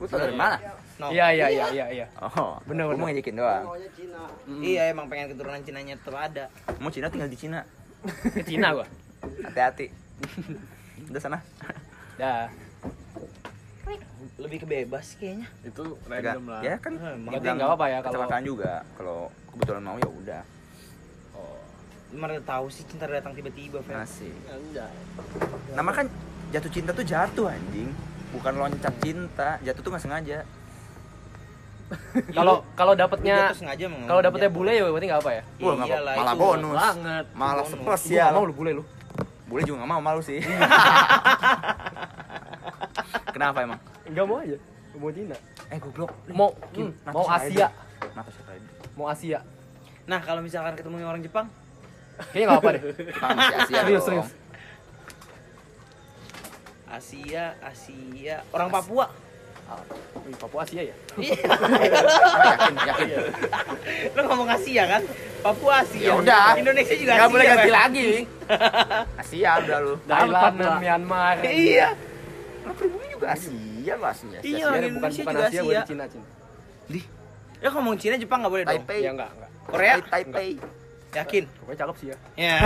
Lu 0.00 0.08
tau 0.08 0.16
dari 0.16 0.32
mana? 0.32 0.56
No. 0.94 1.10
Iya 1.10 1.26
iya 1.28 1.46
iya 1.48 1.66
iya 1.68 1.86
iya. 1.92 2.06
Oh, 2.16 2.54
Bener, 2.64 2.86
Lu 2.86 2.94
bener. 2.94 3.00
mau 3.00 3.08
ngejekin 3.08 3.34
doang. 3.34 3.66
maunya 3.66 3.90
Cina 3.90 4.22
Iya 4.46 4.82
emang 4.88 5.10
pengen 5.10 5.26
keturunan 5.34 5.58
Cinanya 5.60 5.94
tetap 5.98 6.14
ada. 6.14 6.44
Mau 6.78 6.86
Cina 6.88 7.10
tinggal 7.10 7.26
di 7.26 7.34
Cina. 7.34 7.66
Ke 8.04 8.42
Cina 8.42 8.70
gua. 8.72 8.86
Hati-hati. 9.42 9.90
Udah 11.10 11.20
sana. 11.20 11.38
Dah. 12.14 12.46
Lebih 14.34 14.62
ke 14.62 14.66
bebas 14.68 15.14
kayaknya. 15.16 15.50
Itu 15.62 15.98
random 16.04 16.44
lah. 16.46 16.60
Ya 16.62 16.74
kan. 16.78 16.94
Emang. 16.94 17.26
Berarti 17.26 17.36
dibilang 17.36 17.56
nggak 17.56 17.68
apa-apa 17.68 17.86
ya 17.86 17.98
kalau- 17.98 18.14
Kecelakaan 18.14 18.44
juga. 18.44 18.72
Kalau 18.94 19.18
kebetulan 19.50 19.82
mau 19.82 19.96
ya 19.96 20.06
udah. 20.08 20.42
Mana 22.14 22.38
tahu 22.38 22.70
sih 22.70 22.86
cinta 22.86 23.10
datang 23.10 23.34
tiba-tiba, 23.34 23.82
Fer. 23.82 23.98
Masih. 23.98 24.30
Anjay. 24.46 24.94
Nama 25.74 25.90
kan 25.90 26.06
jatuh 26.54 26.70
cinta 26.70 26.94
tuh 26.94 27.02
jatuh 27.02 27.50
anjing. 27.50 27.90
Bukan 28.30 28.54
loncat 28.54 28.94
cinta. 29.02 29.58
Jatuh 29.60 29.82
tuh 29.82 29.90
nggak 29.90 30.04
sengaja. 30.04 30.38
Kalau 32.36 32.64
kalau 32.74 32.94
dapatnya 32.96 33.52
emang. 33.52 34.08
kalau 34.08 34.20
dapatnya 34.24 34.50
bule 34.50 34.72
ya 34.72 34.82
berarti 34.88 35.06
nggak 35.06 35.20
apa 35.20 35.30
ya? 35.30 35.42
Iya, 35.44 35.66
Wah, 35.68 35.74
nggak 35.76 35.86
apa- 35.86 36.16
malah 36.16 36.34
itu 36.34 36.40
bonus. 36.40 36.74
Banget. 36.74 37.24
Malah 37.36 37.64
nggak 37.64 37.84
spesial. 37.84 38.30
mau 38.32 38.44
lu 38.48 38.54
bule 38.56 38.70
lu. 38.80 38.84
Boleh 39.44 39.62
juga 39.68 39.76
nggak 39.84 39.90
mau 39.92 40.00
malu 40.00 40.20
sih. 40.24 40.40
Kenapa 43.34 43.58
emang? 43.62 43.80
Enggak 44.08 44.24
mau 44.26 44.38
aja. 44.40 44.56
Mau 44.96 45.10
Cina. 45.12 45.36
Eh 45.68 45.78
goblok. 45.78 46.10
Mau 46.32 46.50
hmm, 46.72 46.92
mau. 47.12 47.24
Asia. 47.28 47.68
Mau 48.96 49.06
Asia. 49.10 49.38
Nah, 50.08 50.20
kalau 50.24 50.40
misalkan 50.44 50.76
ketemu 50.76 51.00
orang 51.04 51.22
Jepang, 51.24 51.48
Kayaknya 52.30 52.46
nggak 52.46 52.60
apa 52.62 52.68
deh. 52.70 52.82
Jepang 53.10 53.38
Asia 53.38 53.58
Serius, 53.66 54.02
serius. 54.06 54.28
Asia, 56.86 57.44
Asia, 57.58 58.36
orang 58.54 58.70
Papua. 58.70 59.10
Wih, 60.24 60.36
Papua 60.40 60.60
Asia 60.64 60.82
ya? 60.88 60.96
yakin, 62.48 62.74
yakin. 62.80 63.08
Lu 64.16 64.20
ngomong 64.24 64.48
Asia 64.48 64.82
kan? 64.88 65.02
Papua 65.44 65.84
Asia. 65.84 66.06
Ya 66.08 66.12
udah. 66.16 66.48
Indonesia 66.56 66.94
juga 66.96 67.12
Nggak 67.12 67.26
Asia. 67.28 67.34
boleh 67.36 67.44
ganti 67.44 67.70
lagi. 67.70 68.08
Asia 69.20 69.50
udah 69.60 69.78
lu. 69.84 69.94
Thailand, 70.08 70.54
Papua. 70.56 70.76
Myanmar. 70.80 71.36
Iya. 71.44 71.88
Lah 72.64 72.74
pribumi 72.74 73.06
juga 73.12 73.26
Asia 73.36 73.92
lu 74.00 74.04
Asia. 74.08 74.38
Iya, 74.40 74.40
Asia 74.40 74.64
orang 74.64 74.80
deh, 74.80 74.90
bukan 74.96 75.10
Indonesia 75.10 75.22
bukan 75.22 75.34
juga 75.34 75.48
Asia, 75.48 75.60
Asia. 75.60 75.82
Cina, 75.84 76.04
Cina. 76.08 76.26
Ya 77.64 77.68
ngomong 77.72 77.94
Cina 77.96 78.14
Jepang 78.20 78.38
nggak 78.44 78.52
boleh 78.52 78.64
dong. 78.64 78.72
Taipei. 78.76 79.00
Ya 79.00 79.10
enggak, 79.12 79.30
enggak. 79.36 79.50
Korea? 79.68 79.94
Taipei. 80.08 80.50
Yakin? 81.14 81.44
Pokoknya 81.56 81.78
cakep 81.78 81.96
sih 81.96 82.06
ya. 82.10 82.16
Ya. 82.34 82.56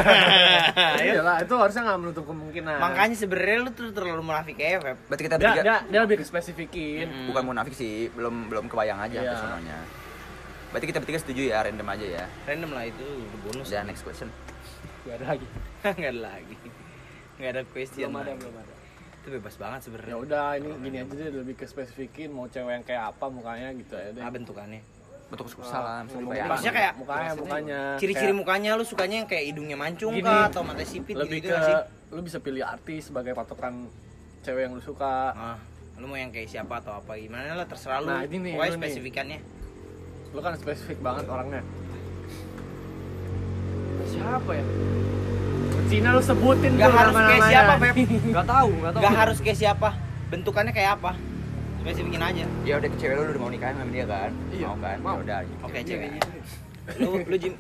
Iya 1.05 1.21
lah, 1.21 1.37
itu 1.39 1.55
harusnya 1.55 1.83
nggak 1.85 1.99
menutup 2.01 2.25
kemungkinan. 2.25 2.77
Makanya 2.79 3.15
sebenarnya 3.15 3.57
lu 3.61 3.71
tuh 3.71 3.93
terlalu 3.93 4.23
munafik 4.23 4.57
ya, 4.57 4.79
Feb. 4.79 4.97
Berarti 5.07 5.23
kita 5.23 5.37
dia, 5.37 5.45
bertiga 5.47 5.63
dia, 5.63 5.77
dia 5.87 6.01
lebih 6.03 6.17
ke 6.19 6.25
spesifikin. 6.25 7.07
bukan 7.29 7.43
munafik 7.45 7.73
sih, 7.73 8.09
belum 8.11 8.49
belum 8.49 8.65
kebayang 8.67 8.99
aja 9.01 9.19
Iya. 9.19 9.33
kesononya. 9.33 9.79
Berarti 10.69 10.87
kita 10.87 10.99
bertiga 10.99 11.19
setuju 11.19 11.43
ya, 11.49 11.59
random 11.61 11.89
aja 11.89 12.07
ya. 12.07 12.25
Random 12.45 12.71
lah 12.73 12.85
itu 12.85 13.05
udah 13.05 13.39
bonus. 13.43 13.67
Udah 13.69 13.83
next 13.85 14.03
question. 14.03 14.29
Gak 15.05 15.17
ada 15.17 15.27
lagi. 15.33 15.47
Enggak 15.97 16.11
ada 16.11 16.21
lagi. 16.27 16.57
Enggak 17.35 17.51
ada 17.51 17.63
question. 17.67 18.09
Belum 18.09 18.19
ada, 18.19 18.31
lagi. 18.31 18.41
belum 18.43 18.57
ada. 18.59 18.73
Itu 19.19 19.29
bebas 19.35 19.55
banget 19.57 19.79
Ya 19.79 19.85
sebenarnya. 19.85 20.15
udah, 20.19 20.47
ini 20.57 20.69
gini 20.79 20.97
aja 21.01 21.15
deh 21.15 21.29
lebih 21.35 21.55
ke 21.55 21.65
spesifikin 21.65 22.29
mau 22.31 22.47
cewek 22.47 22.71
yang 22.71 22.85
kayak 22.85 23.05
apa 23.09 23.25
mukanya 23.29 23.73
gitu 23.73 23.93
ya 23.93 24.09
deh. 24.11 24.21
Ah, 24.21 24.29
bentukannya. 24.29 24.81
Bentuk 25.29 25.47
salam, 25.61 26.09
dibayangin. 26.09 26.49
Maksudnya 26.49 26.73
kayak 26.73 26.93
mukanya, 26.97 27.31
mukanya. 27.37 27.81
Ciri-ciri 28.01 28.33
mukanya 28.33 28.71
lu 28.81 28.85
sukanya 28.89 29.17
yang 29.21 29.29
kayak 29.29 29.45
hidungnya 29.53 29.77
mancung 29.77 30.17
Gini, 30.17 30.25
kah 30.25 30.49
atau 30.49 30.65
mata 30.65 30.81
sipit 30.89 31.13
lebih 31.13 31.45
gitu, 31.45 31.53
ke 31.53 31.61
sih? 31.61 31.77
lu 32.17 32.21
bisa 32.25 32.41
pilih 32.41 32.65
artis 32.65 33.13
sebagai 33.13 33.37
patokan 33.37 33.93
cewek 34.41 34.65
yang 34.65 34.73
lu 34.73 34.81
suka. 34.81 35.37
Ah, 35.37 35.61
lu 36.01 36.09
mau 36.09 36.17
yang 36.17 36.33
kayak 36.33 36.49
siapa 36.49 36.81
atau 36.81 36.97
apa 36.97 37.21
gimana 37.21 37.61
lah 37.61 37.69
terserah 37.69 38.01
lu. 38.01 38.09
Nah, 38.09 38.25
ini 38.25 38.37
nih, 38.41 38.53
Pokoknya 38.57 38.73
lu 38.73 38.73
nih. 38.73 38.83
spesifikannya. 38.89 39.39
Lu 40.33 40.41
kan 40.41 40.53
spesifik 40.57 40.99
banget 41.05 41.25
orangnya. 41.29 41.63
Siapa 44.09 44.51
ya? 44.57 44.65
Cina 45.89 46.09
lu 46.17 46.23
sebutin 46.25 46.73
Gak 46.77 46.89
harus 46.89 47.17
kayak 47.17 47.43
siapa, 47.49 47.73
Feb. 47.77 47.97
Gak 48.37 48.47
tahu, 48.49 48.71
gak 48.81 48.93
tahu. 48.97 49.03
Gak 49.05 49.15
harus 49.17 49.39
kayak 49.45 49.59
siapa. 49.61 49.89
Bentukannya 50.33 50.73
kayak 50.73 50.91
apa? 51.01 51.13
Spesifikin 51.79 52.21
aja. 52.21 52.45
Ya 52.63 52.75
udah 52.77 52.91
cewek 52.95 53.15
lu 53.17 53.23
udah 53.29 53.41
mau 53.41 53.51
nikahan 53.51 53.75
sama 53.77 53.91
dia 53.91 54.05
kan? 54.05 54.31
Iya, 54.51 54.67
Mau 54.67 54.77
kan? 54.79 54.97
mau. 55.01 55.15
Ya 55.15 55.21
udah. 55.23 55.39
Oke, 55.63 55.79
Iya. 55.79 55.87
ceweknya. 55.87 56.23
Lu 56.99 57.09
lu 57.23 57.37
Jim. 57.37 57.55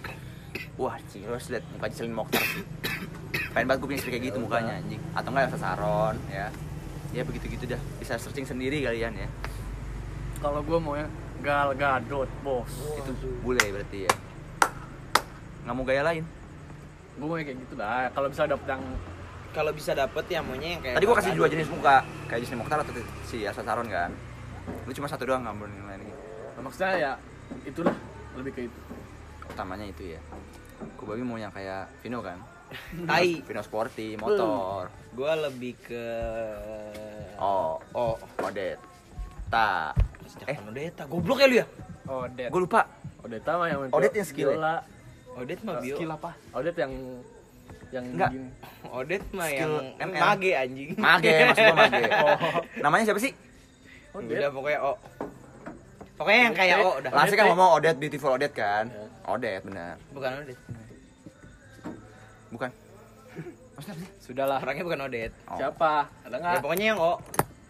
Wah, 0.74 0.96
cing, 1.06 1.22
lu 1.22 1.32
harus 1.32 1.48
liat 1.50 1.64
muka 1.70 1.86
Celine 1.90 2.14
Mokhtar 2.14 2.42
sih. 2.44 2.64
Pengen 3.50 3.66
banget 3.66 3.78
gue 3.78 3.88
punya 3.88 3.98
istri 3.98 4.10
kayak 4.10 4.24
gitu 4.30 4.38
mukanya 4.38 4.72
anjing. 4.74 5.02
Atau 5.12 5.30
enggak 5.30 5.50
Elsa 5.50 5.58
Saron 5.60 6.16
ya. 6.30 6.46
Ya 7.10 7.22
begitu-gitu 7.24 7.64
dah. 7.66 7.80
Bisa 7.98 8.14
searching 8.14 8.46
sendiri 8.46 8.82
kalian 8.82 9.14
ya. 9.16 9.28
Kalau 10.38 10.62
gua 10.62 10.78
mau 10.78 10.94
ya 10.94 11.06
Gal 11.40 11.74
Gadot, 11.74 12.30
bos. 12.40 12.70
Itu 12.94 13.10
bule 13.40 13.58
berarti 13.60 14.06
ya. 14.06 14.12
Nggak 15.64 15.74
mau 15.74 15.84
gaya 15.84 16.02
lain. 16.04 16.24
Gua 17.18 17.26
mau 17.26 17.36
kayak 17.36 17.58
gitu 17.58 17.74
dah. 17.74 18.06
Kalau 18.12 18.28
bisa 18.30 18.46
dapet 18.46 18.66
yang 18.68 18.82
Kalau 19.52 19.72
bisa 19.72 19.96
dapet 19.96 20.24
ya 20.28 20.44
maunya 20.44 20.76
yang 20.76 20.82
kayak 20.84 20.96
Tadi 21.00 21.06
gua 21.08 21.16
kasih 21.18 21.32
dua 21.34 21.48
jenis 21.48 21.68
muka, 21.72 22.04
kayak 22.28 22.40
Celine 22.44 22.60
Mokhtar 22.60 22.78
atau 22.84 22.92
si 23.26 23.36
Elsa 23.42 23.62
Saron 23.64 23.88
kan. 23.88 24.12
Lu 24.84 24.92
cuma 24.92 25.08
satu 25.08 25.24
doang 25.24 25.42
nggak 25.42 25.54
mau 25.56 25.66
yang 25.66 25.88
lain 25.88 26.00
lagi. 26.04 26.14
maksudnya 26.58 26.92
ya 26.98 27.12
itulah 27.64 27.94
lebih 28.36 28.52
ke 28.52 28.60
itu. 28.68 28.80
Utamanya 29.48 29.86
itu 29.88 30.18
ya. 30.18 30.20
Ku 31.00 31.08
babi 31.08 31.22
mau 31.24 31.40
yang 31.40 31.50
kayak 31.50 31.88
Vino 32.04 32.20
kan. 32.20 32.38
Tai. 33.08 33.40
Vino 33.40 33.62
sporty, 33.64 34.20
motor. 34.20 34.92
Gua 35.16 35.32
lebih 35.48 35.74
ke 35.80 36.06
Oh, 37.38 37.78
oh 37.94 38.14
Odet. 38.44 38.76
Ta. 39.48 39.94
Eh. 40.44 40.58
Odeta? 40.60 41.08
Goblok 41.08 41.40
ya 41.40 41.46
lu 41.48 41.56
ya? 41.62 41.66
Dead. 42.36 42.50
Gue 42.50 42.60
lupa. 42.66 42.84
Odeta 43.22 43.56
mah 43.56 43.66
yang 43.70 43.80
Odet 43.94 44.12
yang 44.12 44.26
skill 44.28 44.58
ya? 44.58 44.82
Odet 45.38 45.60
mah 45.62 45.80
bio. 45.80 45.96
Skill 45.96 46.10
apa? 46.12 46.30
Odet 46.52 46.76
yang 46.76 46.92
yang 47.90 48.04
Enggak. 48.06 48.30
gini. 48.30 48.48
Odet 48.98 49.22
mah 49.30 49.46
Skill 49.46 49.72
yang 49.98 50.10
ML. 50.10 50.20
mage 50.20 50.50
anjing. 50.52 50.88
Mage, 50.94 51.32
maksud 51.48 51.64
gua 51.64 51.76
mage. 51.78 52.02
Namanya 52.78 53.04
siapa 53.04 53.20
sih? 53.20 53.32
Odet. 54.10 54.36
Udah 54.36 54.50
pokoknya 54.50 54.78
O. 54.80 54.92
Pokoknya 56.14 56.40
yang 56.42 56.56
kayak 56.56 56.76
O 56.80 56.90
udah. 56.96 57.10
Lasi 57.12 57.34
kan 57.34 57.46
ngomong 57.46 57.70
Odet, 57.74 57.96
beautiful 57.96 58.32
Odet 58.32 58.52
kan? 58.52 58.84
Odet, 59.24 59.60
benar. 59.62 59.96
Bukan 60.10 60.30
Odet. 60.40 60.58
Bukan. 62.48 62.70
Maksudnya 63.76 63.94
apa 63.94 64.00
sih? 64.00 64.08
Sudahlah. 64.20 64.58
Orangnya 64.58 64.84
bukan 64.84 65.00
Odet. 65.02 65.32
Oh. 65.44 65.54
Siapa? 65.54 65.92
Ada 66.22 66.28
Ya 66.28 66.36
enggak? 66.36 66.60
pokoknya 66.60 66.86
yang 66.86 66.98
O. 66.98 67.12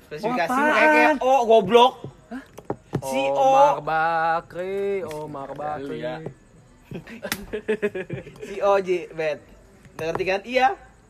Spesifikasi 0.07 0.49
Oh, 0.51 0.73
kayak 0.73 0.89
kayak 0.89 1.13
O 1.21 1.33
goblok. 1.45 1.93
Si 2.99 3.21
O. 3.21 3.37
Omar 3.37 3.79
Bakri, 3.81 4.79
Omar 5.05 5.51
Bakri. 5.53 5.99
ya. 6.01 6.17
Si 8.41 8.57
O 8.59 8.73
J 8.79 8.89
Bet. 9.13 9.39
Ngerti 9.99 10.25
kan? 10.25 10.41
Iya. 10.47 10.69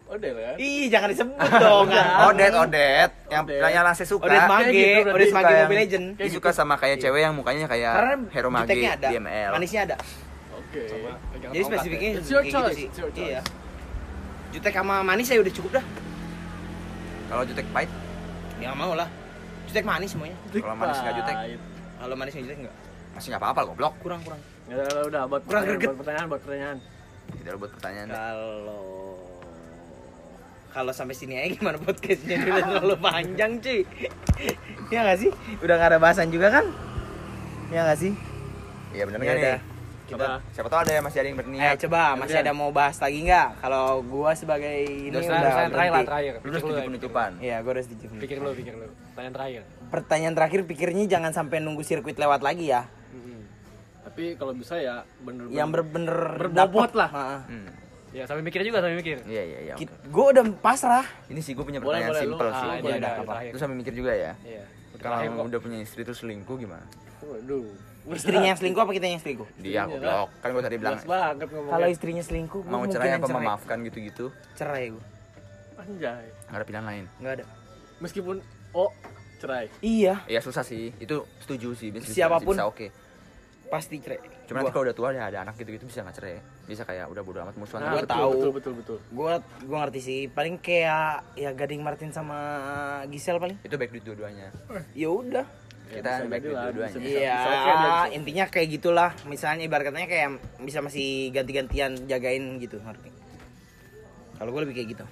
Odet 0.09 0.33
kan? 0.33 0.57
Ih, 0.57 0.89
jangan 0.89 1.09
disebut 1.13 1.37
dong. 1.61 1.87
kan. 1.93 2.33
Odet, 2.33 2.53
Odet. 2.57 3.11
Yang 3.29 3.43
Odet. 3.45 3.61
yang 3.61 3.85
suka. 4.09 4.25
Odet 4.25 4.45
Mage, 4.49 4.65
Kayak 4.65 4.97
gitu, 5.05 5.11
Odet 5.13 5.33
Mage 5.37 5.53
Mobile 5.53 5.81
Legend. 5.85 6.07
Dia 6.17 6.29
suka 6.33 6.51
sama 6.57 6.75
kayak 6.81 6.97
cewek 6.97 7.21
yang 7.21 7.35
mukanya 7.37 7.69
kayak 7.69 7.93
Karena 7.93 8.15
Hero 8.33 8.49
Mage 8.49 8.65
juteknya 8.73 8.91
ada, 8.97 9.09
di 9.13 9.15
ML. 9.21 9.51
manisnya 9.53 9.81
ada. 9.85 9.97
Oke. 10.57 10.83
Jadi 11.53 11.63
spesifiknya 11.63 12.11
It's 12.17 12.31
your 12.33 12.41
kayak 12.41 12.55
choice, 12.57 12.79
gitu 12.81 13.05
sih. 13.13 13.29
Iya. 13.29 13.41
Jutek 14.49 14.73
sama 14.73 15.05
manis 15.05 15.29
ya 15.29 15.37
udah 15.45 15.53
cukup 15.53 15.71
dah. 15.77 15.85
Kalau 17.29 17.43
jutek 17.45 17.67
pahit, 17.69 17.91
Ya 18.59 18.73
nggak 18.73 18.79
mau 18.81 18.93
lah. 18.97 19.09
Jutek 19.69 19.85
manis 19.85 20.11
semuanya. 20.17 20.37
kalau 20.49 20.73
manis 20.73 20.97
nggak 21.05 21.15
jutek. 21.21 21.37
Kalau 22.01 22.15
manis 22.17 22.33
nggak 22.33 22.45
jutek 22.49 22.59
enggak. 22.65 22.77
masih 23.13 23.29
nggak 23.35 23.43
apa-apa 23.45 23.61
goblok. 23.69 23.93
Kurang 24.01 24.21
kurang. 24.25 24.41
Ya 24.73 24.75
udah, 24.81 25.03
udah 25.05 25.23
buat 25.29 25.43
Kurang 25.45 25.63
pertanyaan, 25.69 25.85
buat 25.85 25.99
pertanyaan, 26.01 26.27
buat 26.33 26.43
pertanyaan. 26.49 26.77
Gitu 27.49 27.57
buat 27.57 27.73
pertanyaan. 27.73 28.09
Kalau 28.13 28.85
kalau 30.69 30.93
sampai 30.93 31.17
sini 31.17 31.35
aja 31.35 31.49
gimana 31.57 31.81
podcastnya 31.81 32.45
Ini 32.45 32.49
udah 32.55 32.65
terlalu 32.69 32.97
panjang 33.01 33.53
cuy 33.57 33.81
ya 34.93 35.01
nggak 35.01 35.19
sih 35.19 35.31
udah 35.65 35.75
nggak 35.75 35.91
ada 35.91 35.99
bahasan 35.99 36.29
juga 36.29 36.53
kan 36.53 36.69
ya 37.73 37.89
nggak 37.89 37.99
sih 37.99 38.13
Iya 38.93 39.03
bener 39.09 39.19
Ya 39.19 39.33
nggak 39.33 39.41
nih? 39.41 39.61
Kita 40.09 40.27
Siapa 40.53 40.69
tahu 40.73 40.81
ada 40.85 40.93
yang 40.93 41.05
masih 41.05 41.19
ada 41.21 41.29
yang 41.29 41.37
eh 41.37 41.41
berniat. 41.43 41.77
coba 41.85 42.01
masih 42.17 42.37
ada 42.41 42.53
mau 42.53 42.71
bahas 42.73 42.97
lagi 43.01 43.19
nggak 43.29 43.49
kalau 43.61 44.01
gua 44.05 44.31
sebagai 44.37 44.77
ini 44.85 45.13
Udah, 45.13 45.21
udah 45.21 45.53
terakhir 45.69 45.93
lah, 45.93 46.05
terakhir. 46.05 46.33
Lu 46.41 46.49
harus 46.49 46.63
tujuh 46.65 46.81
ya, 46.81 46.89
penutupan. 46.89 47.31
Iya, 47.45 47.57
gua 47.61 47.73
harus 47.77 47.87
dijemput. 47.93 48.21
Pikir 48.25 48.37
lu, 48.41 48.51
pikir 48.57 48.73
lu. 48.73 48.89
Pertanyaan 49.13 49.35
terakhir. 49.37 49.61
Pertanyaan 49.93 50.35
terakhir 50.37 50.61
pikirnya 50.65 51.05
jangan 51.13 51.33
sampai 51.37 51.61
nunggu 51.61 51.85
sirkuit 51.85 52.17
lewat 52.17 52.41
lagi 52.41 52.73
ya. 52.73 52.89
Tapi 54.09 54.25
kalau 54.41 54.57
bisa 54.57 54.81
ya 54.81 55.05
bener-bener 55.21 55.53
Yang 55.53 55.69
bener-bener 55.69 56.17
Berbobot 56.41 56.89
dapet. 56.89 56.91
lah. 56.97 57.11
Heeh. 57.13 57.41
Hmm. 57.45 57.69
Ya 58.09 58.25
sambil 58.25 58.41
mikir 58.41 58.65
juga 58.65 58.81
sambil 58.81 58.97
mikir. 58.97 59.21
Iya 59.29 59.43
iya 59.45 59.59
iya. 59.69 59.73
oke. 59.77 59.85
Gue 60.09 60.27
udah 60.33 60.45
pasrah. 60.65 61.05
Ini 61.29 61.41
sih 61.45 61.53
gue 61.53 61.61
punya 61.61 61.77
Boleh, 61.77 62.01
pertanyaan 62.01 62.11
boleh, 62.11 62.23
simpel 62.25 62.47
Ah, 62.49 62.57
sih. 62.57 62.69
ini 62.69 62.81
boleh, 62.81 62.97
ada 62.97 63.09
apa? 63.21 63.33
Lu 63.53 63.59
sambil 63.61 63.77
mikir 63.77 63.93
juga 63.93 64.13
ya. 64.17 64.33
Iya. 64.41 64.65
Kalau 64.99 65.45
udah 65.45 65.61
punya 65.61 65.79
istri 65.79 66.03
terus 66.03 66.25
selingkuh 66.25 66.57
gimana? 66.57 66.83
Waduh. 67.21 67.69
Istrinya 68.09 68.49
yang 68.49 68.59
selingkuh 68.59 68.81
apa 68.81 68.93
kita 68.97 69.05
yang 69.05 69.21
selingkuh? 69.21 69.49
Dia 69.61 69.85
goblok. 69.85 70.29
Kan 70.41 70.49
gue 70.57 70.63
tadi 70.65 70.77
bilang. 70.81 70.99
Kalau 71.45 71.87
istrinya 71.93 72.25
selingkuh, 72.25 72.65
mau 72.65 72.89
cerai 72.89 73.21
apa 73.21 73.29
memaafkan 73.29 73.77
gitu-gitu. 73.85 74.33
Cerai 74.57 74.97
gue. 74.97 75.05
Anjay. 75.77 76.27
Nggak 76.49 76.59
ada 76.59 76.65
pilihan 76.65 76.87
lain. 76.89 77.05
Nggak 77.21 77.33
ada. 77.39 77.45
Meskipun 78.01 78.41
oh 78.73 78.91
cerai. 79.39 79.69
Iya, 79.85 80.25
Iya 80.25 80.41
susah 80.41 80.65
sih. 80.65 80.91
Itu 80.97 81.29
setuju 81.45 81.77
sih. 81.77 81.93
Bisa, 81.93 82.11
Siapa 82.11 82.41
pun. 82.41 82.57
Bisa 82.57 82.67
oke. 82.67 82.89
Pasti 83.69 84.01
cerai. 84.01 84.19
Cuma 84.49 84.65
nanti 84.65 84.73
kalau 84.73 84.85
udah 84.89 84.97
tua 84.97 85.09
ya 85.13 85.29
ada 85.29 85.39
anak 85.45 85.55
gitu-gitu 85.61 85.85
bisa 85.85 86.01
nggak 86.01 86.17
cerai. 86.17 86.41
Bisa 86.65 86.83
kayak 86.89 87.07
udah 87.13 87.23
bodo 87.23 87.39
amat 87.45 87.55
musuhan. 87.61 87.81
Nah, 87.85 87.93
gua 87.93 88.01
gitu. 88.01 88.09
betul, 88.09 88.17
tahu. 88.17 88.33
Betul 88.33 88.53
betul 88.53 88.73
betul. 88.81 88.99
Gua 89.13 89.33
gua 89.69 89.79
ngerti 89.87 90.01
sih. 90.01 90.21
Paling 90.33 90.57
kayak 90.59 91.37
ya 91.37 91.51
Gading 91.53 91.83
Martin 91.85 92.11
sama 92.11 92.39
Gisel 93.13 93.37
paling. 93.37 93.61
Itu 93.61 93.77
baik 93.77 93.93
duit 93.93 94.05
dua-duanya. 94.09 94.49
Ya 94.97 95.09
udah. 95.13 95.47
Kita 95.89 96.11
bisa 96.21 96.29
baik 96.29 96.43
duit 96.45 96.57
dua-duanya. 96.57 96.97
Iya, 97.01 97.37
bisa. 97.41 98.17
intinya 98.17 98.45
kayak 98.49 98.69
gitulah. 98.81 99.11
Misalnya 99.25 99.65
ibarat 99.65 99.89
katanya 99.89 100.09
kayak 100.09 100.29
bisa 100.65 100.85
masih 100.85 101.33
ganti-gantian 101.33 101.93
jagain 102.09 102.45
gitu, 102.61 102.77
ngerti? 102.81 103.09
Kalau 104.39 104.51
gue 104.53 104.61
lebih 104.69 104.75
kayak 104.77 104.89
gitu. 104.97 105.05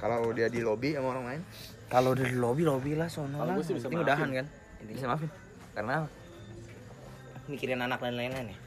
Kalau 0.00 0.32
dia 0.36 0.48
di 0.50 0.60
lobby 0.60 0.92
sama 0.92 1.16
orang 1.16 1.24
lain, 1.28 1.42
Kalau 1.84 2.16
udah 2.16 2.26
di 2.26 2.34
lobby 2.34 2.64
lobby 2.66 2.92
lah 2.96 3.06
sono 3.06 3.38
Kalau 3.38 3.54
lah. 3.54 3.54
gua 3.60 3.64
sih 3.64 3.74
bisa 3.76 3.86
udahan 3.92 4.28
kan. 4.32 4.46
bisa 4.88 5.04
maafin. 5.06 5.30
Karena 5.76 5.96
Mikirin 7.46 7.78
anak 7.78 8.00
dan 8.00 8.14
lain-lain 8.14 8.50
ya. 8.50 8.58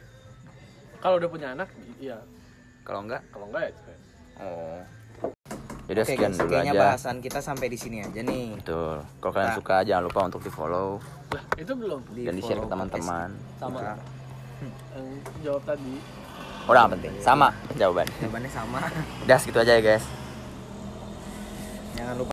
Kalau 0.98 1.18
udah 1.18 1.30
punya 1.30 1.48
anak, 1.52 1.70
iya. 1.98 2.18
kalau 2.82 3.06
enggak, 3.06 3.22
Kalau 3.30 3.46
enggak 3.48 3.64
ya 3.64 3.72
cerai. 3.74 3.98
oh. 4.40 4.80
Jadi 5.88 6.00
Oke 6.00 6.10
sekian 6.10 6.30
guys, 6.30 6.40
dulu 6.42 6.52
aja. 6.54 6.72
bahasan 6.76 7.16
kita 7.20 7.40
sampai 7.40 7.68
di 7.68 7.80
sini 7.80 8.04
aja 8.04 8.20
nih. 8.20 8.60
Betul. 8.60 9.00
Kalau 9.18 9.32
kalian 9.32 9.50
Nah. 9.50 9.58
suka 9.58 9.76
jangan 9.82 10.04
lupa 10.04 10.20
untuk 10.26 10.42
di 10.42 10.52
follow 10.52 11.00
Lah, 11.30 11.44
itu 11.56 11.72
belum. 11.72 12.02
Di 12.12 12.22
dan 12.24 12.34
di 12.34 12.42
share 12.42 12.60
ke 12.60 12.68
teman-teman. 12.68 13.30
Sama 13.56 13.78
podcast. 13.78 14.04
yang 14.92 15.08
jawab 15.42 15.64
tadi. 15.64 15.94
Udah 16.66 16.80
nggak 16.82 16.94
penting. 17.00 17.14
Sama 17.22 17.48
jawaban. 17.74 18.08
Jawabannya 18.20 18.52
sama. 18.52 18.80
Udah 19.24 19.38
segitu 19.38 19.60
aja 19.60 19.74
ya 19.74 19.82
guys. 19.82 20.06
Jangan 21.94 22.14
lupa 22.14 22.26